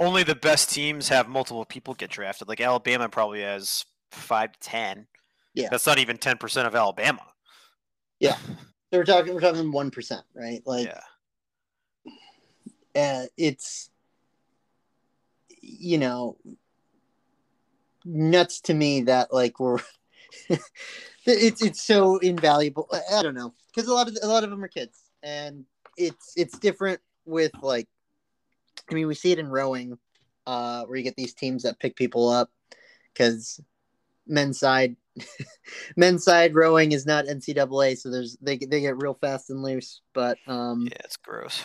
only 0.00 0.24
the 0.24 0.34
best 0.34 0.70
teams 0.70 1.08
have 1.08 1.28
multiple 1.28 1.64
people 1.64 1.94
get 1.94 2.10
drafted. 2.10 2.48
Like 2.48 2.60
Alabama 2.60 3.08
probably 3.08 3.42
has 3.42 3.84
five 4.10 4.50
to 4.52 4.58
ten. 4.58 5.06
Yeah. 5.54 5.68
That's 5.70 5.86
not 5.86 5.98
even 5.98 6.18
ten 6.18 6.36
percent 6.36 6.66
of 6.66 6.74
Alabama. 6.74 7.22
Yeah, 8.18 8.36
so 8.36 8.98
we're 8.98 9.04
talking 9.04 9.34
we're 9.34 9.40
talking 9.40 9.70
one 9.70 9.92
percent, 9.92 10.24
right? 10.34 10.60
Like 10.66 10.92
yeah. 12.04 12.10
uh, 13.00 13.26
it's 13.36 13.88
you 15.62 15.98
know 15.98 16.36
nuts 18.04 18.60
to 18.62 18.74
me 18.74 19.02
that 19.02 19.32
like 19.32 19.60
we're 19.60 19.78
it's 21.26 21.62
it's 21.62 21.82
so 21.82 22.18
invaluable. 22.18 22.88
I 23.12 23.22
don't 23.22 23.34
know 23.34 23.54
because 23.74 23.88
a 23.88 23.94
lot 23.94 24.08
of 24.08 24.16
a 24.22 24.28
lot 24.28 24.44
of 24.44 24.50
them 24.50 24.62
are 24.62 24.68
kids, 24.68 24.98
and 25.22 25.64
it's 25.96 26.32
it's 26.36 26.58
different 26.58 27.00
with 27.24 27.52
like. 27.62 27.88
I 28.90 28.94
mean, 28.94 29.06
we 29.06 29.14
see 29.14 29.32
it 29.32 29.38
in 29.38 29.48
rowing, 29.48 29.98
uh, 30.46 30.84
where 30.84 30.96
you 30.96 31.04
get 31.04 31.16
these 31.16 31.34
teams 31.34 31.64
that 31.64 31.78
pick 31.78 31.94
people 31.94 32.28
up 32.28 32.50
because 33.12 33.60
men's 34.26 34.58
side 34.58 34.96
men's 35.96 36.24
side 36.24 36.54
rowing 36.54 36.92
is 36.92 37.06
not 37.06 37.26
NCAA, 37.26 37.98
so 37.98 38.10
there's 38.10 38.36
they 38.40 38.56
they 38.56 38.80
get 38.80 39.02
real 39.02 39.14
fast 39.14 39.50
and 39.50 39.62
loose. 39.62 40.00
But 40.14 40.38
um, 40.46 40.86
Yeah, 40.90 40.98
it's 41.04 41.16
gross. 41.16 41.62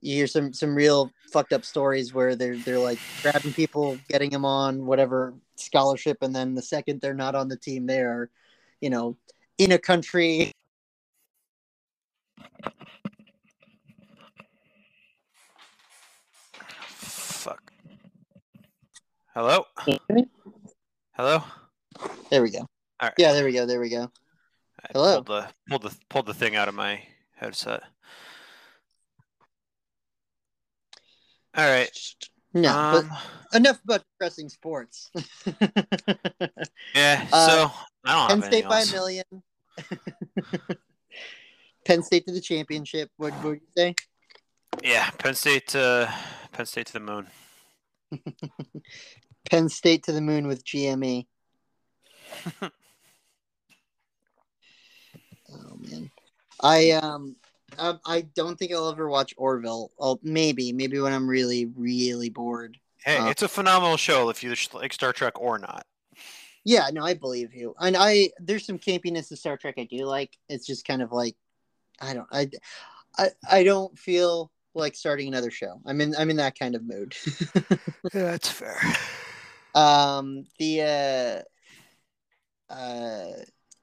You 0.00 0.14
hear 0.14 0.26
some 0.26 0.52
some 0.52 0.74
real 0.74 1.10
fucked 1.32 1.52
up 1.52 1.64
stories 1.64 2.14
where 2.14 2.36
they're 2.36 2.56
they're 2.56 2.78
like 2.78 2.98
grabbing 3.22 3.52
people, 3.52 3.98
getting 4.08 4.30
them 4.30 4.44
on 4.44 4.86
whatever 4.86 5.34
scholarship, 5.56 6.18
and 6.22 6.34
then 6.34 6.54
the 6.54 6.62
second 6.62 7.00
they're 7.00 7.14
not 7.14 7.34
on 7.34 7.48
the 7.48 7.56
team, 7.56 7.86
they 7.86 8.00
are, 8.00 8.30
you 8.80 8.90
know, 8.90 9.16
in 9.58 9.72
a 9.72 9.78
country. 9.78 10.52
Fuck. 16.86 17.72
Hello. 19.34 19.64
Hello. 21.12 21.42
There 22.30 22.42
we 22.42 22.50
go. 22.50 22.60
All 22.60 22.68
right. 23.02 23.14
Yeah, 23.18 23.32
there 23.32 23.44
we 23.44 23.52
go. 23.52 23.66
There 23.66 23.80
we 23.80 23.90
go. 23.90 24.10
I 24.84 24.88
Hello. 24.92 25.22
Pulled 25.22 25.26
the 25.26 25.48
pulled 25.68 25.82
the 25.82 25.96
pulled 26.08 26.26
the 26.26 26.34
thing 26.34 26.56
out 26.56 26.68
of 26.68 26.74
my 26.74 27.02
headset. 27.36 27.82
All 31.58 31.68
right. 31.68 31.90
No, 32.54 32.70
um, 32.70 33.10
enough 33.52 33.82
about 33.82 34.04
depressing 34.12 34.48
sports. 34.48 35.10
yeah. 36.94 37.26
uh, 37.32 37.48
So 37.48 37.72
I 38.04 38.28
Penn 38.28 38.42
State 38.42 38.68
by 38.68 38.82
a 38.82 38.86
million. 38.86 39.24
Penn 41.84 42.04
State 42.04 42.26
to 42.26 42.32
the 42.32 42.40
championship. 42.40 43.10
What 43.16 43.32
what 43.34 43.44
would 43.44 43.60
you 43.60 43.66
say? 43.76 43.96
Yeah, 44.84 45.10
Penn 45.18 45.34
State 45.34 45.66
to 45.68 46.14
Penn 46.52 46.66
State 46.66 46.86
to 46.86 46.92
the 46.92 47.00
moon. 47.00 47.26
Penn 49.50 49.68
State 49.68 50.04
to 50.04 50.12
the 50.12 50.20
moon 50.20 50.46
with 50.46 50.64
GME. 50.64 51.26
oh 52.62 52.70
man, 55.80 56.08
I 56.62 56.92
um, 56.92 57.34
I, 57.78 57.94
I 58.06 58.20
don't 58.34 58.58
think 58.58 58.72
I'll 58.72 58.88
ever 58.88 59.08
watch 59.08 59.34
Orville. 59.36 59.90
I'll 60.00 60.18
maybe 60.22 60.72
maybe 60.72 60.98
when 60.98 61.12
I'm 61.12 61.28
really 61.28 61.66
really 61.76 62.30
bored. 62.30 62.78
Hey, 63.04 63.18
Uh, 63.18 63.30
it's 63.30 63.42
a 63.42 63.48
phenomenal 63.48 63.96
show 63.96 64.28
if 64.28 64.42
you 64.42 64.54
like 64.74 64.92
Star 64.92 65.12
Trek 65.12 65.40
or 65.40 65.58
not. 65.58 65.86
Yeah, 66.64 66.88
no, 66.92 67.02
I 67.04 67.14
believe 67.14 67.54
you. 67.54 67.74
And 67.78 67.96
I 67.96 68.30
there's 68.38 68.66
some 68.66 68.78
campiness 68.78 69.28
to 69.28 69.36
Star 69.36 69.56
Trek 69.56 69.76
I 69.78 69.84
do 69.84 70.04
like. 70.04 70.36
It's 70.48 70.66
just 70.66 70.86
kind 70.86 71.00
of 71.02 71.12
like 71.12 71.36
I 72.00 72.14
don't 72.14 72.28
I 72.30 72.50
I, 73.16 73.28
I 73.50 73.64
don't 73.64 73.98
feel 73.98 74.50
like 74.74 74.94
starting 74.94 75.28
another 75.28 75.50
show. 75.50 75.80
I'm 75.86 76.00
in 76.00 76.14
I'm 76.16 76.30
in 76.30 76.36
that 76.36 76.58
kind 76.58 76.74
of 76.74 76.84
mood. 76.84 77.16
Yeah, 78.14 78.22
that's 78.22 78.48
fair. 78.48 78.80
um 79.74 80.44
the 80.58 81.44
uh 82.70 82.72
uh 82.72 83.32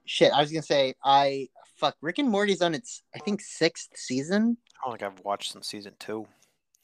shit, 0.06 0.32
I 0.32 0.42
was 0.42 0.52
gonna 0.52 0.62
say 0.64 0.94
I 1.04 1.50
fuck 1.76 1.96
Rick 2.02 2.20
and 2.20 2.30
Morty's 2.30 2.62
on 2.62 2.74
its 2.74 3.04
I 3.16 3.20
think 3.20 3.42
sixth 3.42 3.90
season. 3.96 4.58
I 4.82 4.90
don't 4.90 5.00
think 5.00 5.14
I've 5.14 5.24
watched 5.24 5.54
since 5.54 5.68
season 5.68 5.94
two. 6.00 6.28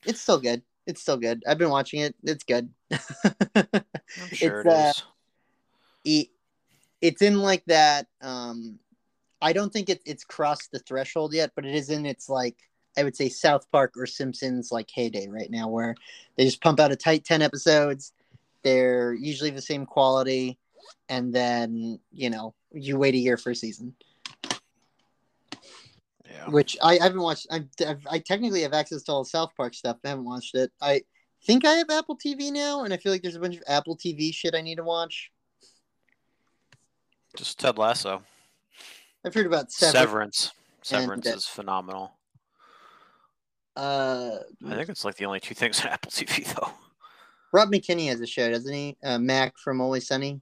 It's 0.05 0.21
still 0.21 0.39
good. 0.39 0.61
It's 0.87 1.01
still 1.01 1.17
good. 1.17 1.43
I've 1.47 1.57
been 1.57 1.69
watching 1.69 2.01
it. 2.01 2.15
It's 2.23 2.43
good. 2.43 2.69
I'm 2.91 2.99
sure 4.31 4.61
It's, 4.61 4.65
it 4.65 4.67
uh, 4.67 4.93
it, 6.03 6.27
it's 7.01 7.21
in 7.21 7.39
like 7.39 7.63
that 7.65 8.07
um 8.21 8.79
i 9.41 9.51
don't 9.51 9.73
think 9.73 9.89
it, 9.89 10.01
it's 10.05 10.23
crossed 10.23 10.71
the 10.71 10.79
threshold 10.79 11.33
yet 11.33 11.51
but 11.55 11.65
it 11.65 11.75
is 11.75 11.89
in 11.89 12.05
its 12.05 12.29
like 12.29 12.57
i 12.97 13.03
would 13.03 13.15
say 13.15 13.29
south 13.29 13.69
park 13.71 13.93
or 13.97 14.05
simpsons 14.05 14.71
like 14.71 14.89
heyday 14.93 15.27
right 15.27 15.51
now 15.51 15.67
where 15.67 15.95
they 16.37 16.45
just 16.45 16.61
pump 16.61 16.79
out 16.79 16.91
a 16.91 16.95
tight 16.95 17.25
10 17.25 17.41
episodes 17.41 18.13
they're 18.63 19.13
usually 19.13 19.49
the 19.49 19.61
same 19.61 19.85
quality 19.85 20.57
and 21.09 21.33
then 21.33 21.99
you 22.11 22.29
know 22.29 22.53
you 22.71 22.97
wait 22.97 23.15
a 23.15 23.19
year 23.19 23.37
for 23.37 23.51
a 23.51 23.55
season 23.55 23.93
Yeah. 26.31 26.49
which 26.49 26.77
i, 26.81 26.97
I 26.97 27.03
haven't 27.03 27.21
watched 27.21 27.47
I, 27.51 27.63
I've, 27.85 28.05
I 28.09 28.19
technically 28.19 28.61
have 28.61 28.73
access 28.73 29.03
to 29.03 29.11
all 29.11 29.23
the 29.23 29.29
south 29.29 29.51
park 29.57 29.73
stuff 29.73 29.97
i 30.05 30.09
haven't 30.09 30.25
watched 30.25 30.55
it 30.55 30.71
i 30.81 31.01
think 31.45 31.65
i 31.65 31.73
have 31.73 31.89
apple 31.89 32.17
tv 32.17 32.51
now 32.51 32.83
and 32.83 32.93
i 32.93 32.97
feel 32.97 33.11
like 33.11 33.21
there's 33.21 33.35
a 33.35 33.39
bunch 33.39 33.55
of 33.57 33.63
apple 33.67 33.97
tv 33.97 34.33
shit 34.33 34.55
i 34.55 34.61
need 34.61 34.75
to 34.77 34.83
watch 34.83 35.31
Just 37.35 37.59
Ted 37.59 37.77
Lasso. 37.77 38.23
i've 39.25 39.33
heard 39.33 39.45
about 39.45 39.71
Sever- 39.71 39.91
Severance. 39.97 40.51
Severance 40.83 41.27
is 41.27 41.45
phenomenal. 41.45 42.11
uh 43.75 44.37
I 44.67 44.75
think 44.75 44.89
it's 44.89 45.05
like 45.05 45.15
the 45.15 45.25
only 45.25 45.39
two 45.39 45.55
things 45.55 45.79
on 45.81 45.87
Apple 45.91 46.11
TV 46.11 46.43
though. 46.55 46.71
Rob 47.53 47.69
McElhenney 47.71 48.07
has 48.07 48.19
a 48.21 48.25
show, 48.25 48.49
doesn't 48.49 48.73
he? 48.73 48.97
Uh, 49.03 49.19
Mac 49.19 49.57
from 49.57 49.81
Always 49.81 50.07
Sunny, 50.07 50.39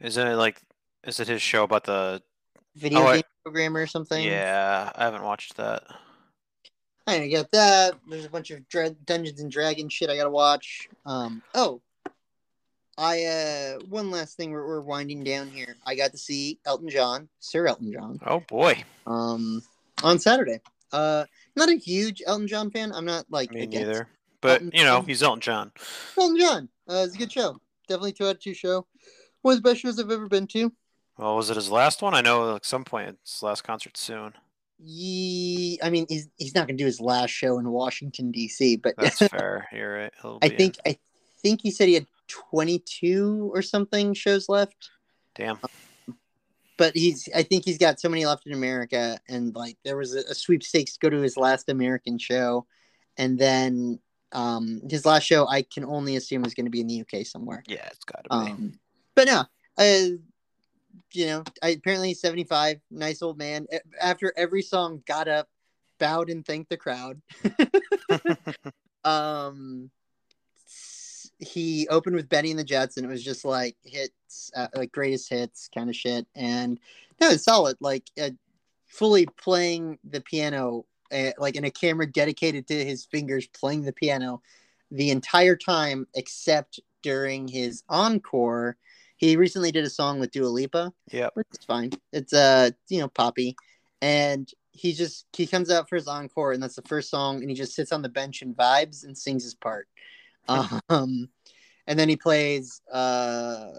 Isn't 0.00 0.26
it 0.26 0.34
like? 0.36 0.60
Is 1.06 1.20
it 1.20 1.28
his 1.28 1.42
show 1.42 1.62
about 1.64 1.84
the? 1.84 2.22
video 2.74 3.00
Oh, 3.06 3.12
game 3.12 3.22
programmer 3.48 3.80
or 3.80 3.86
something. 3.86 4.22
Yeah, 4.24 4.92
I 4.94 5.04
haven't 5.04 5.22
watched 5.24 5.56
that. 5.56 5.82
I 7.06 7.26
got 7.28 7.50
that. 7.52 7.94
There's 8.06 8.26
a 8.26 8.30
bunch 8.30 8.50
of 8.50 8.68
Dra- 8.68 8.90
Dungeons 8.90 9.40
and 9.40 9.50
Dragons 9.50 9.92
shit 9.92 10.10
I 10.10 10.16
gotta 10.16 10.30
watch. 10.30 10.88
Um. 11.06 11.42
Oh. 11.54 11.80
I 13.00 13.24
uh 13.24 13.78
one 13.88 14.10
last 14.10 14.36
thing 14.36 14.50
we're, 14.50 14.66
we're 14.66 14.80
winding 14.80 15.22
down 15.22 15.48
here. 15.48 15.76
I 15.86 15.94
got 15.94 16.10
to 16.10 16.18
see 16.18 16.58
Elton 16.66 16.88
John, 16.88 17.28
Sir 17.38 17.68
Elton 17.68 17.92
John, 17.92 18.18
Oh 18.26 18.40
boy, 18.40 18.82
um 19.06 19.62
on 20.02 20.18
Saturday. 20.18 20.60
Uh, 20.92 21.24
not 21.54 21.68
a 21.68 21.76
huge 21.76 22.22
Elton 22.26 22.48
John 22.48 22.70
fan. 22.72 22.92
I'm 22.92 23.04
not 23.04 23.24
like 23.30 23.52
me 23.52 23.62
against 23.62 23.86
neither. 23.86 24.08
But 24.40 24.62
Elton 24.62 24.70
you 24.74 24.82
know, 24.82 24.96
John. 24.98 25.06
he's 25.06 25.22
Elton 25.22 25.40
John. 25.40 25.72
Elton 26.18 26.40
John. 26.40 26.68
Uh, 26.90 27.04
it's 27.06 27.14
a 27.14 27.18
good 27.18 27.30
show. 27.30 27.60
Definitely 27.88 28.12
two 28.14 28.26
out 28.26 28.34
of 28.36 28.40
two 28.40 28.52
show. 28.54 28.84
One 29.42 29.56
of 29.56 29.62
the 29.62 29.68
best 29.70 29.80
shows 29.82 30.00
I've 30.00 30.10
ever 30.10 30.26
been 30.26 30.48
to. 30.48 30.72
Well, 31.18 31.34
was 31.34 31.50
it 31.50 31.56
his 31.56 31.70
last 31.70 32.00
one? 32.00 32.14
I 32.14 32.20
know 32.20 32.54
at 32.54 32.64
some 32.64 32.84
point 32.84 33.08
it's 33.08 33.34
his 33.34 33.42
last 33.42 33.64
concert 33.64 33.96
soon. 33.96 34.34
Ye, 34.78 35.78
I 35.82 35.90
mean, 35.90 36.06
he's 36.08 36.28
he's 36.36 36.54
not 36.54 36.68
gonna 36.68 36.78
do 36.78 36.86
his 36.86 37.00
last 37.00 37.30
show 37.30 37.58
in 37.58 37.68
Washington 37.68 38.30
D.C., 38.30 38.76
but 38.76 38.94
That's 38.96 39.18
fair. 39.28 39.68
You're 39.72 39.98
right. 39.98 40.12
He'll 40.22 40.38
I 40.40 40.46
in. 40.46 40.56
think 40.56 40.76
I 40.86 40.96
think 41.42 41.60
he 41.62 41.72
said 41.72 41.88
he 41.88 41.94
had 41.94 42.06
22 42.28 43.50
or 43.52 43.60
something 43.62 44.14
shows 44.14 44.48
left. 44.48 44.90
Damn. 45.34 45.58
But 46.76 46.94
he's 46.94 47.28
I 47.34 47.42
think 47.42 47.64
he's 47.64 47.78
got 47.78 47.98
so 47.98 48.08
many 48.08 48.24
left 48.24 48.46
in 48.46 48.52
America, 48.52 49.18
and 49.28 49.52
like 49.56 49.76
there 49.84 49.96
was 49.96 50.14
a, 50.14 50.20
a 50.30 50.34
sweepstakes 50.34 50.92
to 50.92 51.00
go 51.00 51.10
to 51.10 51.20
his 51.20 51.36
last 51.36 51.68
American 51.68 52.18
show, 52.18 52.66
and 53.16 53.36
then 53.36 53.98
um 54.30 54.82
his 54.88 55.04
last 55.04 55.24
show 55.24 55.48
I 55.48 55.62
can 55.62 55.84
only 55.84 56.14
assume 56.14 56.44
is 56.44 56.54
going 56.54 56.66
to 56.66 56.70
be 56.70 56.80
in 56.80 56.86
the 56.86 57.00
UK 57.00 57.26
somewhere. 57.26 57.64
Yeah, 57.66 57.88
it's 57.90 58.04
got 58.04 58.22
to 58.24 58.44
be. 58.44 58.52
Um, 58.52 58.78
but 59.16 59.26
no, 59.26 59.44
uh, 59.76 60.18
you 61.12 61.26
know, 61.26 61.44
I, 61.62 61.70
apparently 61.70 62.14
75, 62.14 62.80
nice 62.90 63.22
old 63.22 63.38
man. 63.38 63.66
After 64.00 64.32
every 64.36 64.62
song, 64.62 65.02
got 65.06 65.28
up, 65.28 65.48
bowed, 65.98 66.30
and 66.30 66.44
thanked 66.44 66.70
the 66.70 66.76
crowd. 66.76 67.20
um, 69.04 69.90
he 71.38 71.86
opened 71.88 72.16
with 72.16 72.28
Benny 72.28 72.50
and 72.50 72.58
the 72.58 72.64
Jets, 72.64 72.96
and 72.96 73.06
it 73.06 73.08
was 73.08 73.24
just 73.24 73.44
like 73.44 73.76
hits, 73.84 74.50
uh, 74.56 74.68
like 74.74 74.92
greatest 74.92 75.28
hits 75.28 75.68
kind 75.72 75.88
of 75.88 75.96
shit. 75.96 76.26
And 76.34 76.78
no, 77.20 77.28
it's 77.30 77.44
solid. 77.44 77.76
Like 77.80 78.04
uh, 78.20 78.30
fully 78.86 79.26
playing 79.26 79.98
the 80.08 80.20
piano, 80.20 80.84
uh, 81.12 81.30
like 81.38 81.56
in 81.56 81.64
a 81.64 81.70
camera 81.70 82.10
dedicated 82.10 82.66
to 82.68 82.84
his 82.84 83.04
fingers 83.04 83.46
playing 83.46 83.82
the 83.82 83.92
piano 83.92 84.42
the 84.90 85.10
entire 85.10 85.56
time, 85.56 86.06
except 86.14 86.80
during 87.02 87.48
his 87.48 87.82
encore. 87.88 88.76
He 89.18 89.36
recently 89.36 89.70
did 89.70 89.84
a 89.84 89.90
song 89.90 90.18
with 90.20 90.30
Dua 90.30 90.48
Lipa, 90.48 90.92
Yep. 91.10 91.32
which 91.34 91.46
is 91.52 91.64
fine. 91.64 91.90
It's 92.12 92.32
uh, 92.32 92.70
you 92.88 93.00
know, 93.00 93.08
poppy, 93.08 93.56
and 94.00 94.50
he 94.70 94.92
just 94.92 95.26
he 95.32 95.46
comes 95.46 95.70
out 95.70 95.88
for 95.88 95.96
his 95.96 96.08
encore, 96.08 96.52
and 96.52 96.62
that's 96.62 96.76
the 96.76 96.82
first 96.82 97.10
song, 97.10 97.40
and 97.40 97.50
he 97.50 97.56
just 97.56 97.74
sits 97.74 97.92
on 97.92 98.02
the 98.02 98.08
bench 98.08 98.42
and 98.42 98.56
vibes 98.56 99.04
and 99.04 99.16
sings 99.16 99.44
his 99.44 99.54
part. 99.54 99.88
um, 100.88 101.28
and 101.86 101.98
then 101.98 102.08
he 102.08 102.16
plays 102.16 102.80
uh, 102.92 103.70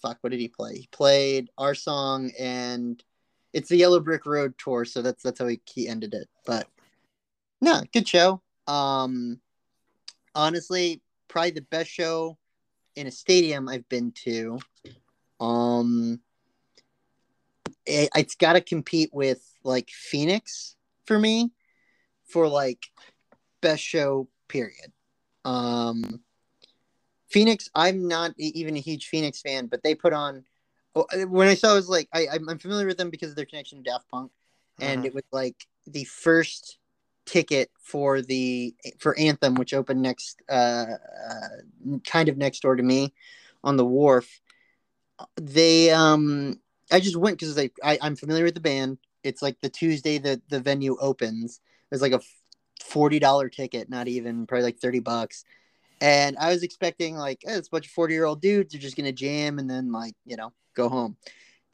fuck, 0.00 0.18
what 0.20 0.30
did 0.30 0.40
he 0.40 0.48
play? 0.48 0.78
He 0.78 0.88
played 0.92 1.50
our 1.58 1.74
song, 1.74 2.30
and 2.38 3.02
it's 3.52 3.68
the 3.68 3.76
Yellow 3.76 4.00
Brick 4.00 4.26
Road 4.26 4.54
tour, 4.58 4.84
so 4.84 5.02
that's 5.02 5.22
that's 5.22 5.38
how 5.38 5.46
he, 5.46 5.60
he 5.64 5.88
ended 5.88 6.14
it. 6.14 6.28
But 6.46 6.68
no, 7.60 7.82
good 7.92 8.08
show. 8.08 8.42
Um, 8.66 9.40
honestly, 10.34 11.02
probably 11.28 11.52
the 11.52 11.62
best 11.62 11.90
show 11.90 12.38
in 12.98 13.06
a 13.06 13.10
stadium 13.12 13.68
I've 13.68 13.88
been 13.88 14.12
to. 14.24 14.58
Um, 15.40 16.20
it, 17.86 18.10
it's 18.14 18.34
got 18.34 18.54
to 18.54 18.60
compete 18.60 19.10
with 19.12 19.40
like 19.62 19.88
Phoenix 19.90 20.74
for 21.06 21.18
me 21.18 21.52
for 22.24 22.48
like 22.48 22.86
best 23.60 23.82
show 23.82 24.28
Period. 24.48 24.92
Um, 25.44 26.20
Phoenix, 27.28 27.68
I'm 27.74 28.08
not 28.08 28.32
even 28.38 28.76
a 28.76 28.80
huge 28.80 29.08
Phoenix 29.08 29.42
fan, 29.42 29.66
but 29.66 29.82
they 29.82 29.94
put 29.94 30.14
on. 30.14 30.44
oh, 30.94 31.06
When 31.26 31.48
I 31.48 31.54
saw, 31.54 31.72
it 31.72 31.76
was 31.76 31.88
like 31.90 32.08
I, 32.14 32.26
I'm 32.32 32.58
familiar 32.58 32.86
with 32.86 32.96
them 32.96 33.10
because 33.10 33.30
of 33.30 33.36
their 33.36 33.44
connection 33.44 33.78
to 33.78 33.90
Daft 33.90 34.08
Punk, 34.08 34.32
and 34.80 35.02
Mhm. 35.02 35.06
it 35.06 35.14
was 35.14 35.24
like 35.32 35.66
the 35.86 36.04
first 36.04 36.78
ticket 37.28 37.70
for 37.78 38.22
the 38.22 38.74
for 38.98 39.16
Anthem, 39.18 39.54
which 39.54 39.74
opened 39.74 40.02
next, 40.02 40.40
uh, 40.48 40.86
uh, 41.30 41.98
kind 42.06 42.28
of 42.28 42.36
next 42.36 42.60
door 42.60 42.74
to 42.74 42.82
me, 42.82 43.12
on 43.62 43.76
the 43.76 43.84
wharf. 43.84 44.40
They 45.36 45.90
um, 45.90 46.60
I 46.90 47.00
just 47.00 47.16
went 47.16 47.38
because 47.38 47.56
like 47.56 47.74
I, 47.82 47.98
I'm 48.00 48.16
familiar 48.16 48.44
with 48.44 48.54
the 48.54 48.60
band. 48.60 48.98
It's 49.22 49.42
like 49.42 49.60
the 49.60 49.68
Tuesday 49.68 50.18
that 50.18 50.40
the 50.48 50.60
venue 50.60 50.96
opens. 51.00 51.60
It's 51.92 52.02
like 52.02 52.12
a 52.12 52.20
forty 52.82 53.18
dollar 53.18 53.48
ticket, 53.48 53.90
not 53.90 54.08
even 54.08 54.46
probably 54.46 54.64
like 54.64 54.78
thirty 54.78 55.00
bucks. 55.00 55.44
And 56.00 56.36
I 56.38 56.50
was 56.50 56.62
expecting 56.62 57.16
like 57.16 57.42
eh, 57.46 57.56
it's 57.56 57.68
a 57.68 57.70
bunch 57.70 57.86
of 57.86 57.92
forty 57.92 58.14
year 58.14 58.24
old 58.24 58.40
dudes 58.40 58.74
are 58.74 58.78
just 58.78 58.96
gonna 58.96 59.12
jam 59.12 59.58
and 59.58 59.68
then 59.68 59.92
like 59.92 60.14
you 60.24 60.36
know 60.36 60.52
go 60.74 60.88
home. 60.88 61.16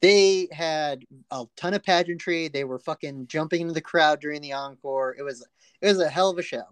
They 0.05 0.49
had 0.53 1.07
a 1.31 1.47
ton 1.57 1.73
of 1.73 1.83
pageantry. 1.83 2.49
They 2.49 2.65
were 2.65 2.79
fucking 2.79 3.27
jumping 3.27 3.63
into 3.63 3.73
the 3.73 3.81
crowd 3.81 4.21
during 4.21 4.43
the 4.43 4.53
encore. 4.53 5.17
It 5.19 5.23
was 5.23 5.43
it 5.81 5.87
was 5.87 5.99
a 5.99 6.11
hell 6.11 6.29
of 6.29 6.37
a 6.37 6.43
show 6.43 6.65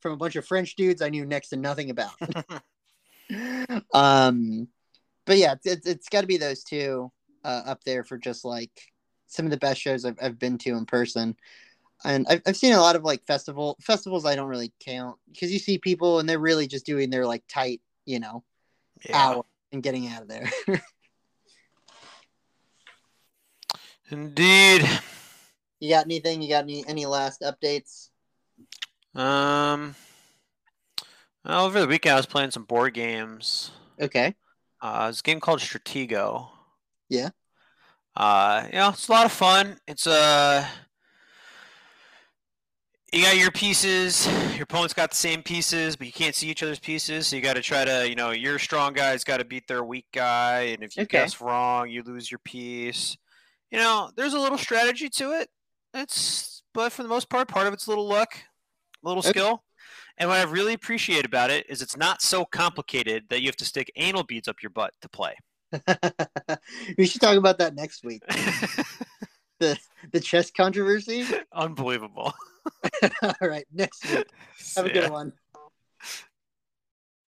from 0.00 0.12
a 0.12 0.16
bunch 0.16 0.34
of 0.36 0.46
French 0.46 0.76
dudes 0.76 1.02
I 1.02 1.10
knew 1.10 1.26
next 1.26 1.50
to 1.50 1.58
nothing 1.58 1.90
about. 1.90 2.12
um, 3.92 4.66
but 5.26 5.36
yeah, 5.36 5.52
it's 5.52 5.66
it's, 5.66 5.86
it's 5.86 6.08
got 6.08 6.22
to 6.22 6.26
be 6.26 6.38
those 6.38 6.64
two 6.64 7.12
uh, 7.44 7.64
up 7.66 7.84
there 7.84 8.02
for 8.02 8.16
just 8.16 8.46
like 8.46 8.70
some 9.26 9.44
of 9.44 9.50
the 9.50 9.58
best 9.58 9.78
shows 9.78 10.06
I've, 10.06 10.16
I've 10.22 10.38
been 10.38 10.56
to 10.56 10.70
in 10.70 10.86
person. 10.86 11.36
And 12.02 12.26
I've, 12.30 12.40
I've 12.46 12.56
seen 12.56 12.72
a 12.72 12.80
lot 12.80 12.96
of 12.96 13.04
like 13.04 13.26
festival 13.26 13.76
festivals 13.82 14.24
I 14.24 14.36
don't 14.36 14.48
really 14.48 14.72
count 14.80 15.18
because 15.30 15.52
you 15.52 15.58
see 15.58 15.76
people 15.76 16.18
and 16.18 16.26
they're 16.26 16.38
really 16.38 16.66
just 16.66 16.86
doing 16.86 17.10
their 17.10 17.26
like 17.26 17.44
tight, 17.46 17.82
you 18.06 18.20
know, 18.20 18.42
Yeah. 19.06 19.18
hour 19.18 19.44
and 19.70 19.82
getting 19.82 20.08
out 20.08 20.22
of 20.22 20.28
there. 20.28 20.50
Indeed. 24.10 24.88
you 25.80 25.90
got 25.90 26.04
anything? 26.04 26.42
You 26.42 26.48
got 26.48 26.64
any 26.64 26.84
any 26.86 27.06
last 27.06 27.42
updates? 27.42 28.08
Um. 29.14 29.94
well, 31.44 31.66
over 31.66 31.80
the 31.80 31.86
weekend, 31.86 32.14
I 32.14 32.16
was 32.16 32.26
playing 32.26 32.50
some 32.50 32.64
board 32.64 32.94
games. 32.94 33.70
Okay. 34.00 34.34
Uh, 34.80 35.06
it's 35.10 35.20
a 35.20 35.22
game 35.22 35.40
called 35.40 35.60
Stratego. 35.60 36.48
Yeah. 37.08 37.30
Uh, 38.16 38.66
you 38.72 38.78
know, 38.78 38.88
it's 38.90 39.08
a 39.08 39.12
lot 39.12 39.26
of 39.26 39.32
fun. 39.32 39.78
It's 39.86 40.06
uh, 40.06 40.66
you 43.12 43.22
got 43.22 43.36
your 43.36 43.50
pieces. 43.50 44.26
Your 44.54 44.62
opponent's 44.64 44.94
got 44.94 45.10
the 45.10 45.16
same 45.16 45.42
pieces, 45.42 45.96
but 45.96 46.06
you 46.06 46.12
can't 46.12 46.34
see 46.34 46.48
each 46.48 46.62
other's 46.62 46.78
pieces. 46.78 47.26
So 47.28 47.36
you 47.36 47.42
got 47.42 47.54
to 47.54 47.62
try 47.62 47.84
to, 47.84 48.08
you 48.08 48.14
know, 48.14 48.30
your 48.30 48.58
strong 48.58 48.92
guy's 48.92 49.24
got 49.24 49.38
to 49.38 49.44
beat 49.44 49.66
their 49.66 49.84
weak 49.84 50.06
guy, 50.12 50.60
and 50.72 50.82
if 50.82 50.96
you 50.96 51.02
Okay. 51.04 51.18
guess 51.18 51.40
wrong, 51.40 51.90
you 51.90 52.02
lose 52.02 52.30
your 52.30 52.38
piece. 52.40 53.16
You 53.70 53.78
know, 53.78 54.10
there's 54.16 54.34
a 54.34 54.38
little 54.40 54.58
strategy 54.58 55.08
to 55.10 55.32
it. 55.32 55.48
It's, 55.94 56.62
but 56.74 56.92
for 56.92 57.02
the 57.02 57.08
most 57.08 57.28
part, 57.28 57.48
part 57.48 57.66
of 57.66 57.72
it's 57.72 57.86
a 57.86 57.90
little 57.90 58.06
luck, 58.08 58.34
a 59.04 59.08
little 59.08 59.20
Okay. 59.20 59.30
skill. 59.30 59.64
And 60.18 60.28
what 60.28 60.38
I 60.38 60.42
really 60.50 60.74
appreciate 60.74 61.24
about 61.24 61.50
it 61.50 61.66
is 61.68 61.80
it's 61.82 61.96
not 61.96 62.20
so 62.20 62.44
complicated 62.44 63.24
that 63.30 63.40
you 63.40 63.48
have 63.48 63.56
to 63.56 63.64
stick 63.64 63.90
anal 63.96 64.22
beads 64.24 64.48
up 64.48 64.62
your 64.62 64.70
butt 64.70 64.92
to 65.02 65.08
play. 65.08 65.34
we 66.98 67.06
should 67.06 67.20
talk 67.20 67.36
about 67.36 67.58
that 67.58 67.74
next 67.74 68.04
week. 68.04 68.22
The 69.60 70.20
chess 70.22 70.50
controversy. 70.50 71.26
Unbelievable. 71.52 72.32
All 73.22 73.34
right, 73.42 73.66
next 73.70 74.02
week. 74.08 74.26
Have 74.74 74.86
a 74.86 74.88
Yeah. 74.88 74.94
good 75.02 75.10
one. 75.10 75.32